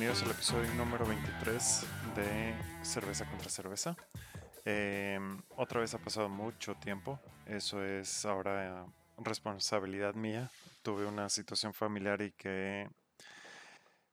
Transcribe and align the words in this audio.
Bienvenidos 0.00 0.24
al 0.24 0.30
episodio 0.34 0.74
número 0.76 1.04
23 1.04 1.86
de 2.16 2.54
Cerveza 2.82 3.28
contra 3.28 3.50
Cerveza. 3.50 3.94
Eh, 4.64 5.20
otra 5.50 5.80
vez 5.80 5.92
ha 5.92 5.98
pasado 5.98 6.30
mucho 6.30 6.74
tiempo, 6.76 7.20
eso 7.44 7.84
es 7.84 8.24
ahora 8.24 8.86
responsabilidad 9.18 10.14
mía. 10.14 10.50
Tuve 10.80 11.04
una 11.04 11.28
situación 11.28 11.74
familiar 11.74 12.22
y 12.22 12.32
que 12.32 12.88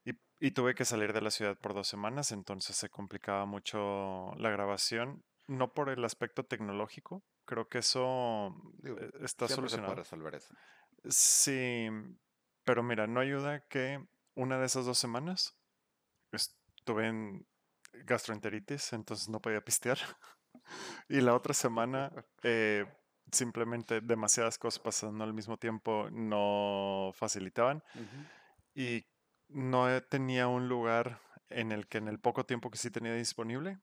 y, 0.04 0.12
y 0.42 0.52
tuve 0.52 0.76
que 0.76 0.84
salir 0.84 1.14
de 1.14 1.22
la 1.22 1.32
ciudad 1.32 1.58
por 1.58 1.74
dos 1.74 1.88
semanas, 1.88 2.34
entonces 2.34 2.76
se 2.76 2.90
complicaba 2.90 3.46
mucho 3.46 4.34
la 4.36 4.50
grabación, 4.50 5.24
no 5.48 5.74
por 5.74 5.88
el 5.88 6.04
aspecto 6.04 6.44
tecnológico, 6.44 7.24
creo 7.46 7.70
que 7.70 7.78
eso 7.78 8.54
Digo, 8.80 8.98
eh, 9.00 9.10
está 9.22 9.48
siempre 9.48 9.70
se 9.70 9.78
solucionado. 9.78 9.94
puede 9.94 10.04
resolver 10.04 10.36
eso. 10.36 10.54
Sí, 11.08 11.88
pero 12.66 12.84
mira, 12.84 13.08
no 13.08 13.22
ayuda 13.22 13.62
que 13.70 14.06
una 14.36 14.60
de 14.60 14.66
esas 14.66 14.86
dos 14.86 14.98
semanas 14.98 15.57
estuve 16.36 17.08
en 17.08 17.48
gastroenteritis, 18.06 18.94
entonces 18.94 19.30
no 19.30 19.42
podía 19.42 19.62
pistear. 19.62 19.98
Y 21.08 21.22
la 21.22 21.34
otra 21.34 21.54
semana, 21.54 22.12
eh, 22.44 22.86
simplemente 23.32 24.02
demasiadas 24.02 24.58
cosas 24.58 24.80
pasando 24.80 25.24
al 25.24 25.34
mismo 25.34 25.56
tiempo 25.56 26.10
no 26.12 27.12
facilitaban. 27.14 27.82
Y 28.76 29.06
no 29.48 29.88
tenía 30.04 30.48
un 30.48 30.68
lugar 30.68 31.22
en 31.50 31.72
el 31.72 31.88
que 31.88 32.00
en 32.00 32.10
el 32.10 32.20
poco 32.20 32.46
tiempo 32.46 32.70
que 32.70 32.78
sí 32.78 32.92
tenía 32.92 33.14
disponible, 33.14 33.80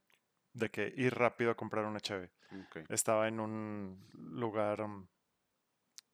de 0.53 0.71
que 0.71 0.93
ir 0.97 1.15
rápido 1.15 1.51
a 1.51 1.57
comprar 1.57 1.85
una 1.85 2.01
cheve. 2.01 2.31
Ok. 2.67 2.89
Estaba 2.89 3.29
en 3.29 3.41
un 3.41 4.07
lugar 4.15 4.87
mm, 4.87 5.09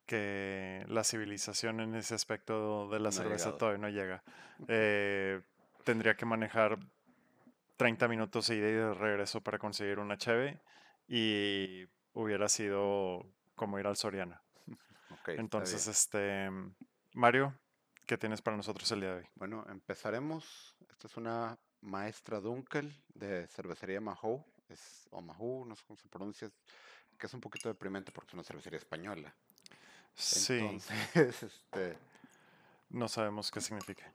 que 0.07 0.85
la 0.89 1.05
civilización 1.05 1.81
en 1.81 1.95
ese 1.95 2.15
aspecto 2.15 2.89
de 2.89 2.99
la 2.99 3.11
No 3.11 3.13
cerveza 3.13 3.57
todavía 3.57 3.79
no 3.79 3.89
llega. 3.89 4.23
Eh, 4.69 5.43
tendría 5.85 6.17
que 6.17 6.27
manejar 6.27 6.79
30 7.77 8.09
minutos 8.09 8.47
de 8.49 8.57
ida 8.57 8.69
y 8.69 8.73
de 8.73 8.95
regreso 8.95 9.41
para 9.41 9.59
conseguir 9.59 9.99
una 9.99 10.19
cheve 10.19 10.61
y 11.09 11.87
hubiera 12.13 12.49
sido 12.49 13.27
como 13.55 13.79
ir 13.79 13.87
al 13.87 13.97
Soriana. 13.97 14.43
Entonces, 15.27 15.87
este, 15.87 16.51
Mario, 17.15 17.55
¿qué 18.07 18.17
tienes 18.17 18.43
para 18.43 18.57
nosotros 18.57 18.91
el 18.93 19.01
día 19.01 19.11
de 19.11 19.19
hoy? 19.21 19.27
Bueno, 19.35 19.65
empezaremos. 19.69 20.75
Esta 20.91 21.07
es 21.07 21.17
una 21.17 21.59
maestra 21.81 22.41
Dunkel 22.41 22.93
de 23.15 23.47
cervecería 23.49 24.01
Mahou. 24.01 24.45
Es, 24.69 25.09
o 25.11 25.21
Mahou, 25.21 25.65
no 25.65 25.75
sé 25.75 25.83
cómo 25.87 25.97
se 25.97 26.09
pronuncia. 26.09 26.51
Que 27.19 27.27
es 27.27 27.35
un 27.35 27.41
poquito 27.41 27.69
deprimente 27.69 28.13
porque 28.13 28.29
es 28.29 28.35
una 28.35 28.45
cervecería 28.45 28.79
española. 28.79 29.35
Sí, 30.15 30.59
Entonces, 30.59 31.43
este. 31.43 31.97
no 32.89 33.09
sabemos 33.09 33.51
qué 33.51 33.61
significa. 33.61 34.13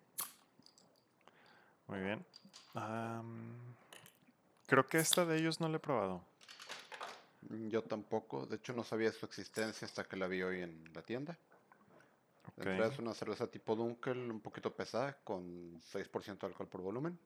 Muy 1.87 1.99
bien. 1.99 2.25
Am, 2.73 3.75
creo 4.65 4.87
que 4.87 4.97
esta 4.97 5.25
de 5.25 5.37
ellos 5.37 5.59
no 5.59 5.69
la 5.69 5.77
he 5.77 5.79
probado. 5.79 6.23
Yo 7.69 7.83
tampoco. 7.83 8.45
De 8.45 8.55
hecho, 8.55 8.73
no 8.73 8.83
sabía 8.83 9.11
su 9.11 9.25
existencia 9.25 9.85
hasta 9.85 10.03
que 10.05 10.15
la 10.17 10.27
vi 10.27 10.41
hoy 10.41 10.61
en 10.61 10.83
la 10.93 11.01
tienda. 11.03 11.37
Ok. 12.47 12.63
De 12.63 12.71
entrada 12.71 12.91
es 12.93 12.99
una 12.99 13.13
cerveza 13.13 13.47
tipo 13.47 13.75
Dunkel, 13.75 14.31
un 14.31 14.41
poquito 14.41 14.73
pesada, 14.75 15.17
con 15.23 15.79
6% 15.81 16.39
de 16.39 16.47
alcohol 16.47 16.67
por 16.67 16.81
volumen. 16.81 17.19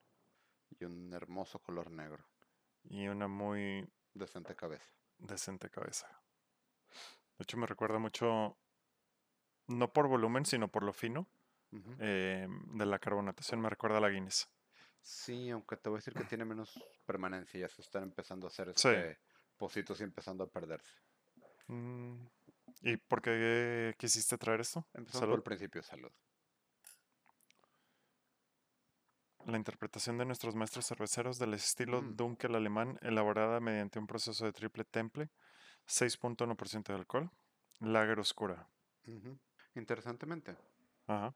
Y 0.78 0.84
un 0.84 1.12
hermoso 1.12 1.58
color 1.60 1.90
negro. 1.90 2.22
Y 2.84 3.08
una 3.08 3.28
muy 3.28 3.88
Decente 4.14 4.54
cabeza. 4.54 4.84
decente 5.18 5.70
cabeza. 5.70 6.06
De 7.38 7.42
hecho, 7.44 7.56
me 7.56 7.66
recuerda 7.66 7.98
mucho, 7.98 8.56
no 9.68 9.92
por 9.92 10.08
volumen, 10.08 10.44
sino 10.44 10.68
por 10.68 10.82
lo 10.82 10.92
fino 10.92 11.26
eh, 11.98 12.46
de 12.48 12.86
la 12.86 12.98
carbonatación. 12.98 13.60
Me 13.60 13.70
recuerda 13.70 13.98
a 13.98 14.00
la 14.00 14.10
Guinness. 14.10 14.48
Sí, 15.02 15.50
aunque 15.50 15.76
te 15.76 15.88
voy 15.88 15.96
a 15.96 16.00
decir 16.00 16.14
que 16.14 16.24
tiene 16.24 16.44
menos 16.44 16.78
permanencia, 17.06 17.58
ya 17.60 17.68
se 17.68 17.82
están 17.82 18.02
empezando 18.04 18.46
a 18.46 18.48
hacer 18.50 18.72
Sí. 18.76 18.88
este 18.88 19.18
pocitos 19.56 20.00
y 20.00 20.04
empezando 20.04 20.44
a 20.44 20.50
perderse. 20.50 20.94
Mm, 21.66 22.26
¿Y 22.82 22.96
por 22.96 23.20
qué 23.22 23.94
quisiste 23.98 24.38
traer 24.38 24.60
esto? 24.60 24.86
Empezamos 24.94 25.20
Salud. 25.20 25.30
por 25.32 25.38
el 25.38 25.42
principio, 25.44 25.82
salud. 25.82 26.10
La 29.46 29.56
interpretación 29.56 30.18
de 30.18 30.26
nuestros 30.26 30.54
maestros 30.54 30.86
cerveceros 30.86 31.38
del 31.38 31.54
estilo 31.54 32.02
Mm. 32.02 32.16
Dunkel 32.16 32.54
alemán, 32.54 32.98
elaborada 33.02 33.58
mediante 33.60 33.98
un 33.98 34.06
proceso 34.06 34.44
de 34.44 34.52
triple 34.52 34.84
temple, 34.84 35.30
6.1% 35.86 36.92
de 36.92 36.98
alcohol, 36.98 37.30
lager 37.80 38.18
oscura. 38.20 38.68
Interesantemente, 39.74 40.56
Ajá. 41.06 41.34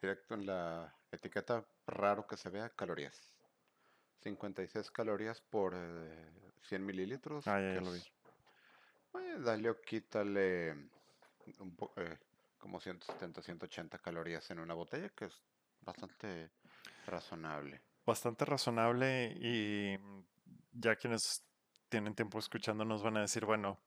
directo 0.00 0.34
en 0.34 0.46
la 0.46 0.94
etiqueta, 1.12 1.64
raro 1.86 2.26
que 2.26 2.36
se 2.36 2.50
vea, 2.50 2.68
calorías. 2.70 3.20
56 4.22 4.90
calorías 4.90 5.40
por 5.40 5.74
eh, 5.76 6.30
100 6.62 6.84
mililitros. 6.84 7.46
Ah, 7.46 7.60
ya, 7.60 7.80
lo 7.80 7.92
vi. 7.92 7.98
es- 7.98 8.12
eh, 9.14 9.36
dale 9.40 9.70
o 9.70 9.80
quítale 9.80 10.72
un 11.58 11.74
po- 11.76 11.92
eh, 11.96 12.18
como 12.58 12.80
170, 12.80 13.42
180 13.42 13.98
calorías 13.98 14.50
en 14.50 14.58
una 14.60 14.74
botella, 14.74 15.08
que 15.10 15.24
es 15.26 15.42
bastante 15.80 16.50
razonable. 17.06 17.80
Bastante 18.04 18.44
razonable 18.44 19.32
y 19.40 19.98
ya 20.72 20.96
quienes 20.96 21.44
tienen 21.88 22.14
tiempo 22.14 22.38
escuchándonos 22.38 23.02
van 23.02 23.16
a 23.16 23.20
decir, 23.22 23.44
bueno, 23.46 23.78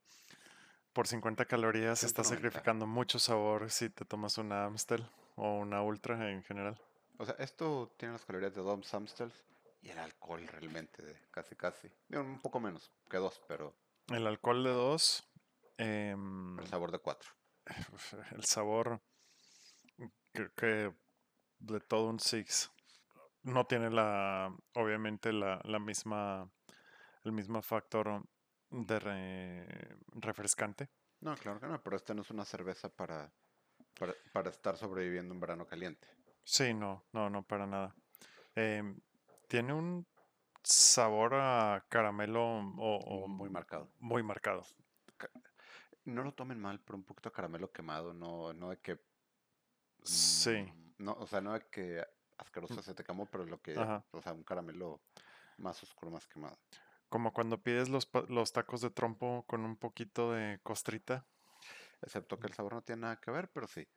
por 0.94 1.08
50 1.08 1.46
calorías 1.46 2.04
estás 2.04 2.28
190. 2.28 2.36
sacrificando 2.50 2.88
mucho 2.88 3.20
sabor 3.20 3.70
si 3.72 3.90
te 3.90 4.06
tomas 4.06 4.38
una 4.38 4.66
Amstel 4.66 5.06
o 5.36 5.58
una 5.60 5.82
Ultra 5.82 6.30
en 6.32 6.44
general. 6.44 6.80
O 7.24 7.26
sea, 7.26 7.36
esto 7.40 7.94
tiene 7.98 8.12
las 8.16 8.26
calorías 8.26 8.54
de 8.54 8.62
Dom 8.62 8.84
Samstels 8.84 9.46
y 9.82 9.90
el 9.92 9.98
alcohol 9.98 10.46
realmente, 10.46 11.02
de 11.02 11.16
casi 11.32 11.56
casi. 11.56 11.90
Un 12.10 12.42
poco 12.42 12.60
menos 12.60 12.92
que 13.10 13.16
dos, 13.16 13.42
pero 13.48 13.74
El 14.08 14.28
alcohol 14.28 14.62
de 14.62 14.72
2, 14.72 15.24
em, 15.78 16.60
el 16.60 16.68
sabor 16.68 16.92
de 16.92 17.00
cuatro. 17.00 17.30
el 18.36 18.44
sabor, 18.44 19.02
creo 20.34 20.54
que 20.54 20.94
de 21.60 21.80
todo 21.80 22.10
un 22.10 22.20
Six. 22.20 22.70
No 23.44 23.66
tiene 23.68 23.90
la, 23.90 24.54
obviamente, 24.74 25.32
la, 25.32 25.62
la 25.64 25.80
misma, 25.80 26.52
el 27.24 27.32
mismo 27.32 27.62
factor 27.62 28.22
de 28.70 29.00
re- 29.00 29.98
refrescante. 30.08 30.90
No, 31.22 31.36
claro 31.38 31.62
que 31.62 31.68
no, 31.68 31.82
pero 31.82 31.96
esta 31.96 32.14
no 32.14 32.24
es 32.24 32.32
una 32.32 32.44
cerveza 32.44 32.90
para, 32.90 33.32
para, 33.98 34.14
para 34.34 34.50
estar 34.50 34.76
sobreviviendo 34.76 35.34
en 35.34 35.40
verano 35.40 35.66
caliente. 35.66 36.06
Sí, 36.44 36.74
no, 36.74 37.04
no, 37.14 37.30
no, 37.30 37.44
para 37.44 37.66
nada. 37.68 37.96
Em, 38.56 39.00
tiene 39.48 39.74
un 39.74 40.06
sabor 40.64 41.36
a 41.36 41.86
caramelo 41.90 42.42
o, 42.44 42.98
o 42.98 43.28
Muy 43.28 43.50
marcado. 43.50 43.90
muy 44.00 44.24
marcado. 44.24 44.64
No 46.06 46.24
lo 46.24 46.34
tomen 46.34 46.60
mal, 46.60 46.80
pero 46.82 46.98
un 46.98 47.04
poquito 47.04 47.30
de 47.30 47.34
caramelo 47.36 47.72
quemado, 47.72 48.14
no, 48.14 48.54
no 48.54 48.70
de 48.70 48.78
que... 48.80 49.00
Sí, 50.04 50.52
mm, 50.52 50.96
No, 50.98 51.14
o 51.14 51.28
sea, 51.28 51.40
no 51.40 51.54
de 51.54 51.62
que 51.70 52.06
asqueroso 52.38 52.82
se 52.82 52.94
te 52.94 53.04
quemó, 53.06 53.26
pero 53.26 53.46
lo 53.46 53.62
que... 53.62 53.78
Ajá. 53.80 54.04
O 54.12 54.22
sea, 54.22 54.34
un 54.34 54.44
caramelo 54.44 55.02
más 55.58 55.82
oscuro, 55.82 56.12
más 56.12 56.28
quemado. 56.28 56.58
como 57.10 57.32
cuando 57.32 57.62
pides 57.62 57.88
los, 57.90 58.10
los 58.28 58.52
tacos 58.52 58.82
de 58.82 58.90
trompo 58.90 59.46
con 59.48 59.64
un 59.64 59.78
poquito 59.78 60.34
de 60.34 60.60
costrita. 60.64 61.26
Excepto 62.02 62.38
que 62.38 62.48
el 62.48 62.54
sabor 62.54 62.74
no 62.74 62.82
tiene 62.82 63.04
nada 63.04 63.22
que 63.22 63.32
ver, 63.32 63.50
pero 63.52 63.66
sí. 63.68 63.88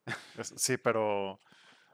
Sí, 0.56 0.76
pero 0.76 1.40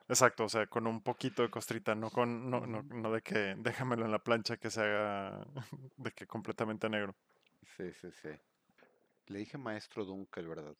exacto, 0.08 0.44
o 0.44 0.48
sea, 0.48 0.66
con 0.66 0.86
un 0.86 1.02
poquito 1.02 1.42
de 1.42 1.50
costrita, 1.50 1.94
no 1.94 2.10
con, 2.10 2.50
no, 2.50 2.66
no, 2.66 2.82
no 2.82 3.12
de 3.12 3.22
que 3.22 3.54
déjamelo 3.58 4.04
en 4.04 4.12
la 4.12 4.18
plancha 4.18 4.56
que 4.56 4.70
se 4.70 4.80
haga 4.82 5.46
de 5.96 6.12
que 6.12 6.26
completamente 6.26 6.88
negro. 6.88 7.14
Sí, 7.76 7.92
sí, 7.92 8.10
sí. 8.22 8.30
Le 9.26 9.38
dije 9.38 9.58
maestro 9.58 10.04
Dunkel, 10.04 10.48
¿verdad? 10.48 10.74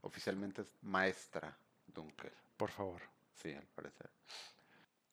Oficialmente 0.00 0.62
es 0.62 0.74
maestra 0.82 1.56
Dunkel. 1.86 2.32
Por 2.56 2.70
favor. 2.70 3.02
Sí, 3.34 3.52
al 3.52 3.66
parecer. 3.66 4.10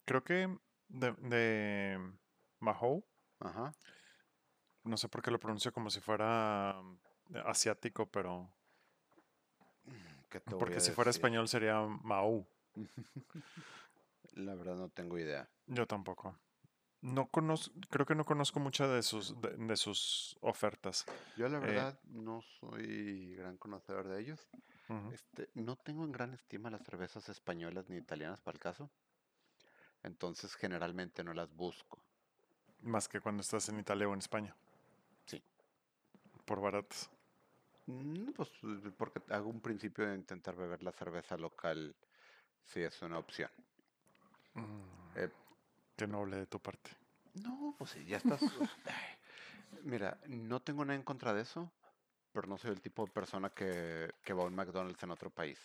Creo 0.06 0.24
que 0.24 0.58
de, 0.88 1.12
de 1.14 2.12
Mahou, 2.60 3.04
Ajá. 3.40 3.74
no 4.84 4.98
sé 4.98 5.08
por 5.10 5.22
qué 5.22 5.32
lo 5.32 5.40
pronuncio 5.40 5.72
como 5.72 5.90
si 5.90 6.00
fuera 6.00 6.82
mm, 6.82 7.38
asiático, 7.46 8.06
pero 8.08 8.50
¿Qué 10.30 10.40
te 10.40 10.52
voy 10.52 10.60
porque 10.60 10.78
a 10.78 10.80
si 10.80 10.92
fuera 10.92 11.12
español 11.12 11.48
sería 11.48 11.82
Mahou. 11.82 12.48
La 14.34 14.56
verdad 14.56 14.76
no 14.76 14.90
tengo 14.90 15.18
idea. 15.18 15.50
Yo 15.68 15.86
tampoco. 15.88 16.38
No 17.02 17.28
conozco, 17.30 17.74
creo 17.90 18.06
que 18.06 18.14
no 18.14 18.26
conozco 18.26 18.60
muchas 18.60 18.90
de 18.92 19.02
sus, 19.02 19.42
de, 19.42 19.50
de 19.58 19.76
sus 19.76 20.38
ofertas. 20.42 21.06
Yo 21.36 21.50
la 21.50 21.58
Eh, 21.58 21.62
verdad 21.62 22.00
no 22.04 22.42
soy 22.60 23.34
gran 23.36 23.58
conocedor 23.58 24.08
de 24.08 24.22
ellos. 24.22 24.48
Este, 25.14 25.50
no 25.54 25.78
tengo 25.78 26.04
en 26.04 26.12
gran 26.12 26.34
estima 26.34 26.70
las 26.70 26.84
cervezas 26.84 27.30
españolas 27.30 27.90
ni 27.90 27.98
italianas 27.98 28.42
para 28.42 28.56
el 28.56 28.60
caso. 28.62 28.90
Entonces 30.04 30.54
generalmente 30.56 31.24
no 31.24 31.34
las 31.34 31.54
busco. 31.56 32.04
Más 32.82 33.08
que 33.08 33.20
cuando 33.22 33.42
estás 33.42 33.70
en 33.70 33.80
Italia 33.80 34.08
o 34.08 34.14
en 34.14 34.20
España. 34.20 34.56
Sí. 35.26 35.42
Por 36.46 36.60
baratas. 36.62 37.10
Mm, 37.88 38.32
Pues 38.34 38.50
porque 38.98 39.22
hago 39.30 39.50
un 39.50 39.62
principio 39.62 40.08
de 40.08 40.16
intentar 40.16 40.56
beber 40.56 40.84
la 40.84 40.92
cerveza 40.92 41.38
local 41.38 41.96
si 42.66 42.82
es 42.82 43.02
una 43.02 43.18
opción. 43.20 43.50
Mm, 44.54 44.82
Eh, 45.16 45.30
Qué 45.96 46.08
noble 46.08 46.38
de 46.38 46.48
tu 46.48 46.60
parte. 46.60 46.90
No, 47.36 47.76
pues 47.78 47.92
sí, 47.92 48.04
ya 48.06 48.18
estás. 48.18 48.42
Mira, 49.84 50.18
no 50.28 50.60
tengo 50.62 50.84
nada 50.84 50.96
en 50.96 51.04
contra 51.04 51.34
de 51.34 51.42
eso, 51.42 51.72
pero 52.34 52.48
no 52.48 52.58
soy 52.58 52.72
el 52.72 52.82
tipo 52.82 53.06
de 53.06 53.12
persona 53.12 53.50
que, 53.50 54.12
que 54.24 54.34
va 54.34 54.44
a 54.44 54.48
un 54.48 54.56
McDonald's 54.56 55.02
en 55.04 55.12
otro 55.12 55.30
país. 55.30 55.60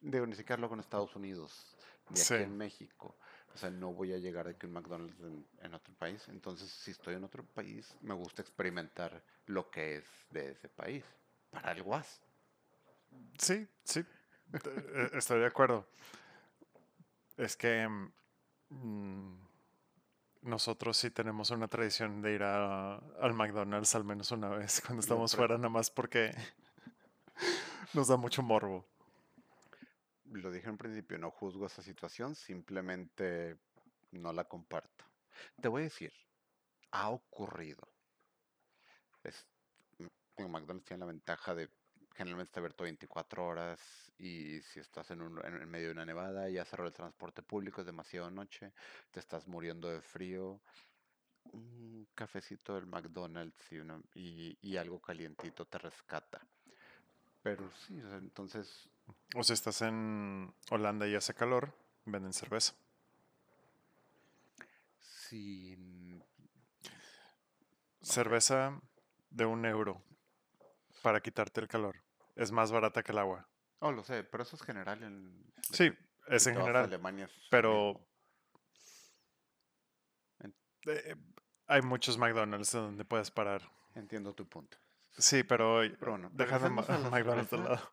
Digo, 0.00 0.26
ni 0.26 0.34
siquiera 0.34 0.66
en 0.66 0.80
Estados 0.80 1.14
Unidos, 1.16 1.76
ni 2.10 2.20
aquí 2.20 2.28
Sí. 2.28 2.34
en 2.34 2.56
México. 2.56 3.16
O 3.54 3.58
sea, 3.58 3.70
no 3.70 3.92
voy 3.92 4.12
a 4.12 4.18
llegar 4.18 4.46
de 4.46 4.56
que 4.56 4.66
un 4.66 4.72
McDonald's 4.72 5.18
en, 5.20 5.46
en 5.60 5.74
otro 5.74 5.94
país. 5.94 6.26
Entonces, 6.28 6.70
si 6.70 6.90
estoy 6.90 7.14
en 7.14 7.24
otro 7.24 7.44
país, 7.44 7.94
me 8.00 8.14
gusta 8.14 8.42
experimentar 8.42 9.22
lo 9.46 9.70
que 9.70 9.96
es 9.96 10.04
de 10.30 10.52
ese 10.52 10.68
país. 10.68 11.04
Para 11.50 11.70
algo 11.70 11.94
haz. 11.94 12.20
Sí, 13.38 13.68
sí, 13.84 14.04
estoy 15.14 15.40
de 15.40 15.46
acuerdo. 15.46 15.86
Es 17.36 17.56
que 17.56 17.88
mm, 18.68 19.34
nosotros 20.42 20.96
sí 20.96 21.10
tenemos 21.10 21.50
una 21.50 21.68
tradición 21.68 22.20
de 22.22 22.34
ir 22.34 22.42
a- 22.42 22.96
al 22.96 23.34
McDonald's 23.34 23.94
al 23.94 24.04
menos 24.04 24.30
una 24.32 24.48
vez 24.48 24.80
cuando 24.86 25.00
estamos 25.00 25.34
fuera, 25.34 25.56
nada 25.56 25.68
más 25.68 25.90
porque 25.90 26.34
nos 27.94 28.08
da 28.08 28.16
mucho 28.16 28.42
morbo. 28.42 28.86
Lo 30.26 30.50
dije 30.50 30.68
en 30.68 30.78
principio, 30.78 31.18
no 31.18 31.30
juzgo 31.30 31.66
esa 31.66 31.82
situación, 31.82 32.34
simplemente 32.34 33.58
no 34.12 34.32
la 34.32 34.44
comparto. 34.44 35.04
Te 35.60 35.68
voy 35.68 35.82
a 35.82 35.84
decir, 35.84 36.12
ha 36.90 37.10
ocurrido. 37.10 37.86
Es, 39.22 39.46
m- 39.98 40.10
digo, 40.36 40.48
McDonald's 40.48 40.86
tiene 40.86 41.00
la 41.00 41.06
ventaja 41.06 41.54
de 41.54 41.68
generalmente 42.14 42.50
está 42.50 42.60
abierto 42.60 42.84
24 42.84 43.46
horas 43.46 43.80
y 44.18 44.60
si 44.62 44.80
estás 44.80 45.10
en, 45.10 45.22
un, 45.22 45.44
en, 45.44 45.68
medio 45.70 45.86
de 45.88 45.92
una 45.92 46.06
nevada, 46.06 46.48
ya 46.48 46.64
cerró 46.64 46.86
el 46.86 46.92
transporte 46.92 47.42
público, 47.42 47.80
es 47.80 47.86
demasiado 47.86 48.30
noche, 48.30 48.72
te 49.10 49.20
estás 49.20 49.46
muriendo 49.48 49.88
de 49.88 50.00
frío, 50.00 50.60
un 51.52 52.06
cafecito 52.14 52.74
del 52.74 52.86
McDonald's 52.86 53.72
y, 53.72 53.78
una- 53.78 54.00
y, 54.14 54.56
y 54.62 54.76
algo 54.76 55.00
calientito 55.00 55.64
te 55.66 55.78
rescata. 55.78 56.40
Pero 57.42 57.70
sí, 57.72 58.00
o 58.00 58.08
sea, 58.08 58.18
entonces 58.18 58.88
O 59.34 59.42
si 59.42 59.52
estás 59.52 59.82
en 59.82 60.52
Holanda 60.70 61.06
y 61.08 61.14
hace 61.14 61.34
calor, 61.34 61.74
venden 62.06 62.32
cerveza. 62.32 62.74
si 64.98 65.76
mm, 65.76 66.20
Cerveza 68.02 68.80
de 69.30 69.44
un 69.46 69.64
euro 69.64 70.02
para 71.02 71.20
quitarte 71.20 71.60
el 71.60 71.68
calor. 71.68 72.02
Es 72.36 72.50
más 72.52 72.72
barata 72.72 73.02
que 73.02 73.12
el 73.12 73.18
agua. 73.18 73.46
Oh, 73.80 73.92
lo 73.92 74.02
sé, 74.04 74.24
pero 74.24 74.42
eso 74.44 74.56
es 74.56 74.62
general 74.62 75.02
en... 75.02 75.52
Sí, 75.72 75.92
es 76.28 76.46
en 76.46 76.56
general. 76.56 76.84
Alemania 76.84 77.24
es 77.26 77.32
Pero. 77.50 78.00
En- 80.40 80.54
eh, 80.86 81.16
hay 81.66 81.82
muchos 81.82 82.16
McDonald's 82.16 82.72
donde 82.72 83.04
puedes 83.04 83.30
parar. 83.30 83.62
Entiendo 83.94 84.34
tu 84.34 84.48
punto. 84.48 84.78
Sí, 85.18 85.42
pero 85.42 85.80
Pero 85.98 86.12
bueno, 86.12 86.30
dejando 86.32 86.66
a 86.68 86.70
McDonald's 87.10 87.50
de 87.50 87.58
lado. 87.58 87.92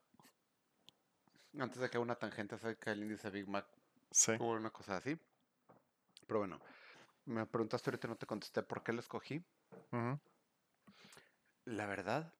Antes 1.59 1.79
de 1.81 1.89
que 1.89 1.97
haga 1.97 2.03
una 2.03 2.15
tangente 2.15 2.56
acerca 2.56 2.91
del 2.91 3.01
índice 3.03 3.29
Big 3.31 3.47
Mac 3.47 3.65
Sí. 4.11 4.33
o 4.39 4.45
una 4.53 4.69
cosa 4.69 4.97
así. 4.97 5.17
Pero 6.27 6.39
bueno, 6.39 6.59
me 7.25 7.45
preguntaste 7.45 7.89
ahorita 7.89 8.07
y 8.07 8.09
no 8.11 8.15
te 8.15 8.25
contesté 8.27 8.61
por 8.63 8.83
qué 8.83 8.94
lo 8.94 9.00
escogí. 9.00 9.44
La 11.65 11.85
verdad, 11.88 12.33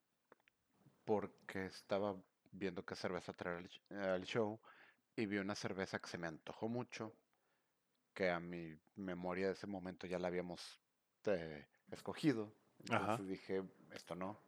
porque 1.10 1.66
estaba 1.66 2.16
viendo 2.52 2.86
qué 2.86 2.94
cerveza 2.94 3.34
traer 3.34 3.58
al, 3.58 3.68
sh- 3.68 3.96
al 4.14 4.24
show 4.26 4.60
y 5.16 5.26
vi 5.26 5.40
una 5.40 5.56
cerveza 5.56 5.98
que 5.98 6.08
se 6.08 6.20
me 6.20 6.28
antojó 6.28 6.68
mucho, 6.70 7.16
que 8.14 8.30
a 8.30 8.40
mi 8.40 8.78
memoria 8.96 9.48
de 9.48 9.54
ese 9.54 9.66
momento 9.66 10.06
ya 10.06 10.20
la 10.20 10.28
habíamos 10.28 10.80
eh, 11.26 11.66
escogido. 11.90 12.54
Ajá. 12.92 13.14
Entonces 13.14 13.28
dije, 13.28 13.64
esto 13.92 14.14
no. 14.14 14.40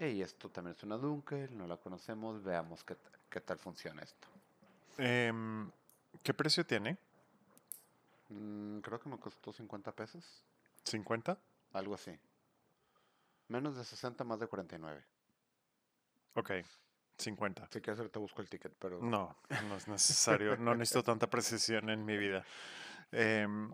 Y 0.00 0.20
esto 0.22 0.50
también 0.50 0.74
es 0.76 0.82
una 0.82 0.96
Dunkel, 0.96 1.56
no 1.56 1.68
la 1.68 1.76
conocemos, 1.76 2.42
veamos 2.42 2.82
qué, 2.82 2.96
qué 3.30 3.40
tal 3.40 3.58
funciona 3.60 4.02
esto. 4.02 4.26
Em, 4.98 5.70
¿Qué 6.24 6.34
precio 6.34 6.66
tiene? 6.66 6.98
Mm, 8.28 8.80
creo 8.80 8.98
que 8.98 9.08
me 9.08 9.18
costó 9.20 9.52
50 9.52 9.92
pesos, 9.92 10.44
¿50? 10.84 11.38
algo 11.74 11.94
así. 11.94 12.18
Menos 13.46 13.76
de 13.76 13.84
60, 13.84 14.24
más 14.24 14.40
de 14.40 14.48
49. 14.48 15.04
Ok, 16.34 16.52
50. 17.18 17.68
Si 17.70 17.80
quieres 17.80 17.98
ahorita 17.98 18.18
busco 18.20 18.42
el 18.42 18.48
ticket, 18.48 18.74
pero... 18.78 19.00
No, 19.02 19.36
no 19.68 19.76
es 19.76 19.88
necesario. 19.88 20.56
No 20.56 20.74
necesito 20.76 21.02
tanta 21.02 21.28
precisión 21.28 21.90
en 21.90 22.04
mi 22.04 22.16
vida. 22.16 22.44
Em, 23.10 23.72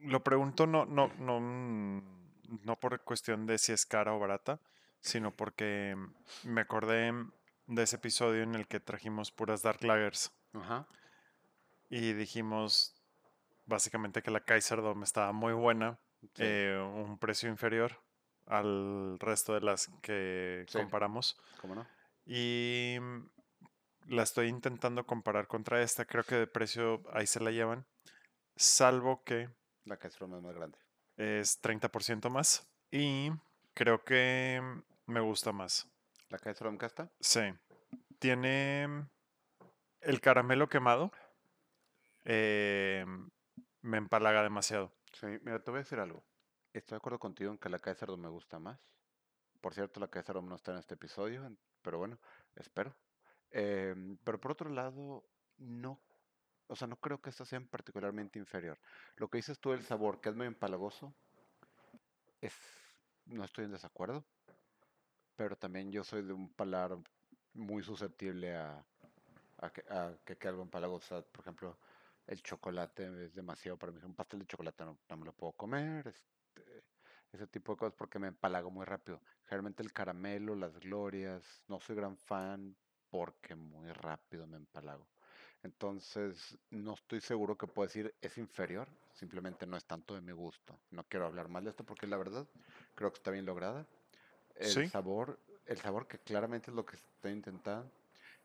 lo 0.00 0.22
pregunto 0.22 0.66
no, 0.66 0.84
no, 0.86 1.08
no, 1.18 1.40
mm, 1.40 2.60
no 2.64 2.76
por 2.78 3.00
cuestión 3.02 3.46
de 3.46 3.58
si 3.58 3.72
es 3.72 3.84
cara 3.86 4.14
o 4.14 4.18
barata, 4.18 4.60
sino 5.00 5.34
porque 5.34 5.96
me 6.44 6.60
acordé 6.60 7.12
de 7.66 7.82
ese 7.82 7.96
episodio 7.96 8.42
en 8.42 8.54
el 8.54 8.66
que 8.66 8.80
trajimos 8.80 9.30
puras 9.32 9.62
Dark 9.62 9.82
Lagers 9.84 10.32
Ajá. 10.52 10.86
y 11.88 12.12
dijimos 12.12 12.94
básicamente 13.66 14.22
que 14.22 14.30
la 14.30 14.40
Kaiser 14.40 14.82
Dome 14.82 15.04
estaba 15.04 15.32
muy 15.32 15.52
buena, 15.52 15.98
Sí. 16.34 16.42
eh, 16.44 16.78
un 16.78 17.18
precio 17.18 17.48
inferior 17.48 17.98
al 18.50 19.18
resto 19.18 19.54
de 19.54 19.60
las 19.60 19.88
que 20.02 20.64
Sí. 20.68 20.78
comparamos. 20.78 21.40
¿Cómo 21.60 21.74
no? 21.74 21.86
Y 22.26 22.96
la 24.06 24.22
estoy 24.22 24.48
intentando 24.48 25.06
comparar 25.06 25.46
contra 25.46 25.80
esta. 25.82 26.04
Creo 26.04 26.24
que 26.24 26.34
de 26.34 26.46
precio 26.46 27.02
ahí 27.12 27.26
se 27.26 27.40
la 27.40 27.50
llevan. 27.50 27.86
Salvo 28.56 29.22
que 29.24 29.48
La 29.84 29.98
que 29.98 30.08
es 30.08 30.42
más 30.42 30.54
grande. 30.54 30.78
es 31.16 31.60
30% 31.60 32.30
más. 32.30 32.68
Y 32.90 33.30
creo 33.74 34.04
que 34.04 34.60
me 35.06 35.20
gusta 35.20 35.52
más. 35.52 35.88
¿La 36.28 36.38
es 36.50 36.60
Casta? 36.76 37.10
Sí. 37.20 37.40
Tiene 38.18 39.06
el 40.00 40.20
caramelo 40.20 40.68
quemado. 40.68 41.12
eh, 42.24 43.06
me 43.82 43.96
empalaga 43.96 44.42
demasiado. 44.42 44.92
Sí, 45.12 45.26
mira, 45.42 45.62
te 45.64 45.70
voy 45.70 45.78
a 45.78 45.82
decir 45.82 45.98
algo. 45.98 46.22
Estoy 46.72 46.96
de 46.96 46.98
acuerdo 46.98 47.18
contigo 47.18 47.50
en 47.50 47.58
que 47.58 47.68
la 47.68 47.80
Kaiser 47.80 48.08
me 48.16 48.28
gusta 48.28 48.60
más. 48.60 48.78
Por 49.60 49.74
cierto, 49.74 49.98
la 49.98 50.08
Kaiser 50.08 50.40
no 50.40 50.54
está 50.54 50.70
en 50.72 50.78
este 50.78 50.94
episodio, 50.94 51.50
pero 51.82 51.98
bueno, 51.98 52.18
espero. 52.54 52.94
Em, 53.50 54.16
pero 54.18 54.40
por 54.40 54.52
otro 54.52 54.70
lado, 54.70 55.24
no, 55.58 56.00
o 56.68 56.76
sea, 56.76 56.86
no 56.86 56.96
creo 56.96 57.20
que 57.20 57.30
esta 57.30 57.44
sea 57.44 57.60
particularmente 57.60 58.38
inferior. 58.38 58.78
Lo 59.16 59.28
que 59.28 59.38
dices 59.38 59.58
tú 59.58 59.72
del 59.72 59.82
sabor, 59.82 60.20
que 60.20 60.28
es 60.28 60.36
muy 60.36 60.46
empalagoso, 60.46 61.12
es, 62.40 62.54
no 63.26 63.44
estoy 63.44 63.64
en 63.64 63.72
desacuerdo, 63.72 64.24
pero 65.34 65.56
también 65.56 65.90
yo 65.90 66.04
soy 66.04 66.22
de 66.22 66.32
un 66.32 66.50
paladar 66.50 66.96
muy 67.54 67.82
susceptible 67.82 68.54
a, 68.54 68.84
que, 69.74 69.82
a 69.90 70.16
que 70.24 70.48
algo 70.48 70.62
empalagoso. 70.62 71.24
Por 71.32 71.40
ejemplo, 71.40 71.78
el 72.28 72.40
chocolate 72.42 73.24
es 73.24 73.34
demasiado 73.34 73.76
para 73.76 73.90
mí. 73.90 74.00
Un 74.04 74.14
pastel 74.14 74.38
de 74.38 74.46
chocolate 74.46 74.84
no, 74.84 74.98
no 75.08 75.16
me 75.16 75.24
lo 75.24 75.32
puedo 75.32 75.52
comer. 75.54 76.14
Ese 77.32 77.46
tipo 77.46 77.72
de 77.72 77.78
cosas 77.78 77.94
porque 77.96 78.18
me 78.18 78.28
empalago 78.28 78.70
muy 78.70 78.84
rápido. 78.84 79.20
Generalmente 79.44 79.82
el 79.82 79.92
caramelo, 79.92 80.54
las 80.54 80.78
glorias, 80.78 81.62
no 81.68 81.80
soy 81.80 81.96
gran 81.96 82.16
fan 82.16 82.76
porque 83.10 83.54
muy 83.54 83.92
rápido 83.92 84.46
me 84.46 84.56
empalago. 84.56 85.06
Entonces, 85.62 86.58
no 86.70 86.94
estoy 86.94 87.20
seguro 87.20 87.56
que 87.56 87.66
puedo 87.66 87.86
decir 87.86 88.14
es 88.20 88.38
inferior, 88.38 88.88
simplemente 89.12 89.66
no 89.66 89.76
es 89.76 89.84
tanto 89.84 90.14
de 90.14 90.20
mi 90.20 90.32
gusto. 90.32 90.78
No 90.90 91.04
quiero 91.04 91.26
hablar 91.26 91.48
mal 91.48 91.64
de 91.64 91.70
esto 91.70 91.84
porque 91.84 92.06
la 92.06 92.16
verdad 92.16 92.46
creo 92.94 93.12
que 93.12 93.18
está 93.18 93.30
bien 93.30 93.46
lograda. 93.46 93.86
El 94.54 94.84
Sí. 94.84 94.86
sabor, 94.86 95.38
el 95.66 95.78
sabor 95.78 96.06
que 96.06 96.18
claramente 96.18 96.70
es 96.70 96.74
lo 96.76 96.84
que 96.84 96.96
estoy 96.96 97.32
intentando, 97.32 97.90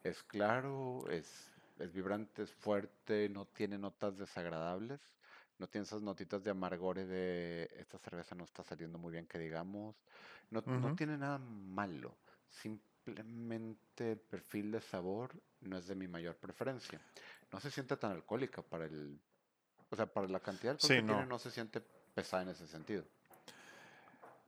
es 0.03 0.23
claro, 0.23 1.07
es, 1.09 1.51
es 1.79 1.93
vibrante, 1.93 2.43
es 2.43 2.51
fuerte, 2.53 3.29
no 3.29 3.45
tiene 3.45 3.77
notas 3.77 4.17
desagradables, 4.17 5.01
no 5.57 5.67
tiene 5.67 5.83
esas 5.85 6.01
notitas 6.01 6.43
de 6.43 6.51
amargore 6.51 7.05
de 7.05 7.69
esta 7.77 7.97
cerveza 7.97 8.35
no 8.35 8.43
está 8.43 8.63
saliendo 8.63 8.97
muy 8.97 9.11
bien 9.11 9.25
que 9.27 9.39
digamos, 9.39 9.95
no, 10.49 10.63
no 10.65 10.95
tiene 10.95 11.17
nada 11.17 11.37
malo, 11.39 12.15
simplemente 12.49 14.11
el 14.13 14.17
perfil 14.19 14.71
de 14.71 14.81
sabor 14.81 15.31
no 15.61 15.77
es 15.77 15.87
de 15.87 15.95
mi 15.95 16.07
mayor 16.07 16.35
preferencia. 16.35 16.99
No 17.51 17.59
se 17.59 17.71
siente 17.71 17.95
tan 17.97 18.11
alcohólica 18.11 18.61
para 18.61 18.85
el, 18.85 19.17
o 19.89 19.95
sea, 19.95 20.05
para 20.05 20.27
la 20.27 20.39
cantidad 20.39 20.73
de 20.73 20.75
alcohol 20.75 20.89
Sí, 20.89 20.95
que 20.95 21.01
tiene 21.03 21.21
no. 21.21 21.25
no 21.27 21.39
se 21.39 21.51
siente 21.51 21.81
pesada 22.13 22.43
en 22.43 22.49
ese 22.49 22.67
sentido. 22.67 23.03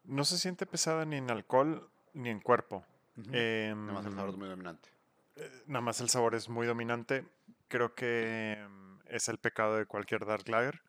No 0.06 0.24
se 0.24 0.38
siente 0.38 0.66
pesada 0.66 1.06
ni 1.06 1.18
en 1.18 1.30
alcohol 1.30 1.90
ni 2.14 2.30
en 2.30 2.40
cuerpo. 2.40 2.86
Nada 3.16 3.92
más 3.92 4.06
el 4.06 4.14
sabor 4.14 4.30
es 4.30 4.36
Em, 4.36 4.40
muy 4.40 4.50
dominante. 4.50 4.90
eh, 5.36 5.64
nada 5.68 5.82
más 5.82 6.02
el 6.02 6.10
sabor 6.10 6.36
es 6.36 6.50
muy 6.50 6.66
dominante. 6.68 7.26
Creo 7.68 7.94
que 7.94 8.66
mm, 8.70 9.00
es 9.10 9.28
el 9.28 9.38
pecado 9.38 9.76
de 9.78 9.86
cualquier 9.86 10.26
Dark 10.26 10.48
Lager 10.48 10.82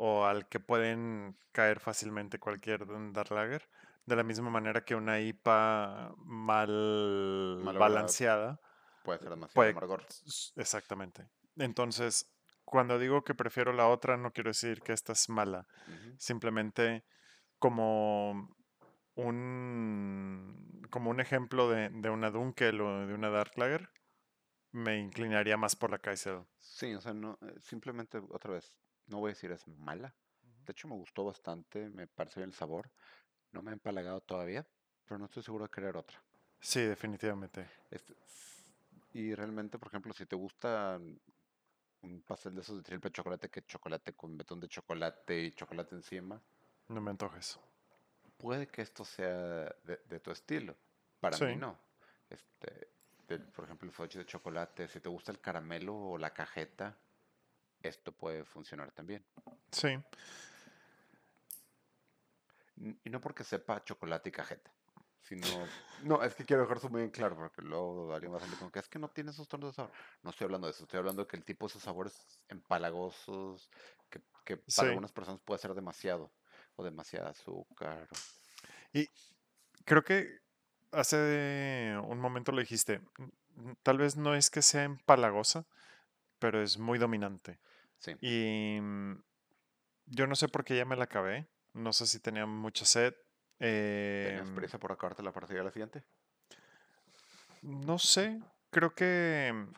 o 0.00 0.24
al 0.24 0.48
que 0.48 0.60
pueden 0.60 1.36
caer 1.52 1.80
fácilmente 1.80 2.38
cualquier 2.38 2.86
mm, 2.86 3.12
Dark 3.12 3.32
Lager. 3.32 3.68
De 4.06 4.16
la 4.16 4.22
misma 4.22 4.48
manera 4.48 4.84
que 4.84 4.94
una 4.94 5.20
IPA 5.20 6.14
mal 6.18 7.58
Malograda. 7.62 7.78
balanceada 7.78 8.60
Puede 9.02 9.18
ser 9.18 9.30
demasiado 9.30 9.54
puede... 9.54 9.70
amargor. 9.70 10.06
Exactamente. 10.56 11.28
Entonces, 11.56 12.32
cuando 12.64 12.98
digo 12.98 13.22
que 13.24 13.34
prefiero 13.34 13.72
la 13.72 13.88
otra, 13.88 14.16
no 14.16 14.32
quiero 14.32 14.50
decir 14.50 14.80
que 14.80 14.92
esta 14.92 15.12
es 15.12 15.28
mala. 15.28 15.66
Simplemente 16.16 17.04
como 17.58 18.56
un, 19.14 20.86
como 20.90 21.10
un 21.10 21.20
ejemplo 21.20 21.68
de, 21.68 21.90
de 21.90 22.08
una 22.08 22.30
Dunkel 22.30 22.80
o 22.80 23.06
de 23.06 23.12
una 23.12 23.30
Dark 23.30 23.52
Lager, 23.56 23.90
me 24.70 24.98
inclinaría 24.98 25.56
más 25.56 25.76
por 25.76 25.90
la 25.90 25.98
Kaiser. 25.98 26.44
Sí, 26.58 26.94
o 26.94 27.00
sea, 27.00 27.14
no, 27.14 27.38
eh, 27.42 27.54
simplemente 27.60 28.18
otra 28.30 28.52
vez, 28.52 28.76
no 29.08 29.18
voy 29.18 29.30
a 29.30 29.34
decir 29.34 29.50
es 29.52 29.66
mala. 29.66 30.14
De 30.64 30.72
hecho, 30.72 30.88
me 30.88 30.94
gustó 30.94 31.24
bastante, 31.24 31.88
me 31.90 32.06
parece 32.06 32.40
bien 32.40 32.50
el 32.50 32.54
sabor. 32.54 32.90
No 33.52 33.62
me 33.62 33.70
ha 33.70 33.74
empalagado 33.74 34.20
todavía, 34.20 34.66
pero 35.06 35.18
no 35.18 35.24
estoy 35.24 35.42
seguro 35.42 35.64
de 35.64 35.70
querer 35.70 35.96
otra. 35.96 36.22
Sí, 36.60 36.80
definitivamente. 36.82 37.66
Este, 37.90 38.14
y 39.14 39.34
realmente, 39.34 39.78
por 39.78 39.88
ejemplo, 39.88 40.12
si 40.12 40.26
te 40.26 40.36
gusta 40.36 41.00
un 42.02 42.22
pastel 42.22 42.54
de 42.54 42.60
esos 42.60 42.76
de 42.76 42.82
triple 42.82 43.10
chocolate, 43.10 43.48
que 43.48 43.62
chocolate 43.64 44.12
con 44.14 44.36
betón 44.36 44.60
de 44.60 44.68
chocolate 44.68 45.40
y 45.42 45.52
chocolate 45.52 45.94
encima, 45.94 46.40
No 46.88 47.00
me 47.00 47.10
antojes. 47.10 47.58
puede 48.36 48.68
que 48.68 48.82
esto 48.82 49.04
sea 49.04 49.64
de, 49.84 50.00
de 50.08 50.20
tu 50.20 50.30
estilo. 50.30 50.76
Para 51.20 51.36
Sí. 51.36 51.44
mí 51.46 51.56
no. 51.56 51.78
Este, 52.30 52.90
de- 53.26 53.38
por 53.40 53.64
ejemplo, 53.64 53.86
el 53.88 53.92
fudge 53.92 54.18
de 54.18 54.26
chocolate, 54.26 54.86
si 54.88 55.00
te 55.00 55.08
gusta 55.08 55.32
el 55.32 55.40
caramelo 55.40 55.96
o 55.96 56.18
la 56.18 56.32
cajeta, 56.32 56.96
esto 57.82 58.12
puede 58.12 58.44
funcionar 58.44 58.92
también. 58.92 59.24
Sí. 59.72 59.98
Y 63.04 63.10
no 63.10 63.20
porque 63.20 63.42
sepa 63.42 63.82
chocolate 63.84 64.28
y 64.28 64.32
cajeta, 64.32 64.70
sino... 65.22 65.46
No, 66.04 66.22
es 66.22 66.34
que 66.36 66.44
quiero 66.44 66.62
dejar 66.62 66.76
eso 66.76 66.88
muy 66.88 67.02
en 67.02 67.10
claro, 67.10 67.34
porque 67.34 67.60
luego 67.60 68.14
alguien 68.14 68.32
va 68.32 68.36
a 68.36 68.40
salir 68.40 68.56
con 68.56 68.70
que 68.70 68.78
es 68.78 68.88
que 68.88 69.00
no 69.00 69.08
tiene 69.08 69.32
esos 69.32 69.48
tonos 69.48 69.70
de 69.70 69.74
sabor. 69.74 69.92
No 70.22 70.30
estoy 70.30 70.44
hablando 70.44 70.68
de 70.68 70.72
eso, 70.72 70.84
estoy 70.84 70.98
hablando 70.98 71.22
de 71.22 71.28
que 71.28 71.36
el 71.36 71.44
tipo 71.44 71.66
de 71.66 71.70
esos 71.70 71.82
sabores 71.82 72.38
empalagosos, 72.48 73.68
que, 74.08 74.20
que 74.44 74.56
para 74.58 74.68
Sí. 74.72 74.80
algunas 74.86 75.10
personas 75.10 75.40
puede 75.40 75.58
ser 75.60 75.74
demasiado, 75.74 76.30
o 76.76 76.84
demasiada 76.84 77.30
azúcar. 77.30 78.08
o- 78.12 78.16
Y 78.92 79.08
creo 79.84 80.04
que 80.04 80.38
hace 80.92 81.96
un 82.04 82.20
momento 82.20 82.52
lo 82.52 82.60
dijiste. 82.60 83.00
Tal 83.82 83.98
vez 83.98 84.16
no 84.16 84.36
es 84.36 84.50
que 84.50 84.62
sea 84.62 84.84
empalagosa, 84.84 85.66
pero 86.38 86.62
es 86.62 86.78
muy 86.78 87.00
dominante. 87.00 87.58
Sí, 87.98 88.14
Y 88.20 88.78
mm, 88.80 89.22
yo 90.06 90.26
no 90.26 90.36
sé 90.36 90.48
por 90.48 90.64
qué 90.64 90.76
ya 90.76 90.84
me 90.84 90.96
la 90.96 91.04
acabé. 91.04 91.48
No 91.74 91.92
sé 91.92 92.06
si 92.06 92.20
tenía 92.20 92.46
mucha 92.46 92.84
sed. 92.84 93.14
¿tenías 93.58 94.48
em, 94.48 94.54
prisa 94.54 94.78
por 94.78 94.92
acabarte 94.92 95.22
la 95.22 95.32
partida 95.32 95.58
de 95.58 95.64
la 95.64 95.70
siguiente? 95.70 96.04
no 97.62 97.98
sé. 97.98 98.40
Creo 98.70 98.94
que 98.94 99.52
mm, 99.54 99.72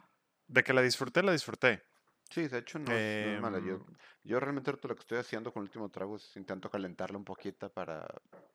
de 0.48 0.62
que 0.64 0.72
la 0.72 0.82
disfruté, 0.82 1.22
la 1.22 1.32
disfruté. 1.32 1.82
Sí, 2.30 2.46
de 2.46 2.58
hecho 2.58 2.78
no 2.78 2.92
es, 2.92 3.20
no 3.24 3.30
es 3.36 3.40
mala. 3.40 3.58
Yo, 3.58 3.74
Em, 3.74 3.84
yo 4.24 4.38
realmente 4.40 4.70
lo 4.72 4.78
que 4.94 5.00
estoy 5.00 5.18
haciendo 5.18 5.52
con 5.52 5.62
el 5.62 5.68
último 5.68 5.88
trago 5.90 6.16
es 6.16 6.36
intento 6.36 6.70
calentarla 6.70 7.18
un 7.18 7.24
poquito 7.24 7.72
para, 7.72 8.06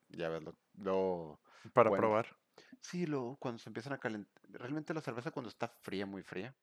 ya 0.10 0.30
ves, 0.30 0.44
lo, 0.44 0.56
lo- 0.78 1.40
para 1.74 1.90
bueno, 1.90 2.08
probar. 2.08 2.36
Sí, 2.82 3.06
luego 3.06 3.36
cuando 3.38 3.60
se 3.60 3.70
empiezan 3.70 3.94
a 3.94 3.98
calentar, 3.98 4.32
realmente 4.50 4.94
la 4.94 5.02
cerveza 5.02 5.32
cuando 5.32 5.50
está 5.50 5.68
fría, 5.68 6.06
muy 6.06 6.22
fría, 6.24 6.54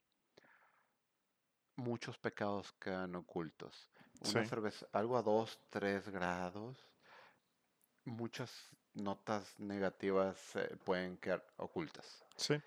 muchos 1.76 2.18
pecados 2.18 2.72
quedan 2.80 3.14
ocultos. 3.16 3.90
Una 4.20 4.42
Sí, 4.42 4.44
cerveza, 4.44 4.86
algo 4.92 5.16
a 5.18 5.22
2, 5.22 5.60
3 5.70 6.08
grados, 6.08 6.78
muchas 8.04 8.70
notas 8.94 9.58
negativas 9.58 10.54
eh, 10.56 10.76
pueden 10.84 11.16
quedar 11.18 11.44
ocultas. 11.56 12.24
sí, 12.36 12.62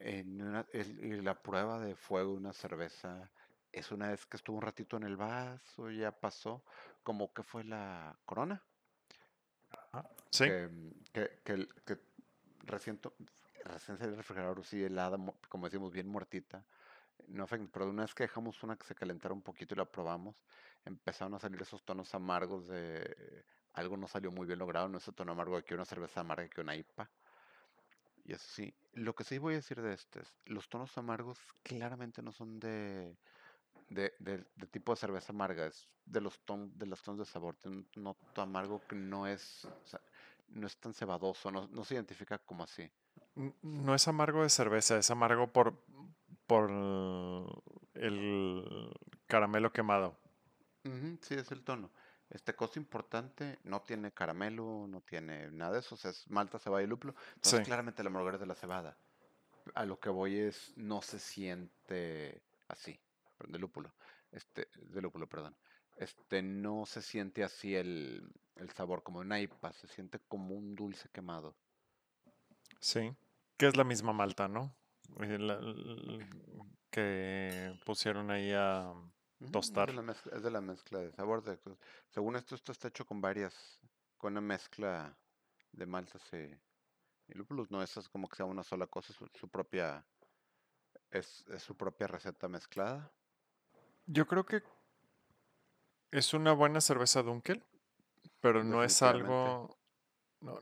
En 0.00 0.42
una- 0.42 0.66
el- 0.72 1.04
y 1.04 1.22
la 1.22 1.42
prueba 1.42 1.80
de 1.80 1.96
fuego 1.96 2.32
de 2.32 2.38
una 2.38 2.52
cerveza 2.54 3.32
es 3.72 3.92
una 3.92 4.10
vez 4.10 4.26
que 4.26 4.36
estuvo 4.38 4.56
un 4.56 4.62
ratito 4.62 4.96
en 4.98 5.04
el 5.04 5.16
vaso, 5.16 5.90
ya 5.90 6.12
pasó, 6.20 6.64
como 7.04 7.32
que 7.34 7.42
fue 7.44 7.64
la 7.64 8.18
corona, 8.26 8.64
ah, 9.92 10.04
sí, 10.30 10.44
que, 10.44 10.94
que, 11.12 11.40
que, 11.44 11.52
el- 11.52 11.68
que 11.84 11.98
recién, 12.64 13.00
recién 13.64 13.98
salió 13.98 14.10
del 14.12 14.16
refrigerador, 14.18 14.64
sí, 14.64 14.82
helada, 14.84 15.18
como 15.48 15.66
decimos, 15.66 15.92
bien 15.92 16.08
muertita. 16.08 16.66
No 17.28 17.46
pero 17.46 17.88
una 17.90 18.02
vez 18.02 18.14
que 18.14 18.24
dejamos 18.24 18.62
una 18.62 18.76
que 18.76 18.86
se 18.86 18.94
calentara 18.94 19.34
un 19.34 19.42
poquito 19.42 19.74
y 19.74 19.76
la 19.78 19.84
probamos, 19.84 20.42
empezaron 20.84 21.34
a 21.34 21.38
salir 21.38 21.60
esos 21.60 21.82
tonos 21.84 22.14
amargos 22.14 22.66
de 22.68 23.44
algo 23.74 23.96
no 23.96 24.08
salió 24.08 24.32
muy 24.32 24.46
bien 24.46 24.58
logrado, 24.58 24.88
no 24.88 24.98
es 24.98 25.06
el 25.08 25.14
tono 25.14 25.32
amargo 25.32 25.56
de 25.56 25.62
que 25.62 25.74
una 25.74 25.84
cerveza 25.84 26.20
amarga 26.20 26.48
que 26.48 26.60
una 26.60 26.74
IPA. 26.74 27.08
Y 28.24 28.32
eso 28.32 28.46
sí, 28.48 28.74
lo 28.94 29.14
que 29.14 29.24
sí 29.24 29.38
voy 29.38 29.54
a 29.54 29.56
decir 29.56 29.80
de 29.80 29.92
este 29.94 30.20
es, 30.20 30.34
los 30.46 30.68
tonos 30.68 30.96
amargos 30.98 31.38
claramente 31.62 32.22
no 32.22 32.32
son 32.32 32.58
de, 32.60 33.16
de, 33.88 34.14
de- 34.18 34.44
de 34.56 34.66
tipo 34.66 34.92
de 34.92 34.96
cerveza 34.96 35.32
amarga, 35.32 35.66
es 35.66 35.88
de 36.04 36.20
los 36.20 36.38
ton, 36.40 36.76
de 36.78 36.86
los 36.86 37.02
tonos 37.02 37.18
de 37.20 37.24
sabor, 37.26 37.56
tiene 37.56 37.78
un 37.78 37.88
noto 38.02 38.42
amargo 38.42 38.82
que 38.86 38.96
no 38.96 39.26
es, 39.26 39.64
o 39.64 39.86
sea, 39.86 40.00
no 40.48 40.66
es 40.66 40.76
tan 40.78 40.92
cebadoso, 40.94 41.50
no, 41.50 41.68
no 41.68 41.84
se 41.84 41.94
identifica 41.94 42.38
como 42.38 42.64
así. 42.64 42.90
No 43.62 43.94
es 43.94 44.08
amargo 44.08 44.42
de 44.42 44.50
cerveza, 44.50 44.98
es 44.98 45.10
amargo 45.10 45.52
por, 45.52 45.80
por 46.48 46.70
el 47.94 48.90
caramelo 49.28 49.72
quemado. 49.72 50.18
Sí, 51.20 51.34
es 51.34 51.52
el 51.52 51.62
tono. 51.62 51.92
Este 52.30 52.54
cosa 52.54 52.78
importante, 52.78 53.58
no 53.64 53.82
tiene 53.82 54.12
caramelo, 54.12 54.86
no 54.88 55.00
tiene 55.02 55.50
nada 55.50 55.72
de 55.74 55.78
eso, 55.80 55.94
o 55.94 55.98
sea, 55.98 56.10
es 56.10 56.28
malta, 56.30 56.58
cebada 56.58 56.82
y 56.82 56.86
lúpulo. 56.86 57.14
Entonces, 57.36 57.60
Sí, 57.60 57.64
claramente 57.64 58.02
la 58.02 58.10
amargor 58.10 58.34
es 58.34 58.40
de 58.40 58.46
la 58.46 58.54
cebada. 58.54 58.98
A 59.74 59.84
lo 59.84 60.00
que 60.00 60.08
voy 60.10 60.38
es, 60.38 60.72
no 60.76 61.02
se 61.02 61.18
siente 61.18 62.42
así, 62.68 62.98
de 63.46 63.58
lúpulo, 63.58 63.94
este, 64.32 64.68
de 64.76 65.02
lúpulo, 65.02 65.28
perdón. 65.28 65.56
Este, 65.96 66.42
no 66.42 66.86
se 66.86 67.02
siente 67.02 67.44
así 67.44 67.74
el, 67.76 68.30
el 68.56 68.70
sabor 68.70 69.02
como 69.02 69.20
una 69.20 69.40
IPA, 69.40 69.72
se 69.72 69.88
siente 69.88 70.20
como 70.28 70.54
un 70.54 70.74
dulce 70.74 71.08
quemado. 71.10 71.56
sí. 72.80 73.14
Que 73.56 73.66
es 73.66 73.76
la 73.76 73.84
misma 73.84 74.12
malta, 74.12 74.46
¿no? 74.48 74.76
Eh, 75.20 75.38
la- 75.38 75.60
que 76.90 77.78
pusieron 77.84 78.30
ahí 78.30 78.52
a 78.52 78.92
Ujú, 79.40 79.46
Es 79.46 79.46
de 79.46 79.52
tostar. 79.52 79.94
la 79.94 80.02
mezcla, 80.02 80.36
es 80.36 80.42
de 80.42 80.50
la 80.50 80.60
mezcla 80.60 80.98
de 80.98 81.12
sabor. 81.12 81.42
de- 81.42 81.58
según 82.08 82.36
esto, 82.36 82.54
esto 82.54 82.72
está 82.72 82.88
hecho 82.88 83.06
con 83.06 83.20
varias, 83.20 83.80
con 84.16 84.32
una 84.32 84.40
mezcla 84.40 85.16
de 85.72 85.86
maltas 85.86 86.22
y, 86.32 86.36
y 87.32 87.34
lúpulos. 87.34 87.70
No 87.70 87.82
es 87.82 88.08
como 88.08 88.28
que 88.28 88.36
sea 88.36 88.46
una 88.46 88.64
sola 88.64 88.86
cosa, 88.86 89.12
su, 89.12 89.28
su 89.34 89.48
propia, 89.48 90.04
es, 91.10 91.44
es 91.48 91.62
su 91.62 91.76
propia 91.76 92.06
receta 92.08 92.48
mezclada. 92.48 93.12
Yo 94.06 94.26
creo 94.26 94.44
que 94.44 94.62
es 96.10 96.34
una 96.34 96.52
buena 96.52 96.80
cerveza 96.80 97.22
Dunkel, 97.22 97.62
pero 98.40 98.64
no 98.64 98.82
es 98.82 99.02
algo, 99.02 99.77
no, 100.40 100.58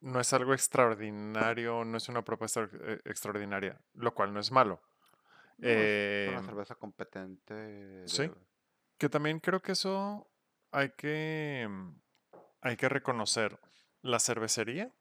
no 0.00 0.20
es 0.20 0.32
algo 0.32 0.54
extraordinario, 0.54 1.84
no 1.84 1.96
es 1.96 2.08
una 2.08 2.22
propuesta 2.22 2.68
eh, 2.72 3.00
extraordinaria, 3.04 3.80
lo 3.94 4.14
cual 4.14 4.32
no 4.32 4.40
es 4.40 4.50
malo. 4.52 4.80
No, 5.58 5.70
es 5.70 6.28
una 6.28 6.38
Em, 6.38 6.44
cerveza 6.46 6.74
competente. 6.74 8.02
sí, 8.06 8.30
que 8.98 9.08
también 9.08 9.40
creo 9.40 9.60
que 9.62 9.72
eso 9.72 10.30
hay 10.70 10.90
que, 10.90 11.66
mm, 11.68 11.90
hay 12.62 12.76
que 12.76 12.88
reconocer. 12.88 13.58
La 14.02 14.20
cervecería 14.20 14.92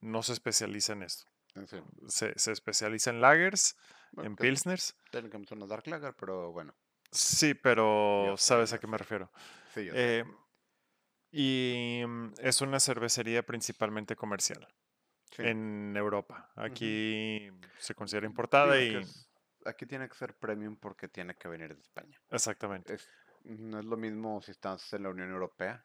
no 0.00 0.22
se 0.22 0.32
especializa 0.32 0.92
en 0.92 1.02
esto. 1.04 1.24
sí. 1.66 1.78
Se, 2.08 2.38
se 2.38 2.52
especializa 2.52 3.10
en 3.10 3.20
lagers, 3.20 3.76
Bueno, 4.12 4.30
en 4.30 4.36
pilsners. 4.36 4.96
técnicamente 5.10 5.54
una 5.54 5.66
dark 5.66 5.86
lager, 5.86 6.14
pero 6.14 6.52
bueno, 6.52 6.74
Sí, 7.12 7.54
pero 7.54 8.26
yo 8.26 8.36
sabes 8.36 8.72
a 8.72 8.78
qué 8.80 8.88
me 8.88 8.98
refiero. 8.98 9.30
Sí, 9.72 9.84
yo 9.86 9.92
sé. 9.94 10.24
Y 11.36 12.02
mm, 12.06 12.34
es 12.38 12.60
una 12.60 12.78
cervecería 12.78 13.42
principalmente 13.44 14.14
comercial 14.14 14.68
Sí. 15.32 15.42
en 15.42 15.96
Europa. 15.96 16.52
Aquí 16.54 17.50
se 17.78 17.94
considera 17.96 18.24
importada 18.26 18.76
Digo 18.76 18.92
que 18.92 18.98
y 19.00 19.02
es- 19.02 19.28
aquí 19.64 19.84
tiene 19.84 20.08
que 20.08 20.14
ser 20.14 20.36
premium 20.38 20.76
porque 20.76 21.08
tiene 21.08 21.34
que 21.34 21.48
venir 21.48 21.74
de 21.74 21.80
España. 21.80 22.20
exactamente. 22.30 22.94
Es, 22.94 23.08
no 23.42 23.80
es 23.80 23.84
lo 23.84 23.96
mismo 23.96 24.40
si 24.42 24.52
estás 24.52 24.92
en 24.92 25.02
la 25.02 25.08
Unión 25.08 25.30
Europea. 25.30 25.84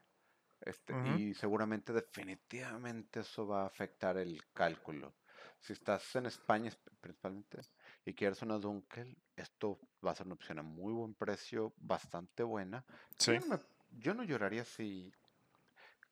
Este, 0.62 0.94
y 1.18 1.34
seguramente, 1.34 1.94
definitivamente, 1.94 3.22
eso 3.22 3.48
va 3.48 3.64
a 3.64 3.68
afectar 3.68 4.18
el 4.18 4.44
cálculo. 4.54 5.16
Si 5.62 5.74
estás 5.74 6.16
en 6.18 6.26
España 6.28 6.70
esp- 6.70 6.92
principalmente 7.02 7.62
y 8.06 8.14
quieres 8.14 8.42
una 8.44 8.58
Dunkel, 8.60 9.18
esto 9.38 9.80
va 10.06 10.12
a 10.12 10.16
ser 10.16 10.26
una 10.28 10.36
opción 10.36 10.60
a 10.60 10.64
muy 10.64 10.94
buen 10.94 11.16
precio, 11.16 11.74
bastante 11.78 12.44
buena. 12.44 12.86
Sí, 13.18 13.34
yo 13.34 13.40
no, 13.40 13.46
me- 13.48 13.64
yo 13.92 14.14
no 14.14 14.24
lloraría 14.24 14.64
si, 14.66 15.12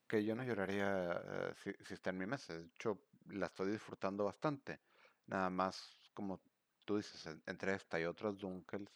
que 0.07 0.23
yo 0.23 0.35
no 0.35 0.43
lloraría 0.43 1.11
eh, 1.23 1.53
si, 1.63 1.73
si 1.85 1.93
está 1.93 2.09
en 2.11 2.17
mi 2.19 2.25
mesa. 2.25 2.53
De 2.57 2.65
hecho, 2.65 2.99
la 3.29 3.47
estoy 3.47 3.71
disfrutando 3.71 4.25
bastante. 4.25 4.79
Nada 5.27 5.49
más, 5.49 5.99
como 6.13 6.39
tú 6.85 6.97
dices, 6.97 7.25
en- 7.27 7.41
entre 7.45 7.73
esta 7.75 7.99
y 7.99 8.05
otras 8.05 8.37
Dunkels, 8.37 8.91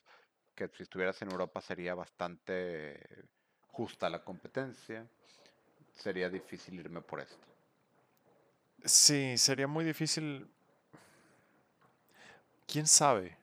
que 0.55 0.69
si 0.69 0.83
estuvieras 0.83 1.21
en 1.21 1.31
Europa 1.31 1.61
sería 1.61 1.95
bastante 1.95 2.99
justa 3.67 4.09
la 4.09 4.23
competencia. 4.23 5.07
Sería 5.93 6.29
difícil 6.29 6.79
irme 6.79 7.01
por 7.01 7.21
esta. 7.21 7.47
sí, 8.85 9.37
sería 9.37 9.67
muy 9.67 9.85
difícil. 9.85 10.47
¿Quién 12.67 12.87
sabe? 12.87 13.37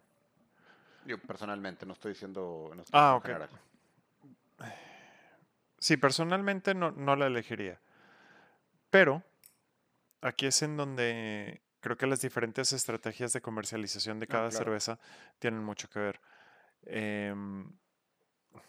Yo 1.04 1.18
personalmente 1.18 1.87
no 1.87 1.92
estoy 1.94 2.12
diciendo. 2.12 2.72
No 2.75 2.82
estoy 2.82 3.00
Ah, 3.00 3.14
ok. 3.16 3.28
general. 3.28 3.48
Sí, 5.78 5.97
personalmente 5.97 6.75
no, 6.75 6.90
no 6.90 7.16
la 7.16 7.26
elegiría. 7.26 7.80
Pero 8.90 9.23
aquí 10.20 10.47
es 10.47 10.62
en 10.62 10.76
donde 10.76 11.62
creo 11.80 11.97
que 11.97 12.06
las 12.06 12.20
diferentes 12.20 12.73
estrategias 12.73 13.32
de 13.32 13.40
comercialización 13.40 14.18
de 14.18 14.26
Ah, 14.26 14.32
cada 14.32 14.50
claro. 14.50 14.64
cerveza 14.64 14.99
tienen 15.38 15.62
mucho 15.62 15.88
que 15.88 15.99
ver. 16.00 16.20
Em, 16.82 17.70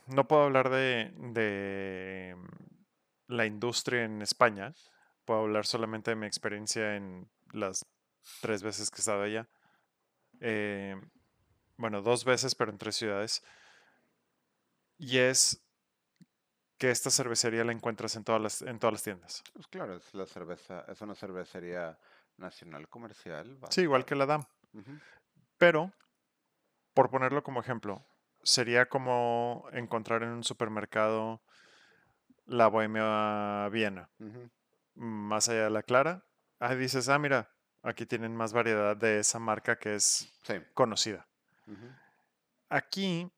no 0.07 0.27
puedo 0.27 0.43
hablar 0.43 0.69
de, 0.69 1.11
de 1.17 2.35
la 3.27 3.45
industria 3.45 4.03
en 4.03 4.21
España. 4.21 4.73
Puedo 5.25 5.41
hablar 5.41 5.65
solamente 5.65 6.11
de 6.11 6.15
mi 6.15 6.27
experiencia 6.27 6.95
en 6.95 7.29
las 7.53 7.85
tres 8.41 8.61
veces 8.63 8.89
que 8.91 8.97
he 8.97 8.99
estado 8.99 9.23
allá. 9.23 9.47
Em, 10.39 11.09
bueno, 11.77 12.01
dos 12.01 12.25
veces, 12.25 12.55
pero 12.55 12.71
en 12.71 12.77
tres 12.77 12.95
ciudades. 12.95 13.43
Y 14.97 15.17
es 15.19 15.61
que 16.79 16.89
esta 16.89 17.11
cervecería 17.11 17.63
la 17.65 17.73
encuentras 17.73 18.15
en 18.15 18.23
todas 18.23 18.41
las, 18.41 18.61
en 18.63 18.79
todas 18.79 18.93
las 18.93 19.03
tiendas. 19.03 19.43
Pues 19.53 19.67
claro, 19.67 19.95
es 19.97 20.13
la 20.15 20.25
cerveza, 20.25 20.85
es 20.87 20.99
una 21.01 21.13
cervecería 21.13 21.99
nacional 22.37 22.87
comercial. 22.87 23.59
Sí, 23.69 23.81
igual 23.81 24.05
que 24.05 24.15
la 24.15 24.25
DAM. 24.25 24.43
Ujú, 24.73 24.91
Pero, 25.57 25.91
por 26.93 27.09
ponerlo 27.09 27.43
como 27.43 27.59
ejemplo, 27.59 28.03
sería 28.43 28.87
como 28.87 29.67
encontrar 29.73 30.23
en 30.23 30.29
un 30.29 30.43
supermercado 30.43 31.41
la 32.45 32.67
Bohemia 32.67 33.67
Viena. 33.69 34.09
Más 34.95 35.49
allá 35.49 35.65
de 35.65 35.69
la 35.69 35.83
clara, 35.83 36.25
ahí 36.59 36.77
dices, 36.77 37.09
ah, 37.09 37.19
mira, 37.19 37.51
aquí 37.83 38.05
tienen 38.05 38.35
más 38.35 38.53
variedad 38.53 38.95
de 38.95 39.19
esa 39.19 39.37
marca 39.39 39.77
que 39.77 39.95
es 39.95 40.31
Sí. 40.43 40.55
conocida. 40.73 41.27
Aquí, 42.69 43.29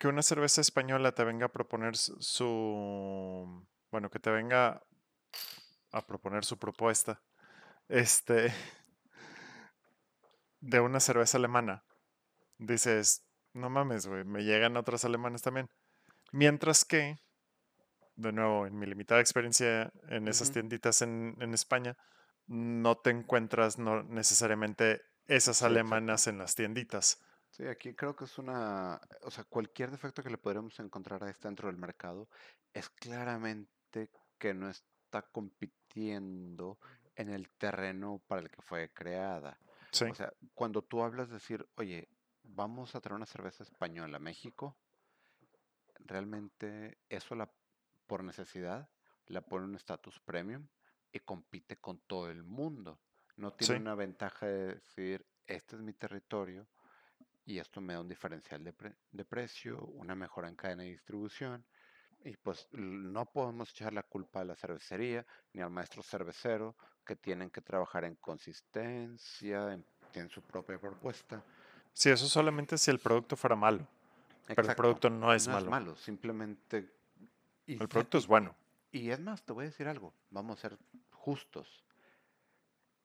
que 0.00 0.08
una 0.08 0.22
cerveza 0.22 0.60
española 0.62 1.12
te 1.12 1.22
venga 1.24 1.46
a 1.46 1.52
proponer 1.52 1.96
su- 1.96 3.66
bueno, 3.92 4.10
que 4.10 4.18
te 4.18 4.30
venga 4.30 4.82
a 5.92 6.06
proponer 6.06 6.44
su 6.44 6.58
propuesta, 6.58 7.20
este, 7.88 8.46
de 10.60 10.80
una 10.80 11.00
cerveza 11.00 11.36
alemana, 11.38 11.84
dices, 12.58 13.24
no 13.52 13.68
mames, 13.70 14.06
güey, 14.06 14.24
me 14.24 14.44
llegan 14.44 14.76
otras 14.78 15.04
alemanas 15.04 15.42
también. 15.42 15.68
Mientras 16.32 16.84
que, 16.84 17.18
de 18.16 18.32
nuevo, 18.32 18.66
en 18.66 18.78
mi 18.78 18.86
limitada 18.86 19.20
experiencia 19.20 19.92
en 20.08 20.28
esas 20.28 20.52
tienditas 20.52 21.02
en, 21.02 21.36
en 21.40 21.54
España, 21.54 21.96
no 22.46 22.96
te 22.96 23.10
encuentras 23.10 23.78
no 23.78 24.02
necesariamente 24.02 25.00
esas 25.26 25.62
alemanas 25.62 26.26
en 26.26 26.38
las 26.38 26.54
tienditas. 26.54 27.20
Sí, 27.50 27.66
aquí 27.66 27.94
creo 27.94 28.14
que 28.14 28.24
es 28.24 28.38
una, 28.38 29.00
o 29.22 29.30
sea, 29.30 29.44
cualquier 29.44 29.90
defecto 29.90 30.22
que 30.22 30.30
le 30.30 30.38
podríamos 30.38 30.78
encontrar 30.78 31.24
a 31.24 31.30
este 31.30 31.48
dentro 31.48 31.68
del 31.68 31.76
mercado 31.76 32.28
es 32.72 32.88
claramente 32.90 34.10
que 34.38 34.54
no 34.54 34.70
está 34.70 35.22
compitiendo 35.32 36.78
en 37.16 37.28
el 37.28 37.50
terreno 37.50 38.22
para 38.28 38.42
el 38.42 38.50
que 38.50 38.62
fue 38.62 38.92
creada. 38.92 39.58
Sí, 39.90 40.04
O 40.04 40.14
sea, 40.14 40.32
cuando 40.54 40.82
tú 40.82 41.02
hablas 41.02 41.28
de 41.28 41.34
decir, 41.34 41.68
oye, 41.74 42.08
vamos 42.44 42.94
a 42.94 43.00
traer 43.00 43.16
una 43.16 43.26
cerveza 43.26 43.64
española 43.64 44.18
a 44.18 44.20
México, 44.20 44.76
realmente 45.98 46.98
eso 47.08 47.34
la, 47.34 47.50
por 48.06 48.22
necesidad 48.22 48.88
la 49.26 49.42
pone 49.42 49.64
en 49.64 49.70
un 49.70 49.76
estatus 49.76 50.20
premium 50.20 50.68
y 51.12 51.18
compite 51.20 51.78
con 51.78 51.98
todo 51.98 52.30
el 52.30 52.44
mundo. 52.44 53.00
No 53.36 53.52
tiene 53.52 53.74
sí. 53.74 53.80
una 53.80 53.96
ventaja 53.96 54.46
de 54.46 54.74
decir, 54.74 55.26
este 55.46 55.76
es 55.76 55.82
mi 55.82 55.92
territorio 55.92 56.68
y 57.50 57.58
esto 57.58 57.80
me 57.80 57.94
da 57.94 58.00
un 58.00 58.08
diferencial 58.08 58.62
de, 58.62 58.72
pre- 58.72 58.94
de 59.10 59.24
precio, 59.24 59.80
una 59.94 60.14
mejora 60.14 60.48
en 60.48 60.54
cadena 60.54 60.84
de 60.84 60.90
distribución. 60.90 61.64
Y 62.22 62.36
pues 62.36 62.68
no 62.72 63.26
podemos 63.26 63.70
echar 63.70 63.92
la 63.92 64.04
culpa 64.04 64.40
a 64.42 64.44
la 64.44 64.54
cervecería 64.54 65.26
ni 65.52 65.60
al 65.60 65.70
maestro 65.70 66.00
cervecero 66.02 66.76
que 67.04 67.16
tienen 67.16 67.50
que 67.50 67.60
trabajar 67.60 68.04
en 68.04 68.14
consistencia, 68.16 69.72
en- 69.72 69.84
tienen 70.12 70.30
su 70.30 70.42
propia 70.42 70.78
propuesta. 70.78 71.42
Sí, 71.92 72.10
eso 72.10 72.28
solamente 72.28 72.78
si 72.78 72.90
el 72.92 73.00
producto 73.00 73.36
fuera 73.36 73.56
malo. 73.56 73.84
Pero 74.46 74.52
el 74.52 74.58
Exacto. 74.58 74.82
producto 74.82 75.10
no 75.10 75.32
es 75.32 75.48
no 75.48 75.54
malo. 75.54 75.64
es 75.66 75.70
malo, 75.70 75.96
simplemente... 75.96 76.94
y 77.66 77.82
El 77.82 77.88
producto 77.88 78.18
es 78.18 78.28
bueno. 78.28 78.54
Y 78.92 79.10
es 79.10 79.18
más, 79.18 79.42
te 79.42 79.52
voy 79.52 79.64
a 79.64 79.68
decir 79.68 79.88
algo, 79.88 80.14
vamos 80.30 80.58
a 80.58 80.68
ser 80.68 80.78
justos. 81.10 81.84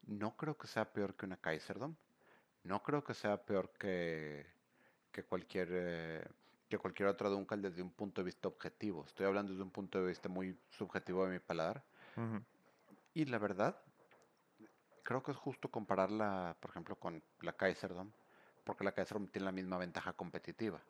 No 0.03 0.35
creo 0.37 0.55
que 0.55 0.67
sea 0.67 0.91
peor 0.93 1.15
que 1.15 1.25
una 1.25 1.37
Kaiserdom. 1.37 1.95
No 2.65 2.81
creo 2.81 3.03
que 3.03 3.13
sea 3.13 3.37
peor 3.45 3.71
que, 3.77 4.45
que 5.11 5.23
cualquier 5.23 5.69
eh, 5.71 6.27
que 6.67 6.79
cualquier 6.79 7.09
otra 7.09 7.29
Dunkel 7.29 7.61
desde 7.61 7.83
un 7.83 7.91
punto 7.91 8.21
de 8.21 8.25
vista 8.25 8.47
objetivo. 8.47 9.05
Estoy 9.05 9.27
hablando 9.27 9.51
desde 9.51 9.63
un 9.63 9.69
punto 9.69 10.01
de 10.01 10.07
vista 10.07 10.29
muy 10.29 10.59
subjetivo 10.69 11.25
de 11.25 11.33
mi 11.33 11.39
paladar. 11.39 11.83
Y 13.13 13.25
la 13.25 13.37
verdad, 13.37 13.79
creo 15.03 15.21
que 15.21 15.31
es 15.31 15.37
justo 15.37 15.69
compararla, 15.69 16.57
por 16.59 16.71
ejemplo, 16.71 16.95
con 16.95 17.23
la 17.41 17.53
Kaiserdom, 17.53 18.11
porque 18.63 18.83
la 18.83 18.93
Kaiserdom 18.93 19.27
tiene 19.27 19.45
la 19.45 19.51
misma 19.51 19.77
ventaja 19.77 20.13
competitiva. 20.13 20.81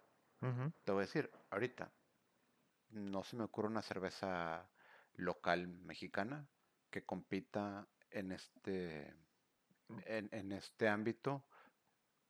Te 0.85 0.91
voy 0.91 1.01
a 1.01 1.05
decir, 1.07 1.29
ahorita, 1.49 1.91
no 2.91 3.23
se 3.23 3.35
me 3.35 3.43
ocurre 3.43 3.67
una 3.67 3.81
cerveza 3.81 4.69
local 5.15 5.67
mexicana 5.67 6.47
que 6.89 7.03
compita 7.03 7.85
en 8.11 8.31
este, 8.31 9.13
en, 10.05 10.29
en 10.31 10.51
este 10.53 10.87
ámbito 10.87 11.43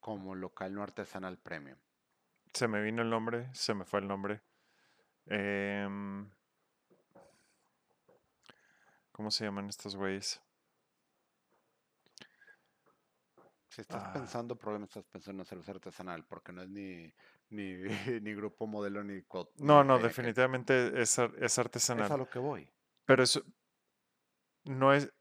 como 0.06 0.36
local 0.36 0.72
no 0.76 0.84
artesanal 0.84 1.40
premium. 1.40 1.80
Se 2.54 2.68
me 2.68 2.80
vino 2.84 3.02
el 3.02 3.10
nombre, 3.10 3.50
se 3.56 3.74
me 3.74 3.86
fue 3.86 4.02
el 4.02 4.08
nombre. 4.08 4.40
Em, 5.26 6.30
¿Cómo 9.12 9.32
se 9.32 9.46
llaman 9.46 9.68
estos 9.68 9.96
güeyes? 9.96 10.40
Si 13.70 13.82
estás 13.82 14.04
Ah. 14.06 14.14
pensando, 14.14 14.56
probablemente 14.56 14.92
estás 15.00 15.12
pensando 15.12 15.42
en 15.42 15.48
cerveza 15.48 15.72
artesanal, 15.72 16.24
porque 16.28 16.52
no 16.52 16.62
es 16.62 16.70
ni, 16.70 17.12
ni, 17.50 17.74
ni 18.22 18.36
grupo 18.36 18.68
modelo 18.68 19.04
ni 19.04 19.24
No, 19.58 19.82
ni 19.82 19.88
no, 19.88 19.98
definitivamente 19.98 21.02
es, 21.02 21.18
ar- 21.18 21.34
es 21.38 21.44
Es 21.46 21.58
a 21.58 21.62
artesanal. 21.62 22.20
lo 22.20 22.30
que 22.30 22.38
voy. 22.38 22.70
Pero 23.06 23.24
eso 23.24 23.42
no 24.66 24.94
es, 24.94 25.12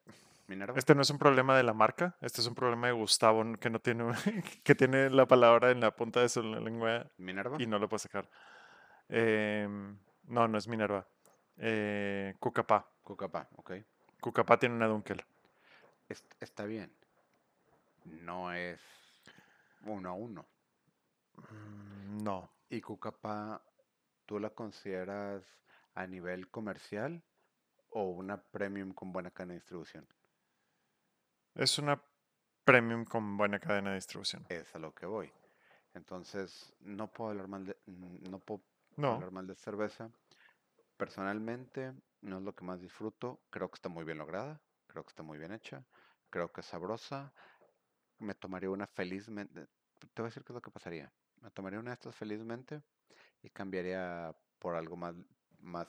Minerva. 0.47 0.79
este 0.79 0.95
no 0.95 1.03
es 1.03 1.11
un 1.11 1.19
problema 1.19 1.57
de 1.57 1.63
la 1.63 1.73
marca, 1.73 2.17
este 2.21 2.41
es 2.41 2.47
un 2.47 2.55
problema 2.55 2.87
de 2.89 2.93
Gustavo 2.93 3.43
que 3.59 3.71
no 3.71 3.79
tiene, 3.81 4.05
que 4.65 4.75
tiene 4.75 5.09
la 5.11 5.27
palabra 5.27 5.71
en 5.71 5.81
la 5.81 5.91
punta 5.97 6.21
de 6.21 6.29
su 6.29 6.43
lengua 6.43 7.07
Minerva. 7.19 7.57
y 7.61 7.67
no 7.67 7.79
lo 7.79 7.89
puede 7.89 8.01
sacar. 8.01 8.29
Em, 9.09 9.97
no, 10.25 10.49
no 10.49 10.59
es 10.59 10.69
Minerva. 10.69 11.07
Eh, 11.57 12.35
Cucapá. 12.41 12.87
Cucapá, 13.03 13.49
ok. 13.57 13.73
Cucapá 14.21 14.59
tiene 14.59 14.75
una 14.75 14.87
Dunkel. 14.87 15.23
Est- 16.09 16.33
está 16.41 16.65
bien. 16.65 16.91
No 18.05 18.53
es 18.53 18.81
uno 19.85 20.11
a 20.11 20.13
uno. 20.13 20.47
Mm, 21.51 22.23
No. 22.23 22.51
¿Y 22.71 22.81
Cucapá 22.81 23.63
tú 24.27 24.39
la 24.41 24.51
consideras 24.51 25.43
a 25.95 26.07
nivel 26.07 26.49
comercial 26.49 27.23
o 27.91 28.05
una 28.11 28.39
premium 28.43 28.93
con 28.93 29.13
buena 29.13 29.31
cadena 29.31 29.53
de 29.55 29.61
distribución? 29.61 30.07
Es 31.55 31.79
una 31.79 32.01
premium 32.65 33.05
con 33.05 33.37
buena 33.37 33.59
cadena 33.61 33.91
de 33.91 33.97
distribución. 33.97 34.45
Es 34.49 34.75
a 34.75 34.79
lo 34.79 34.93
que 34.95 35.07
voy. 35.07 35.31
Entonces, 35.95 36.73
no 36.81 37.07
puedo 37.09 37.31
hablar 37.31 37.47
mal 37.49 37.65
de, 37.67 37.77
mm, 37.87 38.31
no 38.31 38.39
puedo 38.41 38.63
No. 38.97 39.13
hablar 39.15 39.31
mal 39.31 39.47
de 39.47 39.55
cerveza. 39.55 40.11
Personalmente, 40.97 41.93
no 42.23 42.39
es 42.39 42.43
lo 42.43 42.55
que 42.55 42.65
más 42.65 42.81
disfruto. 42.81 43.41
Creo 43.51 43.69
que 43.71 43.77
está 43.77 43.89
muy 43.89 44.05
bien 44.05 44.19
lograda. 44.19 44.61
Creo 44.89 45.05
que 45.05 45.11
está 45.11 45.23
muy 45.23 45.39
bien 45.39 45.53
hecha. 45.53 45.85
Creo 46.31 46.53
que 46.53 46.61
es 46.61 46.67
sabrosa. 46.67 47.33
Me 48.19 48.35
tomaría 48.35 48.71
una 48.71 48.87
felizmente. 48.87 49.67
Te 50.15 50.23
voy 50.23 50.27
a 50.27 50.31
decir 50.31 50.45
qué 50.45 50.53
es 50.53 50.55
lo 50.55 50.63
que 50.63 50.71
pasaría. 50.71 51.13
Me 51.41 51.51
tomaría 51.51 51.79
una 51.79 51.91
de 51.91 51.95
estas 51.95 52.15
felizmente 52.17 52.83
y 53.43 53.51
cambiaría 53.51 54.35
por 54.59 54.75
algo 54.75 54.97
más, 54.97 55.15
más, 55.61 55.89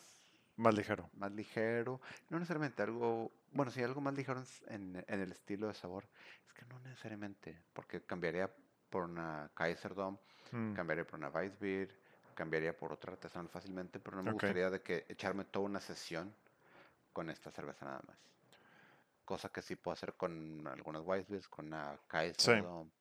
Más 0.58 0.73
ligero. 0.75 1.10
más 1.13 1.32
ligero. 1.32 2.01
No 2.30 2.38
necesariamente 2.39 2.82
algo, 2.84 3.32
bueno, 3.56 3.72
sí, 3.72 3.82
algo 3.84 4.02
más 4.02 4.13
ligero 4.13 4.44
en 4.68 5.04
el 5.08 5.32
estilo 5.32 5.68
de 5.68 5.74
sabor. 5.74 6.10
Es 6.48 6.54
que 6.54 6.65
no 6.65 6.80
necesariamente, 6.80 7.63
porque 7.74 8.06
cambiaría 8.06 8.54
por 8.89 9.04
una 9.06 9.52
Kaiserdom, 9.56 10.18
Mm, 10.54 10.74
cambiaría 10.74 11.06
por 11.08 11.20
una 11.20 11.30
Weissbier, 11.30 11.89
cambiaría 12.36 12.78
por 12.78 12.91
otra 12.94 13.13
artesanal 13.13 13.50
fácilmente, 13.50 14.00
pero 14.00 14.18
no 14.18 14.24
me 14.24 14.32
gustaría 14.32 14.70
de 14.70 14.82
que 14.82 15.06
echarme 15.10 15.46
toda 15.46 15.65
una 15.65 15.82
sesión 15.82 16.36
con 17.13 17.30
esta 17.30 17.52
cerveza 17.52 17.86
nada 17.86 18.02
más. 18.08 18.20
Cosa 19.26 19.50
que 19.50 19.62
sí 19.62 19.76
puedo 19.76 19.94
hacer 19.94 20.13
con 20.15 20.68
algunas 20.68 21.02
Weissbiers, 21.04 21.48
con 21.50 21.68
una 21.68 22.00
Kaiserdom. 22.08 22.91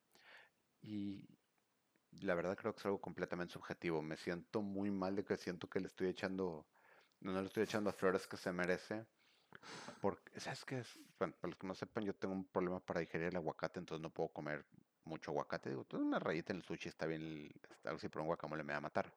Y 0.83 1.29
la 2.23 2.35
verdad 2.35 2.57
creo 2.57 2.75
que 2.75 2.81
es 2.81 2.87
algo 2.87 3.01
completamente 3.01 3.53
subjetivo. 3.55 4.03
Me 4.03 4.17
siento 4.17 4.63
muy 4.63 4.91
mal 4.91 5.17
de 5.17 5.25
que 5.25 5.37
siento 5.37 5.69
que 5.69 5.81
le 5.81 5.89
estoy 5.89 6.09
echando, 6.09 6.67
no, 7.21 7.33
no 7.33 7.41
le 7.41 7.49
estoy 7.49 7.65
echando 7.65 7.93
flores 7.93 8.27
que 8.27 8.37
se 8.39 8.53
merece. 8.53 9.07
Porque, 10.01 10.39
¿sabes 10.41 10.65
qué? 10.65 10.83
Bueno, 11.19 11.35
para 11.41 11.51
los 11.51 11.59
que 11.59 11.67
no 11.67 11.75
sepan, 11.75 12.05
yo 12.05 12.15
tengo 12.15 12.35
un 12.35 12.45
problema 12.45 12.81
para 12.81 13.01
digerir 13.01 13.29
el 13.29 13.37
aguacate, 13.37 13.81
entonces 13.81 14.03
no 14.03 14.11
puedo 14.11 14.29
comer 14.31 14.65
mucho 15.05 15.31
aguacate. 15.31 15.71
Digo, 15.71 15.85
"Tú, 15.85 15.99
una 15.99 16.19
rayita 16.19 16.53
en 16.53 16.59
el 16.59 16.63
sushi 16.65 16.89
está 16.89 17.07
bien, 17.07 17.51
algo 17.85 17.97
así, 17.97 18.09
pero 18.09 18.23
un 18.23 18.29
guacamole 18.29 18.63
me 18.65 18.73
va 18.73 18.79
a 18.79 18.83
matar. 18.83 19.13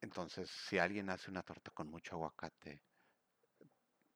Entonces, 0.00 0.50
si 0.50 0.78
alguien 0.78 1.10
hace 1.10 1.30
una 1.30 1.42
torta 1.42 1.70
con 1.70 1.88
mucho 1.88 2.14
aguacate, 2.14 2.80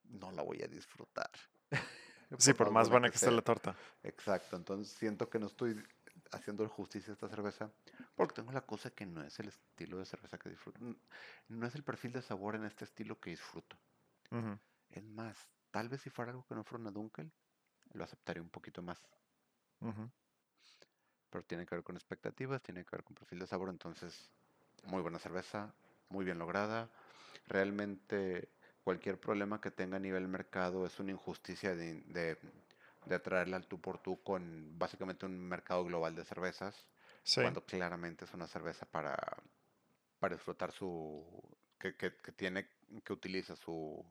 no 0.05 0.31
la 0.31 0.43
voy 0.43 0.63
a 0.63 0.67
disfrutar. 0.69 1.31
Sí, 2.39 2.53
por 2.53 2.71
más 2.73 2.89
buena 2.89 3.09
que 3.11 3.15
esté 3.15 3.27
sea. 3.27 3.37
la 3.37 3.43
torta. 3.43 3.77
Exacto, 4.03 4.57
entonces 4.57 4.93
siento 4.97 5.29
que 5.31 5.39
no 5.39 5.47
estoy 5.47 5.81
haciendo 6.33 6.69
justicia 6.69 7.13
a 7.13 7.15
esta 7.15 7.29
cerveza 7.29 7.71
porque 8.17 8.35
tengo 8.35 8.51
la 8.51 8.63
cosa 8.63 8.91
que 8.91 9.07
no 9.07 9.23
es 9.23 9.39
el 9.39 9.49
estilo 9.49 9.99
de 9.99 10.07
cerveza 10.07 10.39
que 10.39 10.49
disfruto. 10.49 10.81
No 11.49 11.67
es 11.67 11.75
el 11.75 11.85
perfil 11.85 12.13
de 12.13 12.23
sabor 12.23 12.57
en 12.57 12.65
este 12.65 12.85
estilo 12.85 13.21
que 13.21 13.31
disfruto. 13.31 13.77
Es 14.89 15.05
más, 15.05 15.51
tal 15.71 15.89
vez 15.91 16.01
si 16.03 16.11
fuera 16.11 16.31
algo 16.31 16.47
que 16.47 16.55
no 16.55 16.65
fuera 16.65 16.81
una 16.83 16.91
Dunkel, 16.91 17.31
lo 17.93 18.05
aceptaría 18.05 18.43
un 18.43 18.51
poquito 18.51 18.83
más. 18.83 19.03
Pero 21.31 21.45
tiene 21.45 21.67
que 21.67 21.75
ver 21.75 21.85
con 21.85 21.97
expectativas, 21.97 22.63
tiene 22.63 22.85
que 22.85 22.97
ver 22.97 23.05
con 23.05 23.15
perfil 23.15 23.41
de 23.41 23.47
sabor, 23.47 23.69
entonces 23.69 24.31
muy 24.85 25.03
buena 25.03 25.19
cerveza, 25.19 25.75
muy 26.09 26.25
bien 26.25 26.39
lograda. 26.39 26.91
Realmente 27.49 28.49
cualquier 28.85 29.19
problema 29.21 29.61
que 29.61 29.71
tenga 29.71 29.97
a 29.97 30.01
nivel 30.01 30.29
mercado 30.29 30.87
es 30.87 31.01
una 31.01 31.13
injusticia 31.13 31.75
de, 31.75 32.03
de, 32.03 32.39
de 33.07 33.19
traerla 33.19 33.57
al 33.57 33.67
tú 33.67 33.81
por 33.81 33.99
tú 33.99 34.23
con 34.23 34.79
básicamente 34.79 35.27
un 35.27 35.39
mercado 35.41 35.85
global 35.85 36.15
de 36.15 36.25
cervezas, 36.25 36.87
Sí, 37.25 37.41
cuando 37.41 37.65
claramente 37.65 38.25
es 38.27 38.35
una 38.35 38.47
cerveza 38.47 38.87
para, 38.87 39.17
para 40.19 40.37
disfrutar 40.37 40.73
su... 40.73 41.25
que, 41.79 41.97
que, 41.97 42.17
que 42.17 42.33
tiene, 42.33 42.69
que 43.05 43.13
utiliza 43.13 43.57
su, 43.57 44.05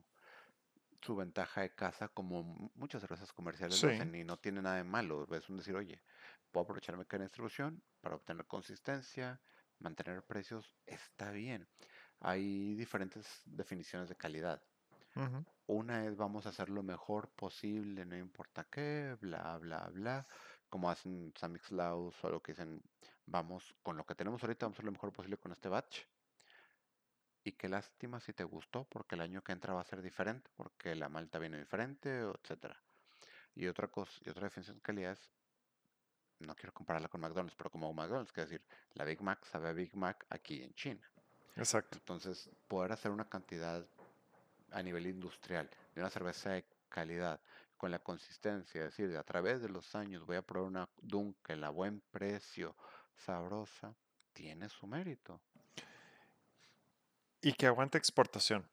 su 1.04 1.16
ventaja 1.16 1.62
de 1.62 1.74
casa 1.74 2.08
como 2.08 2.42
mu- 2.42 2.70
muchas 2.74 3.00
cervezas 3.02 3.32
comerciales 3.32 3.78
lo 3.80 3.88
hacen 3.88 4.14
y 4.14 4.24
no 4.24 4.38
tiene 4.38 4.62
nada 4.62 4.76
de 4.76 4.84
malo. 4.84 5.26
Es 5.34 5.48
un 5.50 5.58
decir, 5.58 5.76
oye, 5.76 6.02
puedo 6.50 6.64
aprovechar 6.64 6.96
mi 6.96 7.04
cadena 7.06 7.24
de 7.24 7.28
distribución 7.28 7.84
para 8.00 8.16
obtener 8.16 8.46
consistencia, 8.46 9.42
mantener 9.78 10.24
precios, 10.26 10.76
está 10.86 11.30
bien. 11.30 11.68
Hay 12.20 12.74
diferentes 12.76 13.42
definiciones 13.46 14.08
de 14.08 14.16
calidad. 14.16 14.62
Una 15.66 16.06
es 16.06 16.16
vamos 16.16 16.46
a 16.46 16.50
hacer 16.50 16.70
lo 16.70 16.82
mejor 16.82 17.28
posible, 17.34 18.04
no 18.06 18.16
importa 18.16 18.64
qué, 18.70 19.16
bla, 19.20 19.58
bla, 19.58 19.88
bla. 19.92 20.26
Como 20.70 20.90
hacen 20.90 21.32
Samix 21.36 21.70
Laus 21.70 22.22
o 22.24 22.30
lo 22.30 22.42
que 22.42 22.52
dicen, 22.52 22.82
vamos 23.26 23.74
con 23.82 23.96
lo 23.98 24.04
que 24.06 24.14
tenemos 24.14 24.42
ahorita, 24.42 24.66
vamos 24.66 24.76
a 24.76 24.78
hacer 24.78 24.84
lo 24.86 24.92
mejor 24.92 25.12
posible 25.12 25.36
con 25.38 25.52
este 25.52 25.68
batch. 25.68 26.04
Y 27.44 27.52
qué 27.52 27.68
lástima 27.68 28.20
si 28.20 28.32
te 28.32 28.42
gustó, 28.42 28.84
porque 28.84 29.14
el 29.16 29.20
año 29.20 29.44
que 29.44 29.52
entra 29.52 29.74
va 29.74 29.82
a 29.82 29.84
ser 29.84 30.00
diferente, 30.00 30.50
porque 30.56 30.94
la 30.94 31.10
malta 31.10 31.38
viene 31.38 31.58
diferente, 31.58 32.20
etcétera. 32.20 32.80
Y 33.54 33.66
otra 33.66 33.88
cosa, 33.88 34.18
y 34.24 34.30
otra 34.30 34.44
definición 34.44 34.76
de 34.76 34.82
calidad 34.82 35.12
es, 35.12 35.30
no 36.40 36.56
quiero 36.56 36.72
compararla 36.72 37.08
con 37.08 37.20
McDonald's, 37.20 37.54
pero 37.54 37.70
como 37.70 37.92
McDonald's, 37.92 38.32
que 38.32 38.40
decir, 38.40 38.62
la 38.94 39.04
Big 39.04 39.20
Mac 39.20 39.44
sabe 39.44 39.68
a 39.68 39.72
Big 39.72 39.94
Mac 39.94 40.24
aquí 40.30 40.62
en 40.62 40.74
China. 40.74 41.06
Exacto. 41.56 41.98
Entonces, 41.98 42.50
poder 42.66 42.92
hacer 42.92 43.10
una 43.10 43.28
cantidad 43.28 43.86
a 44.72 44.82
nivel 44.82 45.06
industrial 45.06 45.70
de 45.94 46.00
una 46.00 46.10
cerveza 46.10 46.50
de 46.50 46.64
calidad 46.88 47.40
con 47.76 47.90
la 47.90 47.98
consistencia, 47.98 48.84
es 48.84 48.96
decir, 48.96 49.16
a 49.16 49.22
través 49.22 49.60
de 49.60 49.68
los 49.68 49.94
años 49.94 50.24
voy 50.24 50.36
a 50.36 50.42
probar 50.42 50.68
una 50.68 50.88
Dunkel 51.02 51.62
a 51.64 51.70
buen 51.70 52.00
precio, 52.10 52.74
sabrosa, 53.14 53.94
tiene 54.32 54.68
su 54.68 54.86
mérito. 54.86 55.40
Y 57.44 57.52
que 57.52 57.66
aguante 57.66 57.98
exportación. 57.98 58.66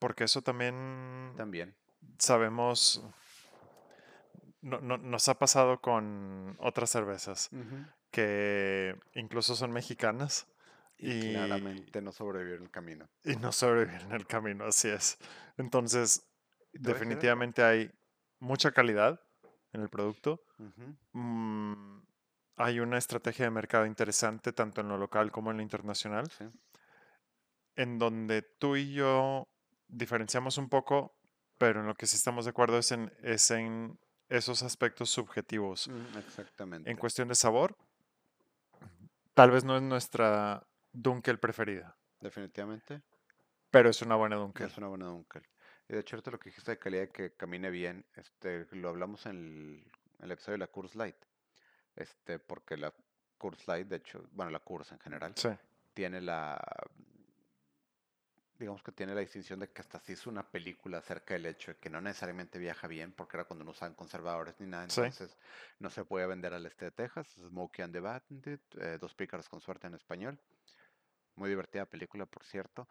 Porque 0.00 0.24
eso 0.24 0.42
también 0.42 1.32
También. 1.36 1.74
sabemos, 2.18 3.02
no- 4.60 4.80
no- 4.80 4.98
nos 4.98 5.28
ha 5.28 5.38
pasado 5.38 5.80
con 5.80 6.56
otras 6.58 6.90
cervezas 6.90 7.50
que 8.10 8.96
incluso 9.14 9.54
son 9.54 9.70
mexicanas 9.72 10.46
Y, 10.98 11.12
y, 11.12 11.32
claramente 11.32 12.00
no 12.02 12.10
sobrevivió 12.10 12.56
en 12.56 12.62
el 12.64 12.70
camino. 12.70 13.08
y 13.22 13.36
no 13.36 13.52
sobreviven 13.52 14.00
en 14.00 14.12
el 14.12 14.26
camino, 14.26 14.64
así 14.64 14.88
es. 14.88 15.18
Entonces, 15.56 16.26
definitivamente 16.72 17.62
hay 17.62 17.90
mucha 18.40 18.72
calidad 18.72 19.20
en 19.72 19.82
el 19.82 19.88
producto. 19.88 20.42
Mm, 21.12 22.00
hay 22.56 22.80
una 22.80 22.96
estrategia 22.98 23.44
de 23.44 23.50
mercado 23.50 23.84
interesante 23.86 24.52
tanto 24.52 24.80
en 24.80 24.88
lo 24.88 24.96
local 24.96 25.30
como 25.30 25.50
en 25.50 25.58
lo 25.58 25.62
internacional, 25.62 26.30
sí. 26.30 26.44
En 27.76 27.98
donde 27.98 28.42
tú 28.42 28.76
y 28.76 28.92
yo 28.92 29.48
diferenciamos 29.88 30.58
un 30.58 30.68
poco, 30.68 31.14
pero 31.58 31.80
en 31.80 31.86
lo 31.86 31.94
que 31.94 32.06
sí 32.06 32.16
estamos 32.16 32.44
de 32.44 32.50
acuerdo 32.50 32.78
es 32.78 32.92
en, 32.92 33.12
es 33.22 33.50
en 33.50 33.98
esos 34.28 34.62
aspectos 34.62 35.10
subjetivos. 35.10 35.88
Mm, 35.88 36.18
exactamente. 36.18 36.90
En 36.90 36.96
cuestión 36.96 37.28
de 37.28 37.34
sabor, 37.34 37.76
tal 39.34 39.50
vez 39.50 39.64
no 39.64 39.76
es 39.76 39.82
nuestra 39.82 40.66
Dunkel 40.92 41.38
preferida, 41.38 41.96
Definitivamente 42.20 43.02
pero 43.76 43.90
es 43.90 44.00
una 44.00 44.14
buena 44.16 44.36
Dunkel. 44.36 44.68
es 44.68 44.78
una 44.78 44.86
buena 44.88 45.04
Dunkel. 45.06 45.42
Y 45.88 45.92
de 45.92 46.00
hecho, 46.00 46.16
ahorita 46.16 46.30
lo 46.30 46.38
que 46.38 46.48
dijiste 46.48 46.70
de 46.70 46.78
calidad 46.78 47.08
que 47.10 47.34
camine 47.34 47.68
bien, 47.70 48.06
este, 48.14 48.66
lo 48.72 48.88
hablamos 48.88 49.26
en 49.26 49.36
el, 49.36 49.92
en 50.18 50.24
el 50.24 50.30
episodio 50.30 50.54
de 50.54 50.58
la 50.60 50.66
Curse 50.68 50.96
Light. 50.96 51.16
Este, 51.94 52.38
porque 52.38 52.78
la 52.78 52.94
Curse 53.36 53.64
Light, 53.66 53.88
de 53.88 53.96
hecho, 53.96 54.24
bueno, 54.32 54.50
la 54.50 54.60
Curse 54.60 54.94
en 54.94 55.00
general, 55.00 55.32
Sí, 55.36 55.50
tiene 55.92 56.22
la 56.22 56.58
digamos 58.58 58.82
que 58.82 58.92
tiene 58.92 59.14
la 59.14 59.20
distinción 59.20 59.60
de 59.60 59.68
que 59.70 59.80
hasta 59.82 59.98
se 60.00 60.12
hizo 60.12 60.30
una 60.30 60.42
película 60.50 60.98
acerca 60.98 61.34
del 61.34 61.46
hecho 61.46 61.72
de 61.72 61.78
que 61.78 61.90
no 61.90 62.00
necesariamente 62.00 62.58
viaja 62.58 62.86
bien, 62.86 63.12
porque 63.12 63.36
era 63.36 63.44
cuando 63.44 63.64
no 63.64 63.72
usaban 63.72 63.94
conservadores 63.94 64.58
ni 64.60 64.66
nada, 64.66 64.88
Sí. 64.88 65.00
entonces 65.00 65.36
no 65.78 65.90
se 65.90 66.04
puede 66.04 66.26
vender 66.26 66.54
al 66.54 66.64
este 66.66 66.86
de 66.86 66.90
Texas, 66.92 67.28
Smokey 67.48 67.82
and 67.84 67.92
the 67.92 68.00
Bandit, 68.00 68.60
eh, 68.78 68.98
Dos 69.00 69.14
pícaros 69.14 69.48
con 69.48 69.60
suerte 69.60 69.86
en 69.86 69.94
español. 69.94 70.40
Muy 71.34 71.50
divertida 71.50 71.84
película, 71.86 72.24
por 72.26 72.44
cierto. 72.44 72.88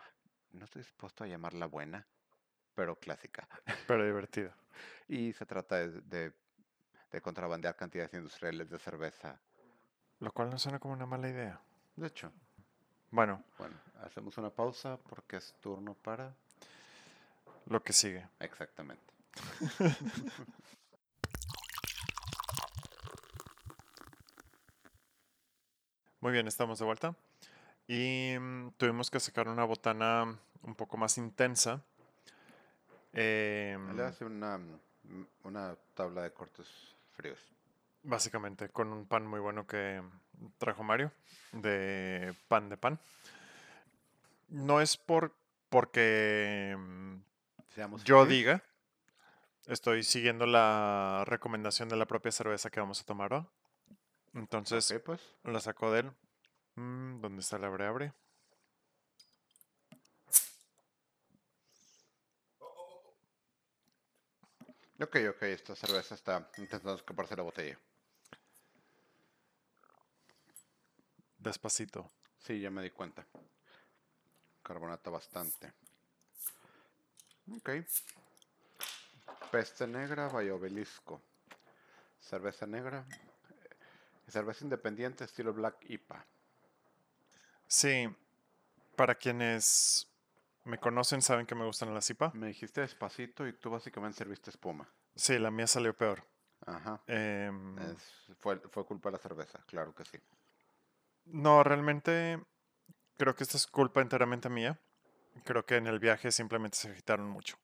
No 0.52 0.66
estoy 0.66 0.84
dispuesto 0.84 1.24
a 1.24 1.28
llamarla 1.28 1.66
buena, 1.66 2.08
pero 2.76 2.96
clásica. 3.00 3.48
pero 3.88 4.06
divertido. 4.06 4.54
Y 5.08 5.34
se 5.34 5.46
trata 5.46 5.78
de, 5.78 6.02
de, 6.02 6.34
de 7.12 7.22
contrabandear 7.22 7.76
cantidades 7.76 8.14
industriales 8.14 8.70
de 8.70 8.78
cerveza. 8.80 9.42
Lo 10.20 10.32
cual 10.32 10.50
no 10.50 10.60
suena 10.60 10.80
como 10.80 10.94
una 10.94 11.06
mala 11.06 11.28
idea. 11.28 11.60
De 11.96 12.08
hecho, 12.08 12.32
Bueno, 13.12 13.44
bueno, 13.58 13.76
hacemos 14.04 14.38
una 14.38 14.50
pausa 14.50 14.98
porque 15.10 15.38
es 15.38 15.54
turno 15.62 15.94
para... 15.94 16.34
lo 17.68 17.82
que 17.84 17.94
sigue. 17.94 18.28
Exactamente. 18.40 19.14
Muy 26.20 26.32
bien, 26.32 26.48
estamos 26.48 26.80
de 26.80 26.86
vuelta. 26.86 27.16
Y 27.88 28.36
mm, 28.40 28.72
tuvimos 28.78 29.12
que 29.12 29.20
sacar 29.20 29.48
una 29.48 29.64
botana 29.64 30.40
un 30.64 30.76
poco 30.76 30.98
más 30.98 31.18
intensa. 31.20 31.84
Em, 33.14 33.96
Le 33.96 34.04
hace 34.04 34.26
una, 34.26 34.58
mm, 34.58 35.24
una 35.44 35.76
tabla 35.94 36.24
de 36.24 36.34
cortes 36.34 36.68
fríos. 37.12 37.40
Básicamente 38.06 38.70
con 38.70 38.94
un 38.94 39.06
pan 39.06 39.26
muy 39.26 39.40
bueno 39.40 39.68
que 39.68 40.02
trajo 40.58 40.84
Mario, 40.84 41.12
de 41.52 42.34
pan 42.48 42.70
de 42.70 42.78
pan. 42.78 43.00
No 44.48 44.82
es 44.82 44.98
por 44.98 45.36
porque 45.70 46.76
mm, 46.78 47.16
Seamos 47.74 48.04
yo 48.04 48.26
diga, 48.26 48.64
estoy 49.68 50.04
siguiendo 50.04 50.46
la 50.46 51.24
recomendación 51.26 51.90
de 51.90 51.96
la 51.96 52.06
propia 52.06 52.32
cerveza 52.32 52.70
que 52.70 52.80
vamos 52.80 53.02
a 53.02 53.06
tomar 53.06 53.34
hoy. 53.34 53.46
Entonces 54.34 54.94
pues. 55.04 55.22
la 55.44 55.60
saco 55.60 55.92
de 55.92 56.02
él. 56.02 56.12
Mm, 56.76 57.22
¿Dónde 57.22 57.42
está 57.42 57.58
el 57.58 57.66
abre 57.66 57.86
abre? 57.86 58.14
Ok, 65.02 65.18
ok, 65.30 65.44
esta 65.44 65.76
cerveza 65.76 66.16
está 66.16 66.50
intentando 66.58 66.96
escaparse 66.96 67.36
la 67.36 67.44
botella. 67.44 67.78
Despacito. 71.50 72.12
Sí, 72.40 72.60
ya 72.60 72.70
me 72.70 72.82
di 72.82 72.90
cuenta. 72.92 73.26
Carbonata 74.64 75.10
bastante. 75.10 75.74
Ok. 77.58 77.70
Peste 79.52 79.88
negra, 79.88 80.28
Bayo 80.28 80.56
Obelisco. 80.56 81.22
Cerveza 82.20 82.66
negra. 82.66 83.06
eh, 84.28 84.32
Cerveza 84.32 84.64
independiente 84.64 85.24
estilo 85.24 85.54
Black 85.54 85.78
IPA. 85.90 86.26
Sí, 87.68 88.08
para 88.96 89.16
quienes 89.16 90.08
me 90.64 90.80
conocen 90.80 91.22
saben 91.22 91.46
que 91.46 91.54
me 91.56 91.66
gustan 91.66 91.94
las 91.94 92.10
IPA. 92.10 92.32
Me 92.34 92.48
dijiste 92.48 92.82
despacito 92.82 93.48
y 93.48 93.54
tú 93.54 93.70
básicamente 93.70 94.18
serviste 94.18 94.50
espuma. 94.50 94.90
Sí, 95.16 95.38
la 95.38 95.52
mía 95.52 95.68
salió 95.68 95.96
peor. 95.96 96.24
Ajá. 96.66 97.02
Em, 97.08 97.78
Es- 97.78 98.36
fue, 98.40 98.60
fue 98.72 98.86
culpa 98.86 99.10
de 99.10 99.14
la 99.18 99.20
cerveza, 99.22 99.60
claro 99.68 99.94
que 99.94 100.06
sí. 100.06 100.18
No, 101.26 101.64
realmente 101.64 102.40
creo 103.18 103.36
que 103.36 103.44
esta 103.44 103.58
es 103.58 103.68
culpa 103.68 104.02
enteramente 104.02 104.50
mía. 104.50 104.80
Creo 105.44 105.66
que 105.66 105.76
en 105.76 105.88
el 105.88 106.00
viaje 106.00 106.32
simplemente 106.32 106.78
se 106.78 106.90
agitaron 106.90 107.28
mucho. 107.28 107.58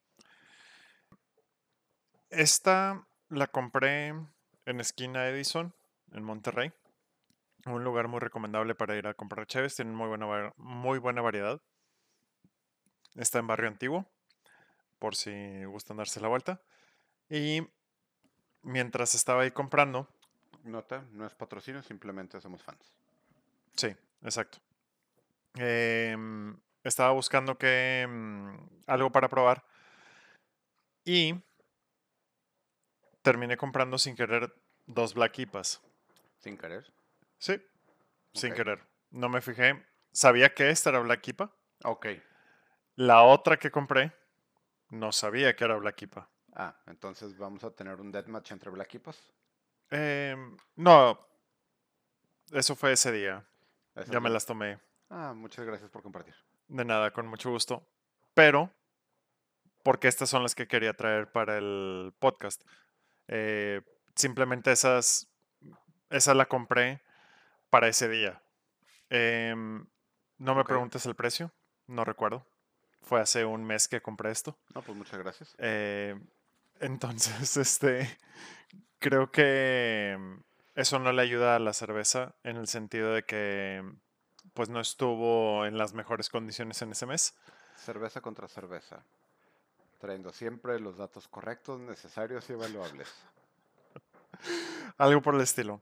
Esta 2.30 3.06
la 3.30 3.48
compré 3.48 4.08
en 4.66 4.80
esquina 4.80 5.28
Edison, 5.28 5.74
en 6.12 6.24
Monterrey. 6.24 6.72
Un 7.66 7.84
lugar 7.84 8.08
muy 8.08 8.20
recomendable 8.20 8.76
para 8.76 8.96
ir 8.96 9.08
a 9.08 9.14
comprar 9.14 9.48
cheves. 9.48 9.76
Tienen 9.76 9.96
muy 9.96 10.08
buena, 10.08 10.54
muy 10.58 11.00
buena 11.00 11.22
variedad. 11.22 11.62
Está 13.16 13.40
en 13.40 13.48
Barrio 13.48 13.68
Antiguo, 13.68 14.06
por 15.00 15.16
si 15.16 15.64
gustan 15.66 15.98
darse 15.98 16.22
la 16.22 16.30
vuelta. 16.30 16.62
Y 17.30 17.68
mientras 18.62 19.16
estaba 19.16 19.44
ahí 19.44 19.52
comprando, 19.52 20.08
Nota, 20.64 21.06
no 21.12 21.26
es 21.26 21.34
patrocinio, 21.34 21.82
simplemente 21.82 22.40
somos 22.40 22.62
fans. 22.64 23.01
Sí, 23.76 23.96
exacto. 24.22 24.60
Em, 25.56 26.58
estaba 26.84 27.12
buscando 27.12 27.58
que 27.58 28.06
mm, 28.10 28.58
algo 28.88 29.12
para 29.12 29.28
probar 29.30 29.66
y 31.04 31.36
terminé 33.22 33.58
comprando 33.58 33.98
sin 33.98 34.16
querer 34.16 34.54
dos 34.86 35.14
Black 35.14 35.40
IPAs. 35.40 35.82
Sin 36.40 36.58
querer. 36.58 36.92
Sí, 37.38 37.62
sin 38.34 38.52
Ok. 38.52 38.58
querer. 38.58 38.88
No 39.12 39.30
me 39.30 39.42
fijé. 39.42 39.86
Sabía 40.12 40.54
que 40.54 40.70
esta 40.70 40.90
era 40.90 41.00
Black 41.00 41.28
IPA. 41.28 41.54
Ok. 41.84 42.08
La 42.96 43.24
otra 43.24 43.58
que 43.58 43.72
compré 43.72 44.12
no 44.90 45.12
sabía 45.12 45.56
que 45.56 45.64
era 45.64 45.76
Black 45.76 46.02
IPA. 46.02 46.30
Ah, 46.54 46.78
entonces 46.88 47.38
vamos 47.38 47.64
a 47.64 47.72
tener 47.72 48.00
un 48.02 48.12
deathmatch 48.12 48.52
entre 48.52 48.70
Black 48.70 48.94
Ipas. 48.96 49.32
Em, 49.90 50.58
no, 50.76 51.18
eso 52.52 52.76
fue 52.76 52.92
ese 52.92 53.12
día. 53.12 53.46
Ya 54.10 54.20
me 54.20 54.30
las 54.30 54.46
tomé. 54.46 54.80
Ah, 55.10 55.34
muchas 55.36 55.66
gracias 55.66 55.90
por 55.90 56.02
compartir. 56.02 56.36
De 56.68 56.86
nada, 56.86 57.12
con 57.12 57.28
mucho 57.28 57.50
gusto. 57.50 57.86
Pero, 58.34 58.72
porque 59.84 60.08
estas 60.08 60.30
son 60.30 60.44
las 60.44 60.56
que 60.56 60.68
quería 60.68 60.94
traer 60.94 61.32
para 61.32 61.58
el 61.58 62.14
podcast. 62.20 62.64
Eh, 63.28 63.82
simplemente 64.16 64.72
esas, 64.72 65.28
esa 66.10 66.34
la 66.34 66.46
compré 66.46 67.02
para 67.70 67.88
ese 67.88 68.08
día. 68.08 68.42
Em, 69.10 69.86
no 70.38 70.56
me 70.56 70.64
preguntes 70.64 71.06
el 71.06 71.16
precio, 71.16 71.52
no 71.88 72.06
recuerdo. 72.06 72.46
Fue 73.02 73.20
hace 73.20 73.44
un 73.44 73.66
mes 73.66 73.88
que 73.88 74.02
compré 74.02 74.32
esto. 74.32 74.58
No, 74.74 74.82
pues 74.82 74.98
muchas 74.98 75.20
gracias. 75.20 75.56
Eh, 75.58 76.18
entonces, 76.80 77.58
este, 77.58 78.18
creo 79.00 79.32
que 79.32 80.18
eso 80.76 81.00
no 81.00 81.12
le 81.12 81.22
ayuda 81.22 81.56
a 81.56 81.60
la 81.60 81.74
cerveza 81.74 82.34
en 82.44 82.58
el 82.58 82.68
sentido 82.68 83.14
de 83.14 83.24
que, 83.24 83.84
pues, 84.54 84.70
no 84.70 84.80
estuvo 84.80 85.66
en 85.66 85.78
las 85.78 85.94
mejores 85.94 86.30
condiciones 86.30 86.82
en 86.82 86.92
ese 86.92 87.06
mes. 87.06 87.36
Cerveza 87.76 88.22
contra 88.22 88.48
cerveza. 88.48 89.04
Trayendo 90.00 90.32
siempre 90.32 90.80
los 90.80 90.98
datos 90.98 91.28
correctos, 91.28 91.80
necesarios 91.80 92.50
y 92.50 92.54
evaluables. 92.54 93.14
Algo 94.98 95.22
por 95.22 95.36
el 95.36 95.42
estilo. 95.42 95.82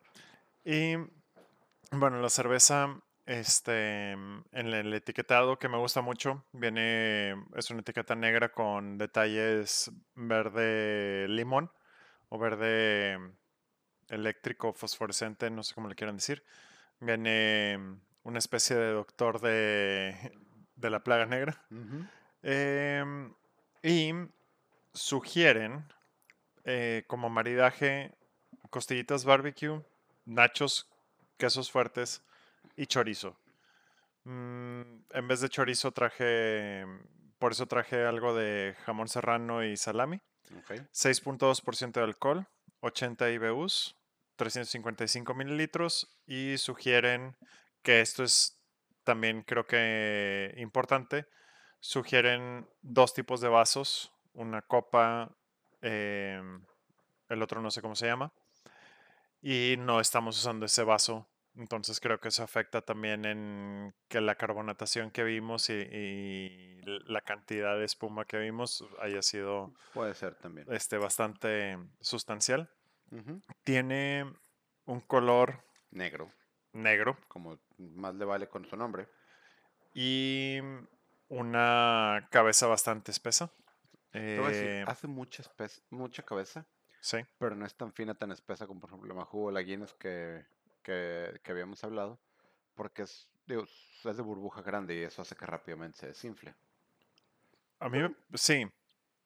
Y 0.66 0.96
bueno, 1.92 2.22
la 2.22 2.30
cerveza, 2.30 3.00
este, 3.26 4.12
en 4.12 4.44
el 4.52 4.94
etiquetado 4.94 5.58
que 5.60 5.70
me 5.70 5.78
gusta 5.78 6.02
mucho, 6.02 6.44
viene, 6.52 7.32
es 7.56 7.70
una 7.70 7.82
etiqueta 7.82 8.16
negra 8.16 8.50
con 8.50 8.98
detalles 8.98 9.92
verde 10.16 11.28
limón 11.30 11.72
o 12.30 12.38
verde 12.38 13.18
eléctrico 14.10 14.74
fosforescente, 14.74 15.50
no 15.50 15.64
sé 15.64 15.74
cómo 15.74 15.88
le 15.88 15.96
quieran 15.96 16.18
decir. 16.18 16.44
Viene 17.00 18.00
una 18.24 18.40
especie 18.40 18.76
de 18.76 18.92
doctor 18.92 19.40
de, 19.40 20.34
de 20.76 20.90
la 20.90 21.04
plaga 21.04 21.26
negra. 21.26 21.66
Em, 22.42 23.34
y 23.84 24.12
sugieren 24.94 25.86
eh, 26.64 27.04
como 27.08 27.30
maridaje 27.30 28.16
costillitas 28.70 29.26
barbecue, 29.26 29.84
nachos, 30.26 30.90
quesos 31.38 31.72
fuertes 31.72 32.22
y 32.76 32.86
chorizo. 32.86 33.38
Mm, 34.26 34.82
en 35.12 35.28
vez 35.28 35.42
de 35.42 35.50
chorizo 35.50 35.92
traje, 35.92 36.86
por 37.40 37.54
eso 37.54 37.66
traje 37.68 38.06
algo 38.06 38.36
de 38.36 38.76
jamón 38.86 39.08
serrano 39.08 39.64
y 39.64 39.78
salami. 39.78 40.22
Ok. 40.58 40.72
6.2% 40.92 41.94
de 41.94 42.02
alcohol, 42.02 42.48
80 42.82 43.30
IBUs, 43.32 43.96
355 44.40 45.34
mililitros 45.34 46.08
y 46.26 46.58
sugieren 46.58 47.36
que 47.84 48.00
esto 48.00 48.24
es 48.24 48.58
también 49.04 49.44
creo 49.44 49.66
que 49.66 50.54
importante. 50.58 51.26
Sugieren 51.82 52.68
dos 52.82 53.14
tipos 53.14 53.42
de 53.42 53.50
vasos, 53.50 54.14
una 54.34 54.62
copa, 54.62 55.36
em, 55.82 56.64
el 57.28 57.42
otro 57.42 57.62
no 57.62 57.70
sé 57.70 57.82
cómo 57.82 57.96
se 57.96 58.08
llama, 58.08 58.32
y 59.42 59.76
no 59.78 60.00
estamos 60.00 60.38
usando 60.38 60.66
ese 60.66 60.84
vaso. 60.84 61.28
Entonces 61.56 62.00
creo 62.00 62.22
que 62.22 62.30
eso 62.30 62.44
afecta 62.44 62.82
también 62.82 63.26
en 63.26 63.94
que 64.08 64.22
la 64.22 64.36
carbonatación 64.36 65.12
que 65.12 65.24
vimos 65.24 65.70
y, 65.70 65.74
y 65.74 66.82
la 67.08 67.20
cantidad 67.22 67.78
de 67.78 67.84
espuma 67.84 68.24
que 68.24 68.38
vimos 68.38 68.86
haya 69.02 69.22
sido 69.22 69.74
Puede 69.94 70.14
ser 70.14 70.36
también. 70.36 70.66
este, 70.72 70.98
bastante 70.98 71.78
sustancial. 72.00 72.70
Tiene 73.64 74.32
un 74.86 75.02
color 75.02 75.64
Negro, 75.92 76.32
negro 76.74 77.18
como 77.28 77.58
más 77.78 78.14
le 78.16 78.26
vale 78.26 78.48
con 78.48 78.66
su 78.66 78.76
nombre. 78.78 79.08
y 79.94 80.60
una 81.30 82.28
cabeza 82.32 82.68
bastante 82.68 83.12
espesa. 83.12 83.52
Decir, 84.12 84.42
Eh, 84.68 84.84
hace 84.88 85.08
mucha, 85.08 85.44
mucha 85.90 86.24
cabeza, 86.24 86.66
sí, 87.02 87.20
pero 87.38 87.56
no 87.56 87.66
es 87.66 87.76
tan 87.76 87.94
fina, 87.94 88.16
tan 88.16 88.32
espesa 88.32 88.66
como 88.68 88.80
por 88.80 88.90
ejemplo 88.90 89.08
la 89.10 89.14
Majú 89.16 89.48
o 89.48 89.52
la 89.52 89.62
Guinness 89.62 89.94
que, 89.94 90.46
que, 90.82 91.40
que 91.44 91.52
habíamos 91.52 91.84
hablado, 91.84 92.20
porque 92.74 93.04
es, 93.04 93.30
digo, 93.46 93.64
es 94.04 94.18
de 94.18 94.24
burbuja 94.24 94.62
grande 94.64 94.96
y 94.96 95.04
eso 95.04 95.22
hace 95.22 95.36
que 95.36 95.46
rápidamente 95.46 95.98
se 96.00 96.08
desinfle. 96.08 96.56
a 97.80 97.90
mí 97.90 98.00
sí, 98.34 98.66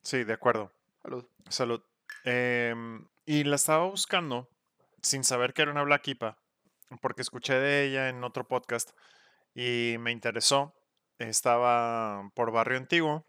sí, 0.01 0.23
de 0.25 0.33
acuerdo. 0.33 0.71
Salud. 1.01 1.25
Salud. 1.49 1.81
Em, 2.23 3.07
y 3.25 3.43
la 3.43 3.55
estaba 3.55 3.85
buscando 3.87 4.49
sin 5.01 5.23
saber 5.23 5.53
que 5.53 5.61
era 5.63 5.71
una 5.71 5.83
Black 5.83 6.07
porque 7.01 7.21
escuché 7.21 7.55
de 7.55 7.85
ella 7.85 8.09
en 8.09 8.23
otro 8.23 8.47
podcast 8.47 8.91
y 9.55 9.95
me 9.99 10.11
interesó. 10.11 10.73
Estaba 11.17 12.29
por 12.35 12.51
Barrio 12.51 12.77
Antiguo 12.77 13.25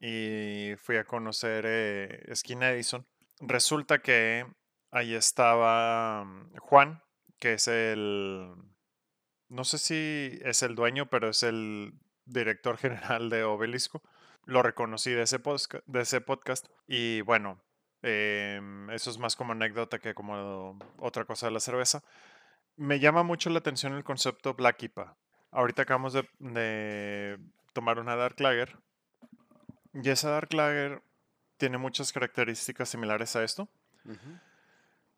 y 0.00 0.72
fui 0.78 0.96
a 0.96 1.04
conocer 1.04 1.64
eh, 1.66 2.22
Esquina 2.28 2.70
Edison. 2.70 3.06
Resulta 3.40 3.98
que 4.00 4.46
ahí 4.90 5.14
estaba 5.14 6.24
mm, 6.24 6.56
Juan, 6.58 7.02
que 7.38 7.54
es 7.54 7.68
el, 7.68 8.52
no 9.48 9.64
sé 9.64 9.78
si 9.78 10.38
es 10.42 10.62
el 10.62 10.74
dueño, 10.74 11.06
pero 11.06 11.28
es 11.30 11.42
el 11.42 11.92
director 12.24 12.76
general 12.78 13.30
de 13.30 13.44
Obelisco. 13.44 14.02
Lo 14.44 14.62
reconocí 14.62 15.10
de 15.10 15.22
ese, 15.22 15.40
posca- 15.42 15.82
de 15.86 16.00
ese 16.02 16.20
podcast 16.20 16.66
y 16.86 17.20
bueno, 17.22 17.60
em, 18.06 18.90
eso 18.90 19.10
es 19.10 19.18
más 19.18 19.36
como 19.36 19.52
anécdota 19.52 19.98
que 19.98 20.14
como 20.14 20.78
otra 20.98 21.24
cosa 21.24 21.46
de 21.46 21.52
la 21.52 21.60
cerveza. 21.60 22.02
Me 22.76 23.00
llama 23.00 23.22
mucho 23.22 23.50
la 23.50 23.58
atención 23.58 23.94
el 23.94 24.04
concepto 24.04 24.54
Black 24.54 24.82
IPA. 24.82 25.16
Ahorita 25.50 25.82
acabamos 25.82 26.12
de, 26.12 26.28
de 26.38 27.38
tomar 27.72 27.98
una 27.98 28.16
Dark 28.16 28.40
Lager 28.40 28.78
y 29.94 30.10
esa 30.10 30.30
Dark 30.30 30.52
Lager 30.52 31.02
tiene 31.56 31.78
muchas 31.78 32.12
características 32.12 32.88
similares 32.88 33.34
a 33.36 33.44
esto. 33.44 33.68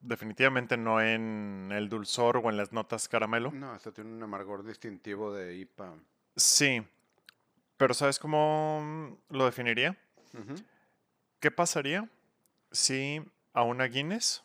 Definitivamente 0.01 0.77
no 0.77 1.01
en 1.01 1.71
el 1.73 1.89
dulzor 1.89 2.37
o 2.37 2.49
en 2.49 2.57
las 2.57 2.73
notas 2.73 3.09
caramelo. 3.09 3.51
No, 3.51 3.75
esto 3.75 3.93
tiene 3.93 4.11
un 4.11 4.23
amargor 4.23 4.65
distintivo 4.65 5.33
de 5.35 5.57
IPA. 5.57 5.95
Sí, 6.37 6.83
pero 7.77 7.93
¿sabes 7.95 8.19
cómo 8.19 9.19
lo 9.31 9.45
definiría? 9.45 9.97
¿Qué 11.41 11.51
pasaría 11.51 12.09
si 12.71 13.25
a 13.53 13.63
una 13.63 13.85
Guinness 13.85 14.43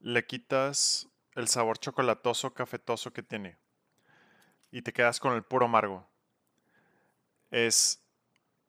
le 0.00 0.26
quitas 0.26 1.08
el 1.34 1.48
sabor 1.48 1.78
chocolatoso, 1.78 2.54
cafetoso 2.54 3.12
que 3.12 3.22
tiene 3.22 3.56
y 4.70 4.82
te 4.82 4.92
quedas 4.92 5.20
con 5.20 5.34
el 5.34 5.42
puro 5.42 5.66
amargo? 5.66 6.06
Es 7.50 8.02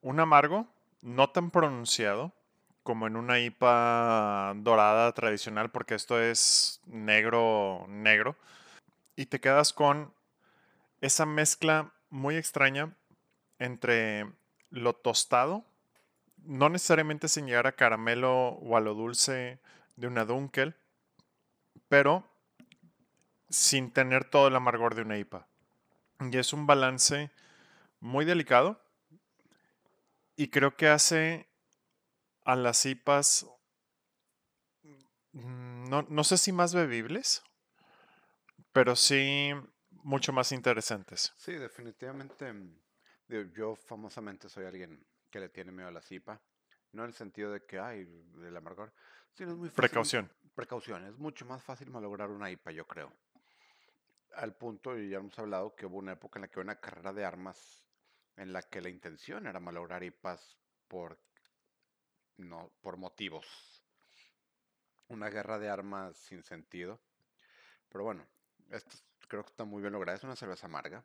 un 0.01 0.19
amargo 0.19 0.67
no 1.01 1.29
tan 1.29 1.51
pronunciado 1.51 2.33
como 2.83 3.07
en 3.07 3.15
una 3.15 3.39
IPA 3.39 4.53
dorada 4.57 5.11
tradicional, 5.13 5.71
porque 5.71 5.95
esto 5.95 6.21
es 6.21 6.81
negro, 6.85 7.85
negro, 7.87 8.35
y 9.15 9.27
te 9.27 9.39
quedas 9.39 9.71
con 9.71 10.13
esa 10.99 11.25
mezcla 11.25 11.93
muy 12.09 12.35
extraña 12.35 12.95
entre 13.57 14.31
lo 14.69 14.93
tostado, 14.93 15.65
no 16.45 16.69
necesariamente 16.69 17.27
sin 17.27 17.45
llegar 17.45 17.67
a 17.67 17.73
caramelo 17.73 18.49
o 18.49 18.77
a 18.77 18.82
lo 18.82 18.93
dulce 18.93 19.60
de 19.95 20.08
una 20.08 20.25
Dunkel, 20.25 20.75
pero 21.88 22.27
sin 23.49 23.91
tener 23.91 24.29
todo 24.29 24.47
el 24.47 24.56
amargor 24.56 24.95
de 24.95 25.03
una 25.03 25.17
IPA. 25.17 25.47
Y 26.19 26.38
es 26.38 26.53
un 26.53 26.65
balance 26.65 27.32
muy 27.99 28.25
delicado 28.25 28.82
y 30.36 30.49
creo 30.49 30.75
que 30.75 30.88
hace 30.88 31.47
a 32.43 32.56
las 32.56 32.86
IPAs, 32.86 33.45
mm, 35.34 35.89
no, 35.89 36.01
no 36.10 36.23
sé 36.23 36.38
si 36.38 36.51
más 36.51 36.73
bebibles, 36.73 37.43
pero 38.71 38.95
sí 38.95 39.51
mucho 39.91 40.34
más 40.34 40.51
interesantes. 40.51 41.34
Sí, 41.38 41.53
definitivamente. 41.53 42.51
mm, 42.51 42.75
yo 43.56 43.75
famosamente 43.75 44.49
soy 44.49 44.65
alguien 44.65 45.03
que 45.33 45.39
le 45.39 45.49
tiene 45.49 45.71
miedo 45.71 45.87
a 45.87 45.91
la 45.91 46.03
cipa. 46.03 46.39
No 46.91 47.01
en 47.01 47.09
el 47.09 47.15
sentido 47.15 47.51
de 47.51 47.65
que, 47.65 47.79
ay, 47.79 48.05
del 48.35 48.55
amargor, 48.55 48.93
sino 49.33 49.49
es 49.49 49.57
muy 49.57 49.67
fácil. 49.67 49.81
Precaución. 49.81 50.31
Precaución. 50.53 51.07
Es 51.07 51.17
mucho 51.17 51.43
más 51.43 51.63
fácil 51.63 51.89
malograr 51.89 52.29
una 52.29 52.51
IPA, 52.51 52.71
yo 52.71 52.85
creo. 52.85 53.11
Al 54.35 54.55
punto, 54.55 54.95
y 54.95 55.09
ya 55.09 55.17
hemos 55.17 55.37
hablado, 55.39 55.75
que 55.75 55.87
hubo 55.87 55.97
una 55.97 56.11
época 56.11 56.37
en 56.37 56.41
la 56.41 56.47
que 56.49 56.59
hubo 56.59 56.65
una 56.65 56.79
carrera 56.79 57.13
de 57.13 57.25
armas 57.25 57.83
en 58.37 58.53
la 58.53 58.61
que 58.61 58.79
la 58.79 58.89
intención 58.89 59.47
era 59.47 59.59
malograr 59.59 60.03
IPAs 60.03 60.55
por, 60.87 61.19
no, 62.37 62.71
por 62.81 62.97
motivos. 62.97 63.47
Una 65.07 65.29
guerra 65.29 65.57
de 65.57 65.67
armas 65.67 66.15
sin 66.15 66.43
sentido. 66.43 67.01
Pero 67.89 68.03
bueno, 68.03 68.27
esto 68.69 68.97
creo 69.27 69.43
que 69.43 69.49
está 69.49 69.65
muy 69.65 69.81
bien 69.81 69.93
logrado. 69.93 70.15
Es 70.15 70.23
una 70.23 70.35
cerveza 70.35 70.67
amarga. 70.67 71.03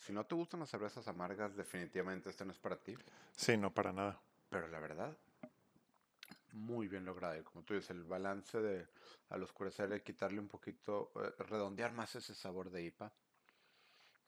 Si 0.00 0.12
no 0.12 0.24
te 0.24 0.34
gustan 0.34 0.60
las 0.60 0.70
cervezas 0.70 1.06
amargas, 1.08 1.54
definitivamente 1.54 2.30
este 2.30 2.44
no 2.44 2.52
es 2.52 2.58
para 2.58 2.76
ti. 2.76 2.96
Sí, 3.36 3.56
no 3.56 3.72
para 3.72 3.92
nada. 3.92 4.18
Pero 4.48 4.66
la 4.68 4.80
verdad, 4.80 5.16
muy 6.52 6.88
bien 6.88 7.04
lograda. 7.04 7.38
Y 7.38 7.42
como 7.42 7.62
tú 7.64 7.74
dices, 7.74 7.90
el 7.90 8.04
balance 8.04 8.58
de 8.60 8.88
al 9.28 9.42
oscurecer 9.42 9.92
y 9.94 10.00
quitarle 10.00 10.40
un 10.40 10.48
poquito, 10.48 11.12
eh, 11.16 11.34
redondear 11.44 11.92
más 11.92 12.16
ese 12.16 12.34
sabor 12.34 12.70
de 12.70 12.82
IPA. 12.82 13.12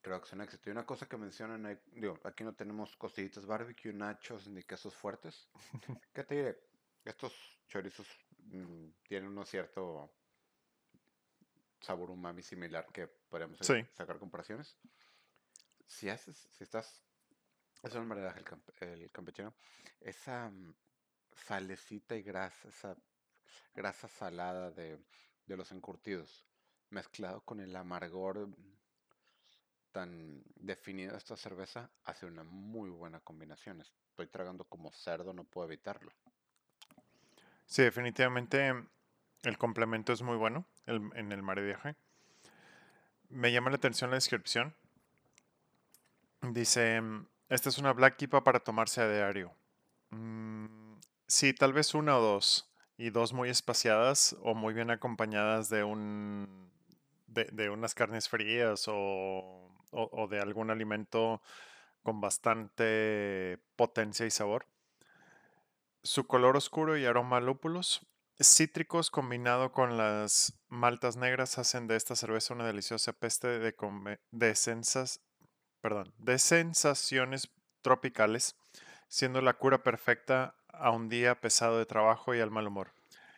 Creo 0.03 0.21
que 0.21 0.27
es 0.27 0.33
un 0.35 0.43
éxito. 0.43 0.69
Y 0.69 0.73
una 0.73 0.85
cosa 0.85 1.09
que 1.09 1.17
mencionan, 1.17 1.81
digo, 1.93 2.19
aquí 2.25 2.45
no 2.45 2.53
tenemos 2.55 2.95
costillitas 2.97 3.47
barbecue, 3.47 3.93
nachos 3.95 4.49
ni 4.49 4.63
quesos 4.65 4.95
fuertes. 4.95 5.49
¿Qué 6.13 6.23
te 6.25 6.35
diré? 6.35 6.61
Estos 7.05 7.33
chorizos 7.67 8.07
mm, 8.39 8.89
tienen 9.09 9.31
uno 9.31 9.45
cierto 9.47 10.13
sabor 11.81 12.11
umami 12.11 12.43
similar 12.43 12.87
que 12.93 13.07
podríamos 13.09 13.59
Sí. 13.61 13.85
sacar 13.93 14.19
comparaciones. 14.19 14.77
Si 15.93 16.09
haces, 16.09 16.49
si 16.51 16.65
estás, 16.65 17.05
eso 17.83 17.99
es 18.01 18.05
el 18.07 18.13
el, 18.81 19.03
el 19.03 19.11
campechano, 19.13 19.55
esa 20.01 20.49
mm, 20.51 20.75
salecita 21.35 22.17
y 22.17 22.23
grasa, 22.23 22.69
esa 22.69 22.97
grasa 23.75 24.09
salada 24.09 24.71
de, 24.71 24.99
de 25.47 25.57
los 25.57 25.71
encurtidos, 25.71 26.47
mezclado 26.89 27.43
con 27.43 27.61
el 27.61 27.77
amargor 27.77 28.49
mm, 28.49 28.79
tan 29.93 30.43
definido 30.57 31.13
de 31.13 31.19
esta 31.19 31.37
cerveza, 31.37 31.91
hace 32.05 32.25
una 32.25 32.43
muy 32.43 32.89
buena 32.89 33.21
combinación. 33.21 33.83
Estoy 33.83 34.29
tragando 34.29 34.65
como 34.65 34.91
cerdo, 34.93 35.35
no 35.35 35.45
puedo 35.45 35.67
evitarlo. 35.69 36.11
Sí, 37.67 37.83
definitivamente 37.83 38.73
el 39.43 39.59
complemento 39.59 40.15
es 40.15 40.23
muy 40.23 40.39
bueno 40.39 40.65
el- 40.87 41.11
en 41.15 41.33
el 41.33 41.43
maridaje. 41.43 41.97
Me 43.29 43.53
llama 43.53 43.71
la 43.71 43.77
atención 43.77 44.11
la 44.11 44.17
descripción. 44.17 44.75
Dice, 46.53 47.01
mm, 47.01 47.27
esta 47.49 47.69
es 47.69 47.79
una 47.79 47.93
Black 47.93 48.21
IPA 48.23 48.45
para 48.45 48.61
tomarse 48.61 49.01
a 49.01 49.09
diario. 49.09 49.55
Mm, 50.11 50.99
sí, 51.27 51.53
tal 51.55 51.73
vez 51.73 51.95
una 51.95 52.19
o 52.19 52.21
dos. 52.23 52.69
Y 52.97 53.11
dos 53.11 53.33
muy 53.33 53.49
espaciadas 53.51 54.37
o 54.43 54.55
muy 54.55 54.75
bien 54.75 54.91
acompañadas 54.91 55.69
de 55.71 55.83
un 55.85 56.71
de, 57.27 57.71
unas 57.71 57.95
carnes 57.95 58.29
frías 58.29 58.85
o, 58.89 58.95
o- 59.91 60.29
de 60.29 60.41
algún 60.41 60.71
alimento 60.71 61.41
con 62.03 62.21
bastante 62.21 63.59
potencia 63.77 64.27
y 64.27 64.31
sabor. 64.31 64.67
Su 66.05 66.29
color 66.29 66.57
oscuro 66.57 66.97
y 66.97 67.05
aroma 67.07 67.39
a 67.39 67.41
lúpulos 67.41 68.07
cítricos 68.41 69.11
combinado 69.11 69.73
con 69.73 69.97
las 69.97 70.61
maltas 70.69 71.17
negras 71.17 71.59
hacen 71.59 71.87
de 71.89 71.97
esta 71.97 72.17
cerveza 72.17 72.55
una 72.55 72.67
deliciosa 72.67 73.13
peste 73.13 73.47
de, 73.47 73.73
de, 74.33 74.55
perdón, 75.83 76.15
de 76.17 76.39
sensaciones 76.39 77.51
tropicales, 77.83 78.57
siendo 79.09 79.43
la 79.43 79.53
cura 79.55 79.83
perfecta 79.83 80.55
a 80.69 80.91
un 80.91 81.11
día 81.11 81.39
pesado 81.41 81.77
de 81.79 81.85
trabajo 81.85 82.35
y 82.35 82.41
al 82.41 82.51
mal 82.51 82.67
humor. 82.67 82.93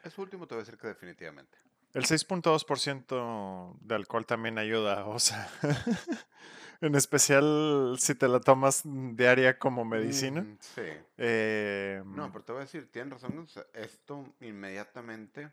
Eso 0.04 0.22
último 0.22 0.46
te 0.46 0.54
voy 0.54 0.60
a 0.62 0.64
decir 0.64 0.78
que 0.78 0.86
definitivamente. 0.86 1.58
El 1.94 2.04
6.2% 2.04 3.76
de 3.80 3.94
alcohol 3.94 4.26
también 4.26 4.58
ayuda, 4.58 5.06
o 5.06 5.18
sea, 5.18 5.48
en 6.80 6.94
especial 6.96 7.96
si 7.98 8.14
te 8.14 8.28
la 8.28 8.40
tomas 8.40 8.82
diaria 8.84 9.58
como 9.58 9.84
medicina. 9.84 10.42
Ujú, 10.42 10.56
Sí. 10.60 10.82
eh, 11.18 12.02
No, 12.04 12.30
pero 12.32 12.44
te 12.44 12.52
voy 12.52 12.60
a 12.60 12.64
decir, 12.64 12.90
tienes 12.90 13.12
razón. 13.14 13.46
esto 13.72 14.24
inmediatamente, 14.40 15.52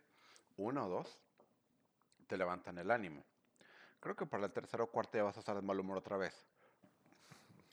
uno 0.58 0.88
o 0.88 0.90
dos, 0.90 1.20
te 2.28 2.38
levantan 2.38 2.78
el 2.80 2.92
ánimo. 2.92 3.24
Creo 4.00 4.16
que 4.16 4.26
para 4.26 4.42
la 4.42 4.50
tercera 4.50 4.84
o 4.84 4.88
cuarta 4.88 5.20
ya 5.20 5.24
vas 5.24 5.38
a 5.38 5.42
estar 5.42 5.56
de 5.56 5.62
mal 5.62 5.80
humor 5.80 5.98
otra 5.98 6.18
vez. 6.18 6.44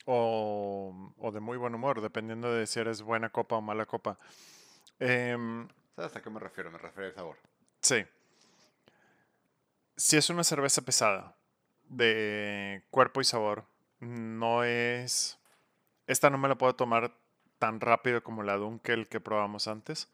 O, 0.05 1.13
o 1.19 1.33
de 1.33 1.41
muy 1.41 1.57
buen 1.59 1.75
humor, 1.75 2.01
dependiendo 2.01 2.53
de 2.53 2.67
si 2.67 2.81
eres 2.81 3.03
buena 3.03 3.31
copa 3.31 3.57
o 3.57 3.61
mala 3.61 3.87
copa. 3.87 4.19
Em, 4.99 5.69
¿Sabes 5.97 6.17
a 6.17 6.23
qué 6.23 6.31
me 6.31 6.41
refiero? 6.41 6.71
Me 6.71 6.79
refiero 6.79 7.09
al 7.09 7.15
sabor. 7.15 7.37
sí. 7.81 8.05
Si 9.97 10.17
es 10.17 10.31
una 10.31 10.45
cerveza 10.45 10.83
pesada, 10.83 11.35
de 11.89 12.85
cuerpo 12.91 13.21
y 13.21 13.25
sabor, 13.25 13.65
no 13.99 14.63
es... 14.63 15.41
Esta 16.07 16.31
no 16.31 16.39
me 16.39 16.47
la 16.49 16.55
puedo 16.57 16.77
tomar 16.77 17.13
tan 17.59 17.81
rápido 17.81 18.23
como 18.23 18.45
la 18.45 18.57
Dunkel 18.57 19.09
que 19.09 19.19
probamos 19.19 19.67
antes. 19.67 20.09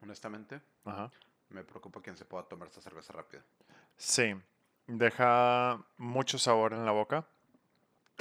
Honestamente, 0.00 0.62
Ajá. 0.86 1.10
me 1.50 1.62
preocupa 1.64 2.00
quien 2.00 2.16
se 2.16 2.24
pueda 2.24 2.44
tomar 2.44 2.68
esta 2.68 2.80
cerveza 2.80 3.12
rápido. 3.12 3.42
Sí, 3.98 4.34
deja 4.86 5.78
mucho 5.98 6.38
sabor 6.38 6.72
en 6.72 6.86
la 6.86 6.92
boca. 6.92 7.26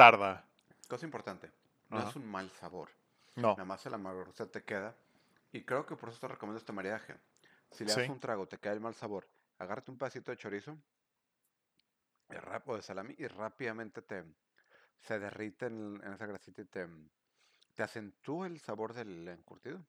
Tarda. 0.02 0.44
Cosa 0.88 1.06
importante, 1.06 1.52
no 1.90 2.00
Ajá. 2.00 2.10
es 2.10 2.16
un 2.16 2.26
mal 2.26 2.50
sabor. 2.50 2.90
No, 3.36 3.50
Nada 3.50 3.66
más 3.66 3.86
el 3.86 3.94
amargor 3.94 4.34
se 4.34 4.48
te 4.48 4.64
queda. 4.64 4.96
Y 5.52 5.62
creo 5.64 5.86
que 5.86 5.96
por 5.96 6.10
eso 6.10 6.20
te 6.20 6.28
recomiendo 6.28 6.58
este 6.58 6.74
maridaje. 6.74 7.18
Si 7.70 7.86
le 7.86 7.92
das 7.94 8.08
Sí. 8.08 8.12
un 8.12 8.20
trago, 8.20 8.48
te 8.48 8.58
queda 8.58 8.74
el 8.74 8.80
mal 8.80 8.96
sabor, 8.96 9.28
agárrate 9.60 9.92
un 9.92 10.00
pedacito 10.00 10.32
de 10.32 10.38
chorizo 10.38 10.76
o 12.66 12.76
de 12.76 12.82
salami 12.82 13.14
y 13.16 13.28
rápidamente 13.28 14.02
te 14.02 14.24
se 15.02 15.20
derrite 15.20 15.68
en, 15.68 16.02
en 16.04 16.14
esa 16.14 16.26
grasita 16.26 16.64
y 16.64 16.66
te, 16.66 16.88
te 17.76 17.84
acentúa 17.84 18.48
el 18.48 18.60
sabor 18.60 18.96
del 18.96 19.28
encurtido. 19.28 19.86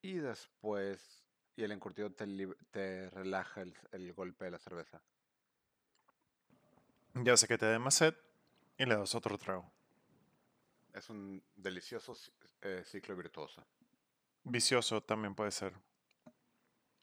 Y 0.00 0.14
después, 0.14 1.24
y 1.56 1.64
el 1.64 1.72
encurtido 1.72 2.12
te, 2.12 2.24
te 2.70 3.10
relaja 3.10 3.62
el, 3.62 3.74
el 3.90 4.12
golpe 4.12 4.44
de 4.44 4.52
la 4.52 4.58
cerveza. 4.60 5.02
ya 7.14 7.36
sé 7.36 7.48
que 7.48 7.58
te 7.58 7.66
dé 7.66 7.80
más 7.80 7.94
sed 7.94 8.14
y 8.78 8.86
le 8.86 8.96
das 8.96 9.14
otro 9.14 9.36
trago. 9.38 9.70
Es 10.92 11.08
un 11.08 11.42
delicioso 11.56 12.12
ci- 12.14 12.30
eh, 12.60 12.82
ciclo 12.84 13.16
virtuoso. 13.16 13.64
Vicioso 14.42 15.00
también 15.00 15.36
puede 15.36 15.52
ser. 15.52 15.74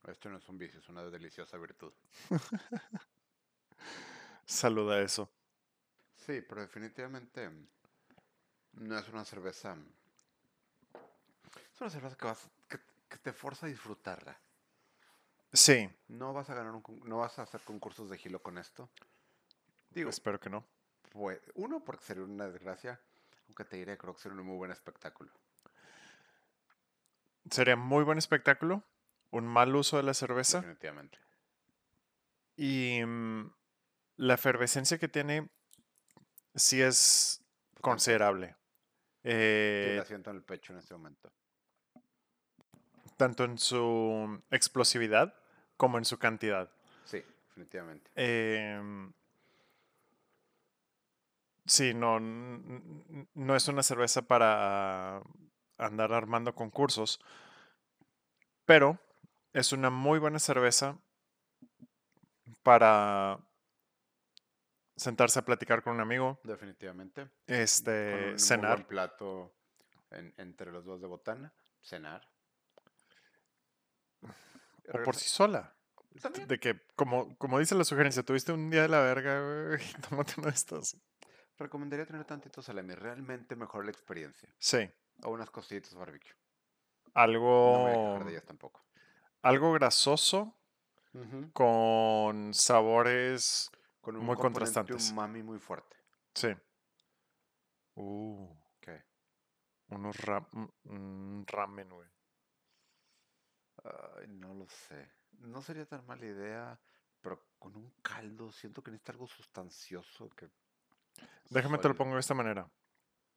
Esto 0.07 0.29
no 0.29 0.37
es 0.37 0.47
un 0.47 0.57
vicio, 0.57 0.79
es 0.79 0.87
una 0.87 1.03
deliciosa 1.03 1.57
virtud. 1.57 1.91
Saluda 4.45 5.01
eso. 5.01 5.29
Sí, 6.15 6.41
pero 6.41 6.61
definitivamente 6.61 7.47
mm, 7.49 7.67
no 8.73 8.97
es 8.97 9.07
una 9.09 9.25
cerveza. 9.25 9.75
mm, 9.75 9.85
Es 11.73 11.81
una 11.81 11.89
cerveza 11.89 12.15
que, 12.17 12.25
vas, 12.25 12.49
que, 12.69 12.79
que 13.09 13.17
te 13.17 13.33
forza 13.33 13.65
a 13.65 13.69
disfrutarla. 13.69 14.39
Sí, 15.53 15.89
No 16.07 16.33
vas 16.33 16.49
a 16.49 16.55
ganar 16.55 16.73
un, 16.73 16.83
no 17.05 17.17
vas 17.17 17.37
a 17.37 17.43
hacer 17.43 17.61
concursos 17.61 18.09
de 18.09 18.17
gilo 18.17 18.41
con 18.41 18.57
esto. 18.57 18.89
Digo, 19.89 20.09
espero 20.09 20.39
que 20.39 20.49
no. 20.49 20.65
Pues, 21.15 21.39
uno, 21.53 21.81
porque 21.81 22.03
sería 22.03 22.23
una 22.23 22.45
desgracia, 22.45 22.99
aunque 23.47 23.63
te 23.63 23.77
diré, 23.77 23.97
creo 23.97 24.13
que 24.13 24.21
sería 24.21 24.37
un 24.37 24.45
muy 24.45 24.57
buen 24.57 24.71
espectáculo. 24.71 25.31
Sería 27.49 27.77
muy 27.77 28.03
buen 28.03 28.17
espectáculo, 28.17 28.83
un 29.31 29.47
mal 29.47 29.73
uso 29.75 29.95
de 29.95 30.03
la 30.03 30.13
cerveza 30.13 30.57
Definitivamente. 30.57 31.17
y 32.57 32.99
mm, 33.05 33.49
la 34.17 34.33
efervescencia 34.33 34.97
que 34.97 35.07
tiene 35.07 35.49
sí 36.53 36.81
es 36.81 37.41
considerable. 37.79 38.57
Eh, 39.23 39.95
la 39.97 40.05
siento 40.05 40.31
en 40.31 40.35
el 40.35 40.43
pecho 40.43 40.73
en 40.73 40.79
este 40.79 40.93
momento. 40.93 41.31
tanto 43.15 43.45
en 43.45 43.57
su 43.57 44.43
explosividad 44.51 45.33
como 45.77 45.97
en 45.97 46.03
su 46.03 46.19
cantidad. 46.19 46.69
Sí, 47.05 47.23
definitivamente. 47.47 48.11
Em, 48.15 49.13
sí, 51.65 51.93
no, 51.93 52.19
no 52.19 53.55
es 53.55 53.67
una 53.67 53.83
cerveza 53.83 54.21
para 54.23 55.21
andar 55.77 56.13
armando 56.13 56.53
concursos, 56.55 57.19
pero 58.65 58.99
es 59.53 59.71
una 59.73 59.89
muy 59.89 60.19
buena 60.19 60.39
cerveza 60.39 60.97
para 62.63 63.39
sentarse 64.95 65.39
a 65.39 65.45
platicar 65.45 65.83
con 65.83 65.95
un 65.95 66.01
amigo, 66.01 66.39
Definitivamente. 66.43 67.23
Con 67.23 67.55
este, 67.55 67.91
un 67.91 68.11
muy 68.11 68.23
buen 68.27 68.39
cenar. 68.39 68.87
plato 68.87 69.53
en- 70.11 70.33
entre 70.37 70.71
los 70.71 70.85
dos 70.85 71.01
de 71.01 71.07
botana, 71.07 71.53
cenar. 71.81 72.27
O 74.93 75.03
por 75.03 75.15
sí 75.15 75.27
sola. 75.29 75.73
También. 76.21 76.47
De 76.47 76.59
que, 76.59 76.79
como, 76.95 77.35
como 77.37 77.59
dice 77.59 77.75
la 77.75 77.83
sugerencia, 77.83 78.23
tuviste 78.23 78.51
un 78.53 78.69
día 78.69 78.83
de 78.83 78.87
la 78.89 79.01
verga, 79.01 79.41
güey, 79.41 79.79
tómate 80.09 80.33
uno 80.37 80.47
de 80.47 80.53
estos. 80.53 80.95
Recomendaría 81.57 82.05
tener 82.05 82.25
tantito 82.25 82.61
salami. 82.61 82.93
Realmente 82.95 83.55
mejor 83.55 83.85
la 83.85 83.91
experiencia. 83.91 84.53
Sí, 84.59 84.89
O 85.23 85.29
unas 85.31 85.49
cositas 85.49 85.93
barbecue. 85.95 86.33
No 86.33 87.13
me 87.13 87.17
voy 87.17 87.21
a 87.21 87.23
algo, 87.23 88.25
de 88.25 88.31
ellas 88.31 88.45
tampoco. 88.45 88.81
algo 89.41 89.71
grasoso 89.73 90.53
Ujú. 91.13 91.51
con 91.53 92.53
sabores, 92.53 93.71
Con 94.01 94.17
un 94.17 94.25
Muy 94.25 94.35
contrastantes. 94.35 95.11
umami 95.11 95.41
muy 95.43 95.59
fuerte. 95.59 95.95
sí. 96.33 96.49
Uh, 97.95 98.53
¿Qué? 98.81 99.03
unos 99.87 100.17
un- 100.51 100.73
un 100.83 101.45
ramen, 101.47 101.89
güey. 101.89 102.09
Ay, 103.83 104.27
no 104.27 104.53
lo 104.53 104.67
sé. 104.67 105.09
No 105.39 105.61
sería 105.61 105.85
tan 105.85 106.05
mala 106.05 106.25
idea, 106.25 106.79
pero 107.21 107.41
con 107.57 107.75
un 107.75 107.89
caldo 108.01 108.51
siento 108.51 108.83
que 108.83 108.91
necesita 108.91 109.13
algo 109.13 109.27
sustancioso 109.27 110.29
que... 110.31 110.49
Déjame 111.49 111.77
te 111.77 111.87
lo 111.87 111.95
pongo 111.95 112.15
de 112.15 112.19
esta 112.19 112.33
manera. 112.33 112.69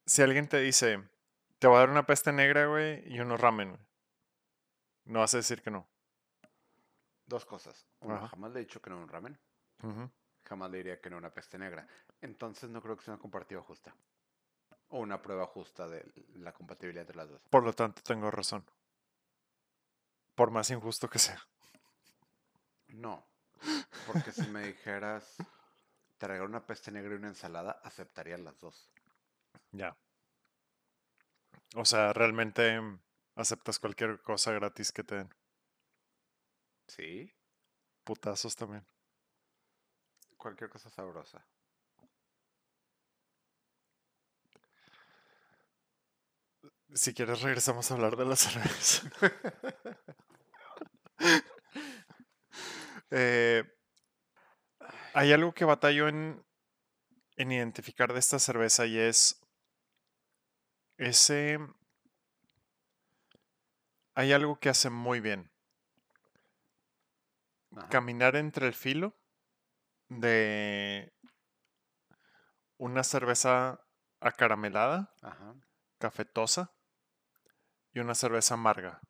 Si 0.07 0.23
alguien 0.23 0.49
te 0.49 0.59
dice, 0.59 1.03
te 1.59 1.67
voy 1.67 1.77
a 1.77 1.81
dar 1.81 1.91
una 1.91 2.07
peste 2.07 2.33
negra, 2.33 2.67
güey, 2.67 3.03
y 3.13 3.21
unos 3.21 3.41
ramen, 3.41 3.71
güey. 3.71 3.83
No 5.05 5.21
vas 5.21 5.35
a 5.35 5.39
decir 5.39 5.63
que 5.63 5.71
no. 5.71 5.89
Dos 7.27 7.45
cosas. 7.45 7.87
Uno, 8.01 8.15
Ajá. 8.17 8.29
jamás 8.29 8.53
le 8.53 8.61
he 8.61 8.65
dicho 8.65 8.81
que 8.81 8.91
no 8.91 8.97
a 8.97 9.01
un 9.01 9.09
ramen. 9.09 9.39
Ujú. 9.83 10.11
Jamás 10.45 10.71
le 10.71 10.79
diría 10.79 11.01
que 11.01 11.11
no 11.11 11.17
a 11.17 11.19
una 11.19 11.31
peste 11.33 11.59
negra. 11.59 11.87
Entonces 12.21 12.71
no 12.71 12.81
creo 12.83 12.97
que 12.97 13.05
sea 13.05 13.15
una 13.15 13.21
comparativa 13.21 13.63
justa. 13.63 13.95
O 14.89 15.01
una 15.01 15.21
prueba 15.21 15.47
justa 15.47 15.87
de 15.87 16.11
la 16.37 16.53
compatibilidad 16.53 17.03
entre 17.03 17.17
las 17.17 17.29
dos. 17.29 17.43
Por 17.51 17.63
lo 17.65 17.75
tanto, 17.75 18.03
tengo 18.03 18.31
razón. 18.31 18.65
Por 20.35 20.51
más 20.51 20.71
injusto 20.71 21.11
que 21.11 21.19
sea. 21.19 21.41
No. 22.89 23.27
Porque 24.07 24.33
si 24.33 24.47
me 24.49 24.63
dijeras 24.69 25.37
traer 26.19 26.43
una 26.43 26.67
peste 26.67 26.91
negra 26.91 27.15
y 27.15 27.17
una 27.17 27.29
ensalada, 27.29 27.81
aceptaría 27.83 28.37
las 28.39 28.59
dos. 28.59 28.91
Ya. 29.73 29.97
O 31.77 31.85
sea, 31.85 32.13
realmente 32.13 32.81
aceptas 33.37 33.79
cualquier 33.79 34.21
cosa 34.23 34.53
gratis 34.53 34.93
que 34.93 35.05
te 35.05 35.17
den. 35.17 35.35
Sí. 36.87 37.33
Putazos 38.05 38.57
también. 38.57 38.87
Cualquier 40.37 40.71
cosa 40.71 40.89
sabrosa. 40.91 41.45
Si 46.95 47.13
quieres, 47.13 47.43
regresamos 47.43 47.91
a 47.91 47.95
hablar 47.95 48.17
de 48.17 48.25
la 48.25 48.37
cerveza. 48.37 49.11
Eh, 53.11 53.65
hay 55.19 55.33
algo 55.33 55.53
que 55.53 55.65
batallo 55.65 56.07
en, 56.07 56.47
en 57.35 57.51
identificar 57.51 58.13
de 58.13 58.21
esta 58.21 58.39
cerveza 58.39 58.87
y 58.87 58.99
es 58.99 59.45
ese... 60.97 61.59
Hay 64.15 64.33
algo 64.33 64.61
que 64.61 64.69
hace 64.69 64.91
muy 64.91 65.19
bien. 65.19 65.51
Ajá. 67.77 67.89
Caminar 67.89 68.37
entre 68.37 68.69
el 68.69 68.75
filo 68.75 69.17
de 70.09 71.13
una 72.77 73.03
cerveza 73.03 73.85
acaramelada, 74.21 75.13
Ajá. 75.23 75.57
cafetosa 75.99 76.73
y 77.93 77.99
una 77.99 78.15
cerveza 78.15 78.55
amarga, 78.55 79.01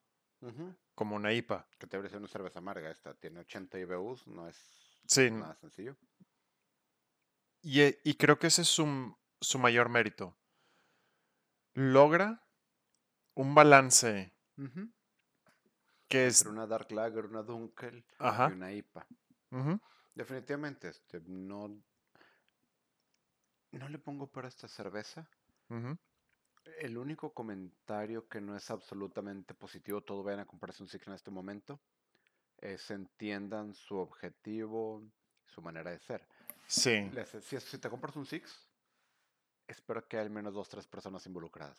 como 0.94 1.16
una 1.16 1.34
IPA. 1.34 1.68
Que 1.78 1.86
te 1.86 1.98
abre 1.98 2.16
una 2.16 2.28
cerveza 2.28 2.60
amarga 2.60 2.90
esta. 2.90 3.14
Tiene 3.14 3.40
80 3.40 3.78
IBUs, 3.78 4.26
no 4.26 4.48
es 4.48 4.87
Sí, 5.08 5.30
nada 5.30 5.54
sencillo. 5.56 5.96
Y, 7.62 7.80
e- 7.80 8.00
y 8.04 8.14
creo 8.14 8.38
que 8.38 8.46
ese 8.48 8.62
es 8.62 8.68
su, 8.68 9.16
su 9.40 9.58
mayor 9.58 9.88
mérito. 9.88 10.36
Logra 11.74 12.44
un 13.34 13.54
balance 13.54 14.34
que 16.08 16.26
es... 16.26 16.40
Entre 16.42 16.52
una 16.52 16.66
Dark 16.66 16.90
Lager, 16.92 17.26
una 17.26 17.42
Dunkel 17.42 18.04
Ajá. 18.18 18.48
y 18.50 18.52
una 18.52 18.72
IPA. 18.72 19.06
Definitivamente, 20.14 20.88
este, 20.88 21.20
no, 21.20 21.68
no 23.72 23.88
le 23.88 23.98
pongo 23.98 24.30
pero 24.30 24.46
a 24.46 24.48
esta 24.48 24.68
cerveza. 24.68 25.28
El 26.80 26.98
único 26.98 27.32
comentario 27.32 28.28
que 28.28 28.40
no 28.40 28.56
es 28.56 28.70
absolutamente 28.70 29.54
positivo, 29.54 30.02
todo 30.02 30.22
vayan 30.22 30.40
a 30.40 30.46
comprarse 30.46 30.82
un 30.82 30.88
Six 30.88 31.06
en 31.06 31.14
este 31.14 31.30
momento, 31.30 31.80
es 32.58 32.90
entiendan 32.90 33.74
su 33.74 33.96
objetivo, 33.96 35.02
su 35.46 35.62
manera 35.62 35.90
de 35.90 35.98
ser. 35.98 36.26
Sí, 36.66 37.08
Les- 37.12 37.44
si, 37.44 37.58
si 37.60 37.78
te 37.78 37.88
compras 37.88 38.16
un 38.16 38.26
Six, 38.26 38.66
espero 39.66 40.06
que 40.06 40.16
haya 40.16 40.24
al 40.26 40.30
menos 40.30 40.54
dos, 40.54 40.68
tres 40.68 40.86
personas 40.86 41.24
involucradas. 41.26 41.78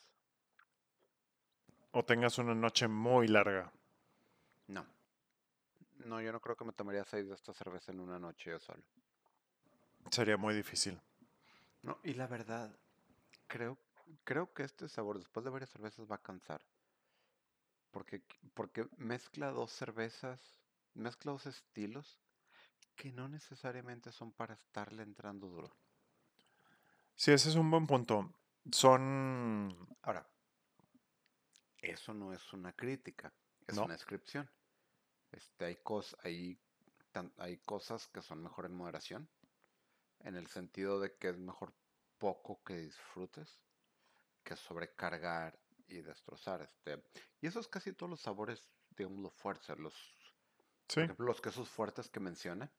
o 1.92 2.04
tengas 2.06 2.38
una 2.38 2.54
noche 2.56 2.88
muy 2.88 3.28
larga. 3.28 3.72
No. 4.68 4.86
No, 6.06 6.22
yo 6.22 6.32
no 6.32 6.40
creo 6.40 6.56
que 6.56 6.66
me 6.66 6.72
tomaría 6.74 7.04
seis 7.04 7.28
de 7.28 7.34
esta 7.36 7.54
cerveza 7.54 7.92
en 7.92 8.00
una 8.00 8.20
noche 8.20 8.52
yo 8.52 8.60
solo. 8.60 8.84
Sería 10.12 10.38
muy 10.38 10.54
difícil. 10.56 11.00
No, 11.82 11.98
y 12.04 12.14
la 12.14 12.28
verdad, 12.28 12.78
creo, 13.48 13.78
creo 14.24 14.54
que 14.54 14.64
este 14.64 14.88
sabor 14.88 15.18
después 15.18 15.44
de 15.44 15.50
varias 15.50 15.70
cervezas 15.72 16.06
va 16.10 16.16
a 16.16 16.22
cansar. 16.22 16.62
Porque, 17.92 18.22
porque 18.54 18.88
mezcla 18.98 19.50
dos 19.52 19.72
cervezas, 19.72 20.40
mezcla 20.94 21.32
dos 21.32 21.46
estilos 21.46 22.20
que 22.96 23.12
no 23.12 23.28
necesariamente 23.30 24.12
son 24.12 24.32
para 24.32 24.54
estarle 24.56 25.04
entrando 25.04 25.48
duro. 25.48 25.76
Sí, 27.16 27.32
ese 27.32 27.50
es 27.50 27.56
un 27.56 27.70
buen 27.72 27.88
punto. 27.88 28.34
Son... 28.72 29.76
Ahora, 30.02 30.28
eso 31.78 32.14
no 32.14 32.34
es 32.34 32.54
una 32.54 32.74
crítica, 32.74 33.34
es 33.68 33.76
No. 33.76 33.86
una 33.86 33.94
descripción. 33.94 34.50
Este, 35.32 35.66
hay, 35.66 35.76
cos, 35.78 36.18
hay, 36.24 36.60
tan- 37.12 37.34
hay 37.38 37.58
cosas 37.60 38.08
que 38.08 38.22
son 38.22 38.42
mejor 38.44 38.66
en 38.66 38.74
moderación, 38.74 39.30
en 40.20 40.36
el 40.36 40.48
sentido 40.48 41.00
de 41.00 41.16
que 41.16 41.30
es 41.30 41.38
mejor 41.38 41.74
poco 42.18 42.62
que 42.64 42.76
disfrutes 42.78 43.60
que 44.44 44.56
sobrecargar 44.56 45.58
y 45.88 46.02
destrozar. 46.02 46.62
Este, 46.62 47.04
y 47.42 47.48
eso 47.48 47.60
es 47.60 47.68
casi 47.68 47.94
todos 47.94 48.10
los 48.10 48.22
sabores, 48.22 48.64
digamos, 48.98 49.20
lo 49.20 49.30
fuertes. 49.30 49.78
Los, 49.78 49.94
Sí, 50.90 50.96
Por 50.96 51.04
ejemplo, 51.04 51.26
los 51.28 51.40
quesos 51.40 51.70
fuertes 51.70 52.10
que 52.10 52.20
menciona, 52.20 52.70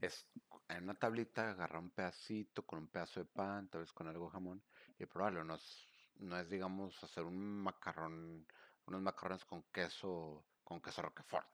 es 0.00 0.26
en 0.68 0.84
una 0.84 0.94
tablita, 0.94 1.50
agarrar 1.50 1.82
un 1.82 1.90
pedacito 1.90 2.64
con 2.64 2.78
un 2.78 2.86
pedazo 2.88 3.20
de 3.20 3.26
pan, 3.26 3.68
tal 3.68 3.82
vez 3.82 3.92
con 3.92 4.06
algo 4.06 4.26
de 4.26 4.30
jamón, 4.30 4.62
y 4.98 5.04
probarlo. 5.04 5.44
No 5.44 5.56
es, 5.56 5.88
no 6.20 6.38
es 6.38 6.48
digamos, 6.48 7.02
hacer 7.02 7.24
un 7.24 7.62
macarrón, 7.62 8.46
unos 8.86 9.02
macarrones 9.02 9.44
con 9.44 9.64
queso, 9.64 10.44
con 10.62 10.80
queso 10.80 11.02
roquefort. 11.02 11.46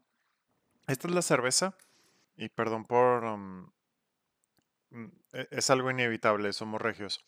esta 0.86 1.08
es 1.08 1.14
la 1.14 1.22
cerveza. 1.22 1.76
Y 2.36 2.50
perdón 2.50 2.84
por... 2.84 3.24
um, 3.24 3.70
mm, 4.90 5.06
e- 5.32 5.48
es 5.50 5.70
algo 5.70 5.90
inevitable, 5.90 6.52
somos 6.52 6.80
regios. 6.80 7.24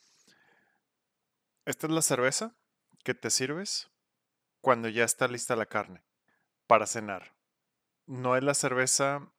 Esta 1.64 1.86
es 1.86 1.92
la 1.92 2.02
cerveza 2.02 2.54
que 3.02 3.14
te 3.14 3.30
sirves 3.30 3.90
cuando 4.60 4.88
ya 4.88 5.04
está 5.04 5.26
lista 5.28 5.56
la 5.56 5.66
carne 5.66 6.02
para 6.66 6.86
cenar. 6.86 7.37
No 8.08 8.36
es 8.36 8.42
la 8.42 8.54
cerveza 8.54 9.30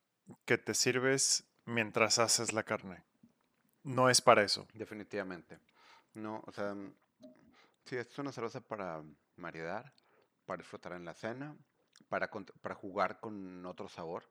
que 0.46 0.60
te 0.60 0.76
sirves 0.76 1.44
mientras 1.66 2.20
haces 2.20 2.54
la 2.54 2.62
carne. 2.62 3.04
No 3.84 4.12
es 4.12 4.22
para 4.22 4.44
eso. 4.44 4.68
Definitivamente. 4.76 5.60
No, 6.14 6.44
o 6.46 6.52
sea, 6.52 6.76
mm, 6.76 6.94
sí, 7.86 7.98
es 7.98 8.20
una 8.20 8.32
cerveza 8.32 8.62
para 8.62 9.02
maridar, 9.38 9.92
para 10.46 10.58
disfrutar 10.58 10.94
en 10.94 11.04
la 11.04 11.16
cena, 11.16 11.58
para, 12.10 12.30
para 12.62 12.76
jugar 12.76 13.20
con 13.20 13.66
otro 13.66 13.90
sabor. 13.90 14.30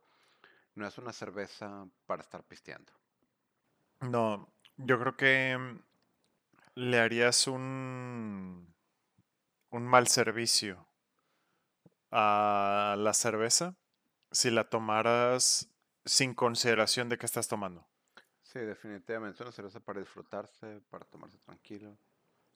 No 0.77 0.87
es 0.87 0.97
una 0.99 1.13
cerveza 1.13 1.89
para 2.07 2.23
estar 2.23 2.45
pisteando. 2.45 2.93
No, 4.03 4.53
yo 4.77 5.01
creo 5.01 5.17
que 5.17 5.59
mm, 5.59 5.81
le 6.77 7.01
harías 7.01 7.49
un, 7.49 8.73
un 9.71 9.83
mal 9.85 10.07
servicio 10.07 10.87
a 12.13 12.95
la 12.97 13.13
cerveza 13.15 13.75
si 14.31 14.51
la 14.51 14.69
tomaras 14.69 15.71
sin 16.05 16.35
consideración 16.35 17.09
de 17.09 17.19
qué 17.19 17.27
estás 17.27 17.49
tomando. 17.49 17.87
Sí, 18.43 18.61
definitivamente. 18.61 19.37
Es 19.37 19.41
una 19.43 19.53
cerveza 19.53 19.81
para 19.81 20.01
disfrutarse, 20.01 20.81
para 20.91 21.05
tomarse 21.05 21.39
tranquilo. 21.39 21.99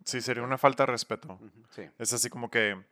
Sí, 0.04 0.20
sería 0.20 0.42
una 0.42 0.58
falta 0.58 0.84
de 0.84 0.92
respeto. 0.92 1.38
Sí, 1.70 1.88
Es 1.98 2.12
así 2.12 2.30
como 2.30 2.50
que 2.50 2.82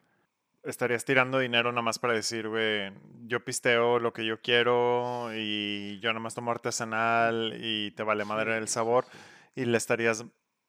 estarías 0.62 1.04
tirando 1.04 1.38
dinero 1.38 1.72
nada 1.72 1.82
más 1.82 1.98
para 1.98 2.12
decir, 2.12 2.48
güey, 2.48 2.92
yo 3.26 3.44
pisteo 3.44 3.98
lo 3.98 4.12
que 4.12 4.26
yo 4.26 4.40
quiero 4.40 5.30
y 5.34 5.98
yo 6.00 6.10
nada 6.10 6.20
más 6.20 6.34
tomo 6.34 6.50
artesanal 6.50 7.54
y 7.58 7.92
te 7.92 8.02
vale 8.02 8.24
madre 8.24 8.52
sí, 8.52 8.58
el 8.58 8.68
sabor 8.68 9.06
sí. 9.10 9.62
y 9.62 9.64
le 9.64 9.78
estarías 9.78 10.24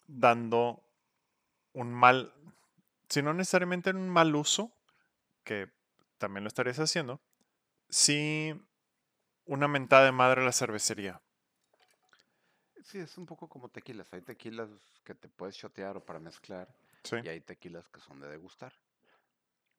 dando 0.08 0.84
un 1.74 1.94
mal, 1.94 2.34
si 3.10 3.22
no 3.22 3.34
necesariamente 3.34 3.92
un 3.92 4.10
mal 4.10 4.36
uso, 4.36 4.72
que 5.44 5.70
también 6.18 6.44
lo 6.44 6.48
estarías 6.48 6.80
haciendo, 6.80 7.22
sí 7.92 8.60
una 9.46 9.68
mentada 9.68 10.06
de 10.06 10.12
madre 10.12 10.42
a 10.42 10.46
la 10.46 10.52
cervecería. 10.52 11.22
Sí, 12.84 12.98
es 12.98 13.18
un 13.18 13.26
poco 13.28 13.48
como 13.48 13.70
tequilas. 13.70 14.12
Hay 14.14 14.22
tequilas 14.22 14.70
que 15.04 15.14
te 15.14 15.30
puedes 15.30 15.56
shotear 15.56 15.98
o 15.98 16.04
para 16.06 16.20
mezclar 16.20 16.74
Sí. 17.04 17.18
y 17.24 17.28
hay 17.28 17.42
tequilas 17.42 17.88
que 17.90 18.00
son 18.00 18.20
de 18.20 18.28
degustar. 18.28 18.74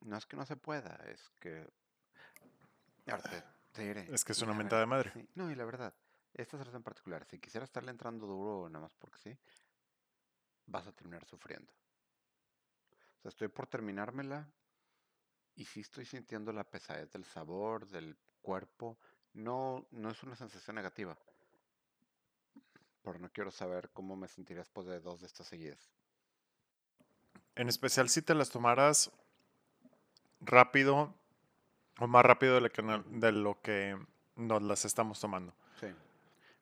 No 0.01 0.17
es 0.17 0.27
que 0.27 0.37
no 0.37 0.45
se 0.45 0.57
pueda, 0.57 0.97
es 1.07 1.31
que... 1.41 1.69
Ahora 3.07 3.23
te, 3.23 3.43
te 3.73 3.83
diré, 3.83 4.15
Es 4.15 4.25
que 4.25 4.33
es 4.33 4.43
una 4.43 4.55
mentada 4.55 4.81
de 4.81 4.87
madre. 4.87 5.13
sí, 5.13 5.29
no, 5.35 5.51
y 5.51 5.55
la 5.55 5.65
verdad, 5.65 5.95
esta 6.35 6.57
cerveza 6.59 6.77
en 6.77 6.83
particular, 6.83 7.25
si 7.25 7.39
quisiera 7.39 7.65
estarle 7.65 7.91
entrando 7.91 8.27
duro 8.27 8.69
nada 8.69 8.85
más 8.85 8.95
porque 8.95 9.19
sí, 9.19 9.39
vas 10.67 10.87
a 10.87 10.93
terminar 10.93 11.25
sufriendo. 11.25 11.73
O 13.19 13.21
sea, 13.23 13.29
estoy 13.31 13.49
por 13.49 13.67
terminármela 13.67 14.49
y 15.57 15.65
sí 15.65 15.81
estoy 15.81 16.05
sintiendo 16.05 16.53
la 16.53 16.65
pesadez 16.65 17.11
del 17.13 17.25
sabor, 17.25 17.87
del 17.89 18.17
cuerpo. 18.41 18.99
No, 19.35 19.87
no 19.91 20.11
es 20.11 20.23
una 20.23 20.37
sensación 20.37 20.77
negativa. 20.77 21.17
Pero 23.03 23.19
no 23.19 23.31
quiero 23.31 23.51
saber 23.51 23.91
cómo 23.91 24.17
me 24.17 24.29
sentiré 24.29 24.61
después 24.61 24.87
de 24.87 25.01
dos 25.01 25.21
de 25.21 25.27
estas 25.27 25.47
seguidas. 25.47 25.91
En 27.55 27.69
especial 27.69 28.09
si 28.09 28.23
te 28.23 28.35
las 28.35 28.51
tomaras 28.51 29.11
rápido 30.41 31.15
o 31.99 32.07
más 32.07 32.25
rápido 32.25 32.55
de 32.55 32.61
lo 32.63 32.71
que, 32.71 32.83
no- 32.83 33.03
de 33.03 33.33
lo 33.33 33.61
que 33.61 33.99
nos 34.37 34.63
las 34.63 34.85
estamos 34.85 35.21
tomando. 35.21 35.53
Sí. 35.79 35.87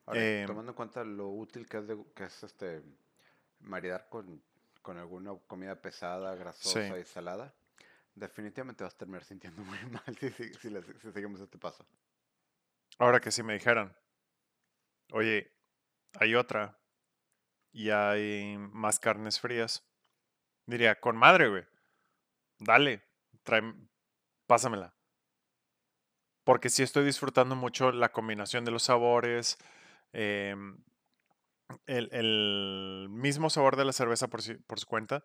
Ahora, 0.05 0.19
Em, 0.21 0.47
tomando 0.47 0.71
en 0.71 0.75
cuenta 0.75 1.03
lo 1.03 1.29
útil 1.29 1.67
que 1.69 1.77
es, 1.77 1.87
de- 1.87 2.03
que 2.15 2.25
es 2.25 2.43
este 2.43 2.83
maridar 3.59 4.09
con, 4.09 4.41
con 4.81 4.97
alguna 4.97 5.33
comida 5.47 5.75
pesada, 5.75 6.35
grasosa 6.35 6.97
y 6.99 7.05
salada, 7.05 7.53
definitivamente 8.15 8.83
vas 8.83 8.93
a 8.93 8.97
terminar 8.97 9.23
sintiendo 9.23 9.63
muy 9.63 9.77
mal 9.85 10.17
si, 10.17 11.11
seguimos 11.11 11.41
este 11.41 11.57
paso. 11.57 11.85
Ahora 12.97 13.19
que 13.19 13.31
si 13.31 13.43
me 13.43 13.53
dijeran, 13.53 13.95
oye, 15.11 15.51
hay 16.19 16.35
otra 16.35 16.77
y 17.71 17.89
hay 17.89 18.57
más 18.57 18.99
carnes 18.99 19.39
frías, 19.39 19.83
diría, 20.65 20.99
con 20.99 21.15
madre, 21.15 21.49
güey, 21.49 21.65
dale, 22.59 23.01
trae, 23.43 23.73
pásamela. 24.45 24.93
Porque 26.43 26.69
sí 26.69 26.83
estoy 26.83 27.05
disfrutando 27.05 27.55
mucho 27.55 27.91
la 27.91 28.11
combinación 28.11 28.65
de 28.65 28.71
los 28.71 28.83
sabores, 28.83 29.57
em, 30.11 30.83
el, 31.85 33.07
mismo 33.09 33.49
sabor 33.49 33.77
de 33.77 33.85
la 33.85 33.93
cerveza 33.93 34.27
por, 34.27 34.41
por 34.65 34.79
su 34.79 34.87
cuenta, 34.87 35.23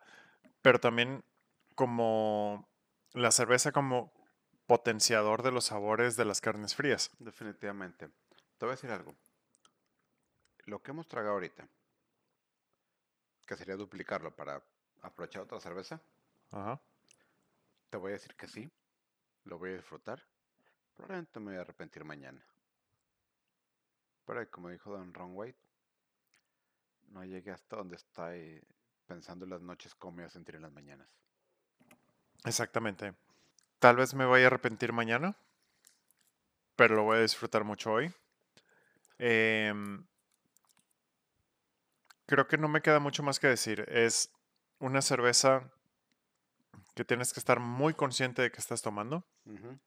pero 0.61 0.79
también 0.79 1.23
como 1.75 2.66
la 3.13 3.31
cerveza 3.31 3.71
como 3.71 4.11
potenciador 4.65 5.43
de 5.43 5.51
los 5.51 5.65
sabores 5.65 6.15
de 6.17 6.25
las 6.25 6.41
carnes 6.41 6.75
frías. 6.75 7.11
Definitivamente. 7.19 8.09
Te 8.57 8.65
voy 8.65 8.69
a 8.69 8.75
decir 8.75 8.91
algo. 8.91 9.15
Lo 10.65 10.81
que 10.81 10.91
hemos 10.91 11.07
tragado 11.07 11.35
ahorita, 11.35 11.67
que 13.45 13.55
sería 13.55 13.75
duplicarlo 13.77 14.35
para 14.35 14.61
aprovechar 15.01 15.43
otra 15.43 15.59
cerveza, 15.61 16.01
Ajá. 16.51 16.79
te 17.89 17.97
voy 17.97 18.11
a 18.11 18.13
decir 18.15 18.35
que 18.35 18.47
sí, 18.47 18.69
lo 19.45 19.57
voy 19.57 19.71
a 19.71 19.75
disfrutar. 19.77 20.21
Probablemente 20.95 21.39
me 21.39 21.51
voy 21.51 21.57
a 21.57 21.61
arrepentir 21.61 22.03
mañana. 22.03 22.43
Pero 24.25 24.51
como 24.51 24.69
dijo 24.69 24.91
Don 24.91 25.13
Ron 25.13 25.31
White, 25.33 25.59
no 27.09 27.23
llegué 27.23 27.51
hasta 27.51 27.77
donde 27.77 27.95
estoy 27.95 28.61
pensando 29.05 29.45
en 29.45 29.51
las 29.51 29.61
noches 29.61 29.95
cómo 29.95 30.17
me 30.17 30.23
voy 30.23 30.27
a 30.27 30.31
sentir 30.31 30.55
en 30.55 30.63
las 30.63 30.73
mañanas. 30.73 31.07
Exactamente. 32.45 33.13
Tal 33.79 33.95
vez 33.95 34.13
me 34.13 34.25
vaya 34.25 34.45
a 34.45 34.47
arrepentir 34.47 34.93
mañana, 34.93 35.37
pero 36.75 36.95
lo 36.95 37.03
voy 37.03 37.17
a 37.17 37.21
disfrutar 37.21 37.63
mucho 37.63 37.91
hoy. 37.91 38.13
Em, 39.19 40.05
creo 42.25 42.47
que 42.47 42.57
no 42.57 42.67
me 42.67 42.81
queda 42.81 42.99
mucho 42.99 43.23
más 43.23 43.39
que 43.39 43.47
decir. 43.47 43.85
Es 43.89 44.31
una 44.79 45.01
cerveza 45.01 45.71
que 46.95 47.05
tienes 47.05 47.33
que 47.33 47.39
estar 47.39 47.59
muy 47.59 47.93
consciente 47.93 48.41
de 48.41 48.51
que 48.51 48.59
estás 48.59 48.81
tomando. 48.81 49.25
Ujú. 49.45 49.79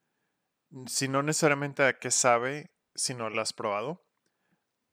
Si 0.87 1.09
no 1.09 1.23
necesariamente 1.23 1.85
a 1.85 1.99
qué 1.99 2.11
sabe, 2.11 2.71
si 2.95 3.15
no 3.15 3.31
la 3.31 3.43
has 3.43 3.53
probado, 3.53 4.05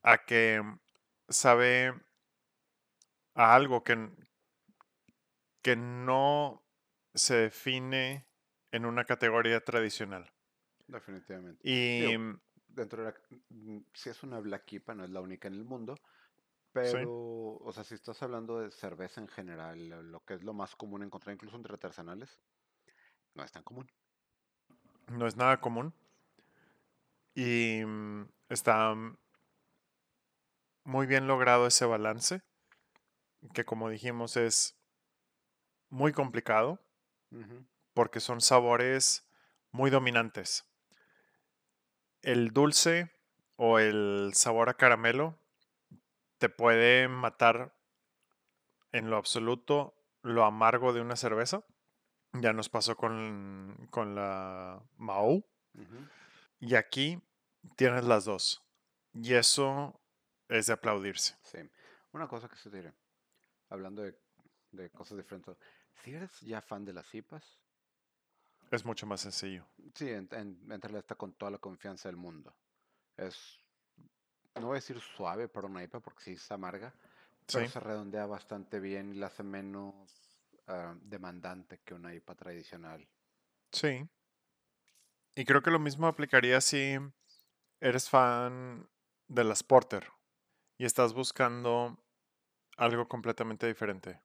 a 0.02 0.26
que 0.26 0.62
sabe 1.30 1.94
a 3.36 3.54
algo 3.56 3.84
que, 3.84 4.10
que 5.62 5.76
no 5.76 6.67
se 7.18 7.36
define 7.36 8.26
en 8.72 8.86
una 8.86 9.06
categoría 9.06 9.64
tradicional. 9.64 10.32
Definitivamente. 10.88 11.68
Y 11.68 12.00
Digo, 12.00 12.40
dentro 12.68 13.04
de 13.04 13.12
la... 13.12 13.16
mm, 13.50 13.80
Si 13.94 14.10
es 14.10 14.24
una 14.24 14.40
Black 14.40 14.72
no 14.96 15.04
es 15.04 15.10
la 15.10 15.22
única 15.22 15.48
en 15.48 15.56
el 15.56 15.66
mundo, 15.66 15.96
pero, 16.72 17.58
o 17.58 17.72
sea, 17.74 17.84
si 17.84 17.96
estás 17.96 18.22
hablando 18.24 18.60
de 18.60 18.72
cerveza 18.72 19.22
en 19.22 19.28
general, 19.28 20.12
lo- 20.12 20.24
que 20.26 20.36
es 20.36 20.44
lo 20.44 20.54
más 20.54 20.76
común 20.76 21.04
encontrar 21.04 21.34
incluso 21.34 21.56
entre 21.58 21.74
artesanales, 21.74 22.40
no 23.36 23.44
es 23.44 23.52
tan 23.52 23.64
común. 23.64 23.88
no 25.10 25.28
es 25.28 25.36
nada 25.36 25.60
común. 25.60 25.94
Y 27.36 27.84
mm, 27.86 28.28
está 28.50 28.94
mm, 28.94 29.18
muy 30.86 31.06
bien 31.06 31.28
logrado 31.28 31.68
ese 31.68 31.86
balance, 31.86 32.42
que 33.54 33.66
como 33.66 33.90
dijimos 33.90 34.38
es 34.38 34.78
muy 35.90 36.14
complicado. 36.14 36.80
Porque 37.94 38.20
son 38.20 38.42
sabores 38.42 39.28
muy 39.72 39.90
dominantes. 39.90 40.66
El 42.22 42.52
dulce 42.52 43.12
o 43.56 43.80
el 43.80 44.32
sabor 44.34 44.70
a 44.70 44.76
caramelo 44.76 45.38
te 46.38 46.50
puede 46.50 47.08
matar 47.08 47.76
en 48.92 49.10
lo 49.10 49.18
absoluto 49.18 49.96
lo 50.22 50.44
amargo 50.44 50.94
de 50.94 51.02
una 51.02 51.16
cerveza. 51.16 51.64
Ya 52.34 52.54
nos 52.54 52.70
pasó 52.70 52.96
con, 52.96 53.88
con 53.90 54.16
la 54.16 54.84
Mao. 54.98 55.44
Y 56.60 56.76
aquí 56.76 57.22
tienes 57.76 58.04
las 58.04 58.26
dos. 58.26 58.64
Y 59.14 59.34
eso 59.34 60.00
es 60.50 60.68
de 60.68 60.74
aplaudirse. 60.74 61.36
Sí. 61.44 61.60
Una 62.12 62.28
cosa 62.28 62.48
que 62.48 62.56
se 62.56 62.70
diré, 62.70 62.94
hablando 63.70 64.02
de, 64.02 64.18
de 64.72 64.90
cosas 64.92 65.18
diferentes, 65.18 65.58
si 66.04 66.14
eres 66.14 66.40
ya 66.42 66.62
fan 66.62 66.86
de 66.86 66.94
las 66.94 67.14
IPAs, 67.14 67.60
Es 68.72 68.86
mucho 68.86 69.06
más 69.06 69.20
sencillo. 69.22 69.66
sí, 69.96 70.10
en, 70.10 70.28
en, 70.32 70.72
entrale 70.72 71.00
esta 71.00 71.16
con 71.16 71.34
toda 71.34 71.52
la 71.52 71.58
confianza 71.58 72.10
del 72.10 72.18
mundo. 72.18 72.56
Es, 73.18 73.60
no 74.56 74.68
voy 74.68 74.74
a 74.78 74.82
decir 74.82 75.00
suave 75.00 75.48
para 75.48 75.68
una 75.68 75.84
IPA 75.84 76.00
porque 76.02 76.24
sí 76.24 76.32
es 76.34 76.52
amarga, 76.52 76.94
pero 77.52 77.66
Sí. 77.66 77.72
se 77.72 77.80
redondea 77.80 78.26
bastante 78.26 78.80
bien 78.80 79.12
y 79.14 79.16
la 79.18 79.28
hace 79.28 79.44
menos 79.44 79.96
ah, 80.68 80.96
demandante 81.02 81.80
que 81.84 81.94
una 81.94 82.14
IPA 82.14 82.36
tradicional. 82.36 83.08
Sí. 83.72 84.08
Y 85.36 85.46
creo 85.46 85.62
que 85.62 85.72
lo 85.72 85.80
mismo 85.80 86.08
aplicaría 86.08 86.60
si 86.62 86.98
eres 87.80 88.10
fan 88.10 88.90
de 89.28 89.44
las 89.44 89.64
Porter 89.64 90.08
y 90.78 90.86
estás 90.86 91.14
buscando 91.14 92.04
algo 92.78 93.08
completamente 93.08 93.68
diferente. 93.68 94.22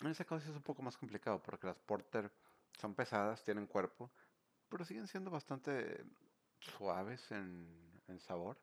En 0.00 0.08
ese 0.08 0.24
caso 0.24 0.50
es 0.50 0.56
un 0.56 0.62
poco 0.62 0.82
más 0.82 0.96
complicado 0.96 1.42
porque 1.42 1.66
las 1.66 1.78
porter 1.78 2.30
son 2.78 2.94
pesadas, 2.94 3.44
tienen 3.44 3.66
cuerpo, 3.66 4.10
pero 4.68 4.84
siguen 4.84 5.06
siendo 5.06 5.30
bastante 5.30 6.04
suaves 6.60 7.30
en, 7.32 8.02
en 8.08 8.20
sabor. 8.20 8.58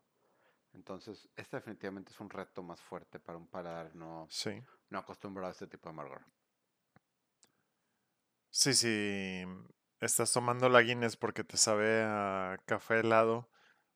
Entonces, 0.74 1.30
este 1.36 1.58
definitivamente 1.58 2.12
es 2.12 2.20
un 2.20 2.30
reto 2.30 2.64
más 2.64 2.82
fuerte 2.82 3.20
para 3.20 3.38
un 3.38 3.48
paladar 3.48 3.96
no, 3.96 4.28
Sí. 4.30 4.64
no 4.90 5.00
acostumbrado 5.00 5.50
a 5.50 5.52
este 5.52 5.68
tipo 5.68 5.90
de 5.90 5.94
amargor. 5.94 6.22
Sí, 8.50 8.74
sí. 8.74 9.44
Estás 10.00 10.32
tomando 10.34 10.70
la 10.70 10.82
Guinness 10.82 11.18
porque 11.18 11.44
te 11.44 11.58
sabe 11.58 12.04
a 12.04 12.58
café 12.66 13.00
helado. 13.00 13.50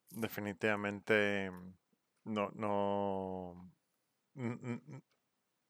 Definitivamente 0.09 1.51
no, 2.23 2.51
no. 2.53 3.71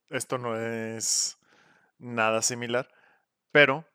Esto 0.08 0.38
no 0.38 0.56
es 0.56 1.38
nada 2.02 2.42
similar. 2.42 2.88
Pero 3.52 3.86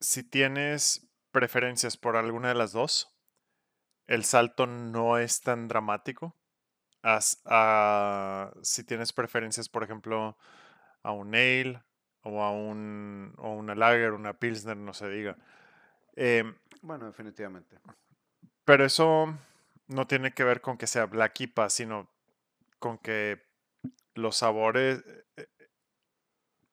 si 0.00 0.22
tienes 0.22 1.08
preferencias 1.32 1.96
por 1.96 2.16
alguna 2.16 2.48
de 2.48 2.54
las 2.54 2.72
dos, 2.72 3.12
el 4.06 4.24
salto 4.24 4.66
no 4.66 5.18
es 5.18 5.40
tan 5.40 5.68
dramático. 5.68 6.34
As- 7.02 7.40
a- 7.44 8.52
si 8.62 8.84
tienes 8.84 9.12
preferencias, 9.12 9.68
por 9.68 9.82
ejemplo, 9.84 10.36
a 11.02 11.12
un 11.12 11.34
ale 11.34 11.82
o 12.22 12.42
a 12.42 12.50
un 12.50 13.34
o 13.36 13.52
una 13.52 13.74
lager, 13.74 14.12
una 14.12 14.34
pilsner, 14.38 14.76
no 14.76 14.92
se 14.94 15.08
diga. 15.08 15.36
Em, 16.14 16.56
Bueno, 16.82 17.06
definitivamente. 17.06 17.78
pero 18.64 18.84
eso 18.84 19.38
no 19.88 20.06
tiene 20.06 20.32
que 20.32 20.44
ver 20.44 20.60
con 20.60 20.76
que 20.78 20.86
sea 20.86 21.06
Black 21.06 21.40
IPA, 21.40 21.70
sino 21.70 22.10
con 22.78 22.98
que 22.98 23.42
los 24.14 24.36
sabores 24.38 25.04
eh, 25.36 25.46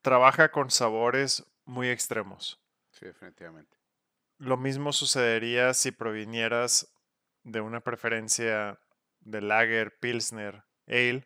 trabaja 0.04 0.52
con 0.52 0.70
sabores 0.70 1.44
muy 1.66 1.90
extremos. 1.90 2.62
Sí, 2.92 3.06
definitivamente. 3.06 3.76
Lo 4.38 4.58
mismo 4.58 4.94
sucedería 4.94 5.74
si 5.74 5.92
provinieras 5.92 6.94
de 7.44 7.62
una 7.62 7.80
preferencia 7.80 8.80
de 9.22 9.42
lager, 9.42 9.98
pilsner, 10.00 10.64
ale, 10.88 11.26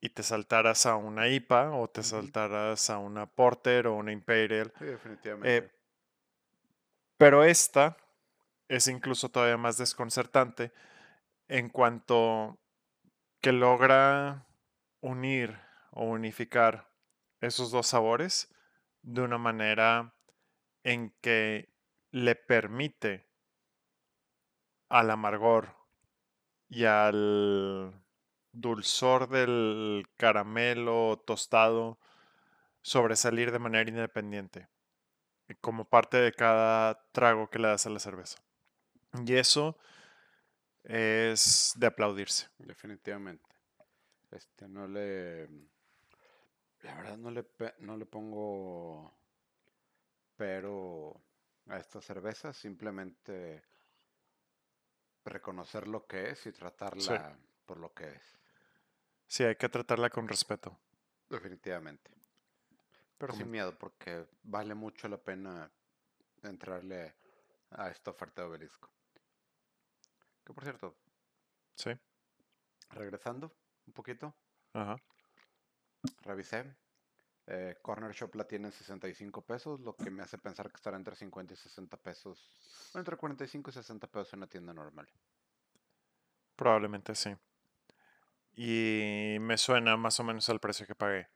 y 0.00 0.10
te 0.10 0.22
saltaras 0.22 0.86
a 0.86 0.96
una 0.96 1.28
IPA 1.28 1.72
o 1.72 1.88
te 1.88 2.02
saltaras 2.02 2.90
a 2.90 2.98
una 2.98 3.26
porter 3.26 3.86
o 3.86 3.94
una 3.94 4.12
imperial. 4.12 4.72
Sí, 4.78 4.84
definitivamente. 4.84 5.56
Eh, 5.56 5.70
pero 7.16 7.42
esta 7.42 7.96
es 8.68 8.86
incluso 8.86 9.30
todavía 9.30 9.56
más 9.56 9.78
desconcertante 9.78 10.72
en 11.48 11.70
cuanto 11.70 12.58
que 13.40 13.52
logra 13.52 14.46
unir 15.00 15.58
o 15.90 16.04
unificar 16.04 16.93
esos 17.46 17.70
dos 17.70 17.86
sabores 17.86 18.52
de 19.02 19.22
una 19.22 19.38
manera 19.38 20.14
en 20.82 21.14
que 21.20 21.72
le 22.10 22.34
permite 22.34 23.28
al 24.88 25.10
amargor 25.10 25.76
y 26.68 26.84
al 26.84 28.04
dulzor 28.52 29.28
del 29.28 30.06
caramelo 30.16 31.22
tostado 31.26 31.98
sobresalir 32.82 33.50
de 33.50 33.58
manera 33.58 33.88
independiente, 33.88 34.68
como 35.60 35.86
parte 35.86 36.18
de 36.18 36.32
cada 36.32 37.08
trago 37.12 37.48
que 37.48 37.58
le 37.58 37.68
das 37.68 37.86
a 37.86 37.90
la 37.90 37.98
cerveza. 37.98 38.42
Y 39.24 39.34
eso 39.34 39.78
es 40.84 41.72
de 41.76 41.86
aplaudirse. 41.86 42.48
Definitivamente. 42.58 43.48
Este, 44.30 44.68
no 44.68 44.86
le. 44.86 45.48
La 46.84 46.94
verdad, 46.96 47.16
no 47.16 47.30
le, 47.30 47.46
no 47.78 47.96
le 47.96 48.04
pongo 48.04 49.16
pero 50.36 51.18
a 51.68 51.78
esta 51.78 52.00
cerveza. 52.00 52.52
Simplemente 52.52 53.62
reconocer 55.24 55.88
lo 55.88 56.06
que 56.06 56.30
es 56.30 56.46
y 56.46 56.52
tratarla 56.52 57.38
por 57.64 57.78
lo 57.78 57.92
que 57.94 58.10
es. 58.10 58.38
Sí, 59.26 59.44
hay 59.44 59.56
que 59.56 59.70
tratarla 59.70 60.10
con 60.10 60.28
respeto. 60.28 60.78
Definitivamente. 61.30 62.10
Pero 63.16 63.32
sin 63.32 63.50
miedo, 63.50 63.76
porque 63.78 64.26
vale 64.42 64.74
mucho 64.74 65.08
la 65.08 65.16
pena 65.16 65.70
entrarle 66.42 67.14
a 67.70 67.88
esta 67.88 68.10
oferta 68.10 68.42
de 68.42 68.48
obelisco. 68.48 68.90
Que 70.44 70.52
por 70.52 70.64
cierto, 70.64 70.94
Sí, 71.76 71.90
regresando 72.90 73.52
un 73.86 73.92
poquito, 73.94 74.34
ajá. 74.74 75.00
Revisé. 76.22 76.64
eh, 77.46 77.76
Corner 77.82 78.12
Shop 78.12 78.34
la 78.36 78.44
tiene 78.44 78.68
en 78.68 78.72
65 78.72 79.42
pesos, 79.42 79.80
lo 79.80 79.94
que 79.94 80.10
me 80.10 80.22
hace 80.22 80.38
pensar 80.38 80.70
que 80.70 80.76
estará 80.76 80.96
entre 80.96 81.14
50 81.14 81.52
y 81.52 81.56
60 81.56 81.96
pesos. 81.98 82.90
o 82.94 82.98
entre 82.98 83.16
45 83.16 83.70
y 83.70 83.72
60 83.74 84.06
pesos 84.06 84.32
en 84.32 84.38
una 84.38 84.46
tienda 84.46 84.72
normal. 84.72 85.06
Probablemente 86.56 87.14
sí. 87.14 87.34
Y 88.56 89.36
me 89.40 89.58
suena 89.58 89.96
más 89.96 90.18
o 90.20 90.24
menos 90.24 90.48
al 90.48 90.60
precio 90.60 90.86
que 90.86 90.94
pagué. 90.94 91.28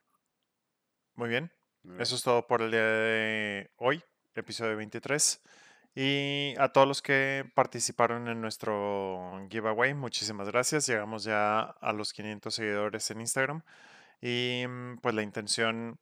Muy 1.15 1.29
bien. 1.29 1.53
Muy 1.83 1.93
bien. 1.95 2.03
Eso 2.03 2.15
es 2.15 2.23
todo 2.23 2.47
por 2.47 2.63
el 2.63 2.71
día 2.71 2.85
de 2.85 3.71
hoy, 3.77 4.03
episodio 4.35 4.77
23. 4.77 5.43
Y 5.95 6.55
a 6.59 6.69
todos 6.69 6.87
los 6.87 7.03
que 7.03 7.51
participaron 7.57 8.29
en 8.29 8.41
nuestro 8.41 9.47
giveaway, 9.51 9.95
muchísimas 9.95 10.49
gracias. 10.49 10.87
Llegamos 10.87 11.25
ya 11.25 11.61
a 11.63 11.93
los 11.93 12.13
500 12.13 12.55
seguidores 12.55 13.11
en 13.11 13.21
Instagram. 13.21 13.63
Y 14.21 14.65
mm, 14.67 14.99
pues 14.99 15.15
la 15.15 15.23
intención 15.23 15.99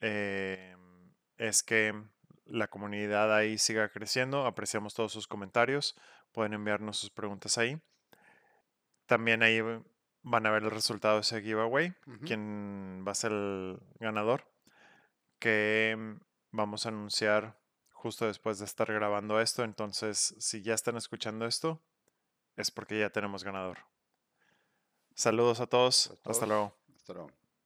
eh, 0.00 0.76
es 1.36 1.62
que 1.62 1.94
la 2.44 2.68
comunidad 2.68 3.34
ahí 3.34 3.58
siga 3.58 3.88
creciendo. 3.90 4.46
Apreciamos 4.46 4.94
todos 4.94 5.12
sus 5.12 5.26
comentarios. 5.26 5.96
Pueden 6.32 6.54
enviarnos 6.54 6.98
sus 6.98 7.10
preguntas 7.10 7.58
ahí. 7.58 7.80
También 9.06 9.42
ahí 9.42 9.60
van 10.22 10.46
a 10.46 10.50
ver 10.50 10.64
el 10.64 10.70
resultado 10.70 11.16
de 11.16 11.20
ese 11.20 11.42
giveaway. 11.42 11.94
Ujú. 12.06 12.20
Quién 12.24 13.04
va 13.06 13.12
a 13.12 13.16
ser 13.16 13.32
el 13.32 13.80
ganador. 14.00 14.46
Que 15.38 15.96
mm, 15.96 16.20
vamos 16.50 16.86
a 16.86 16.90
anunciar 16.90 17.58
justo 17.90 18.26
después 18.26 18.58
de 18.58 18.64
estar 18.64 18.92
grabando 18.92 19.40
esto. 19.40 19.62
Entonces, 19.62 20.34
si 20.38 20.62
ya 20.62 20.74
están 20.74 20.96
escuchando 20.96 21.46
esto, 21.46 21.80
es 22.56 22.70
porque 22.70 22.98
ya 22.98 23.10
tenemos 23.10 23.44
ganador. 23.44 23.78
Saludos 25.14 25.60
a 25.60 25.66
todos. 25.66 26.08
A 26.08 26.12
Hasta 26.14 26.22
todos, 26.22 26.48
luego. 26.48 26.76
Hasta 26.96 27.12
luego. 27.12 27.41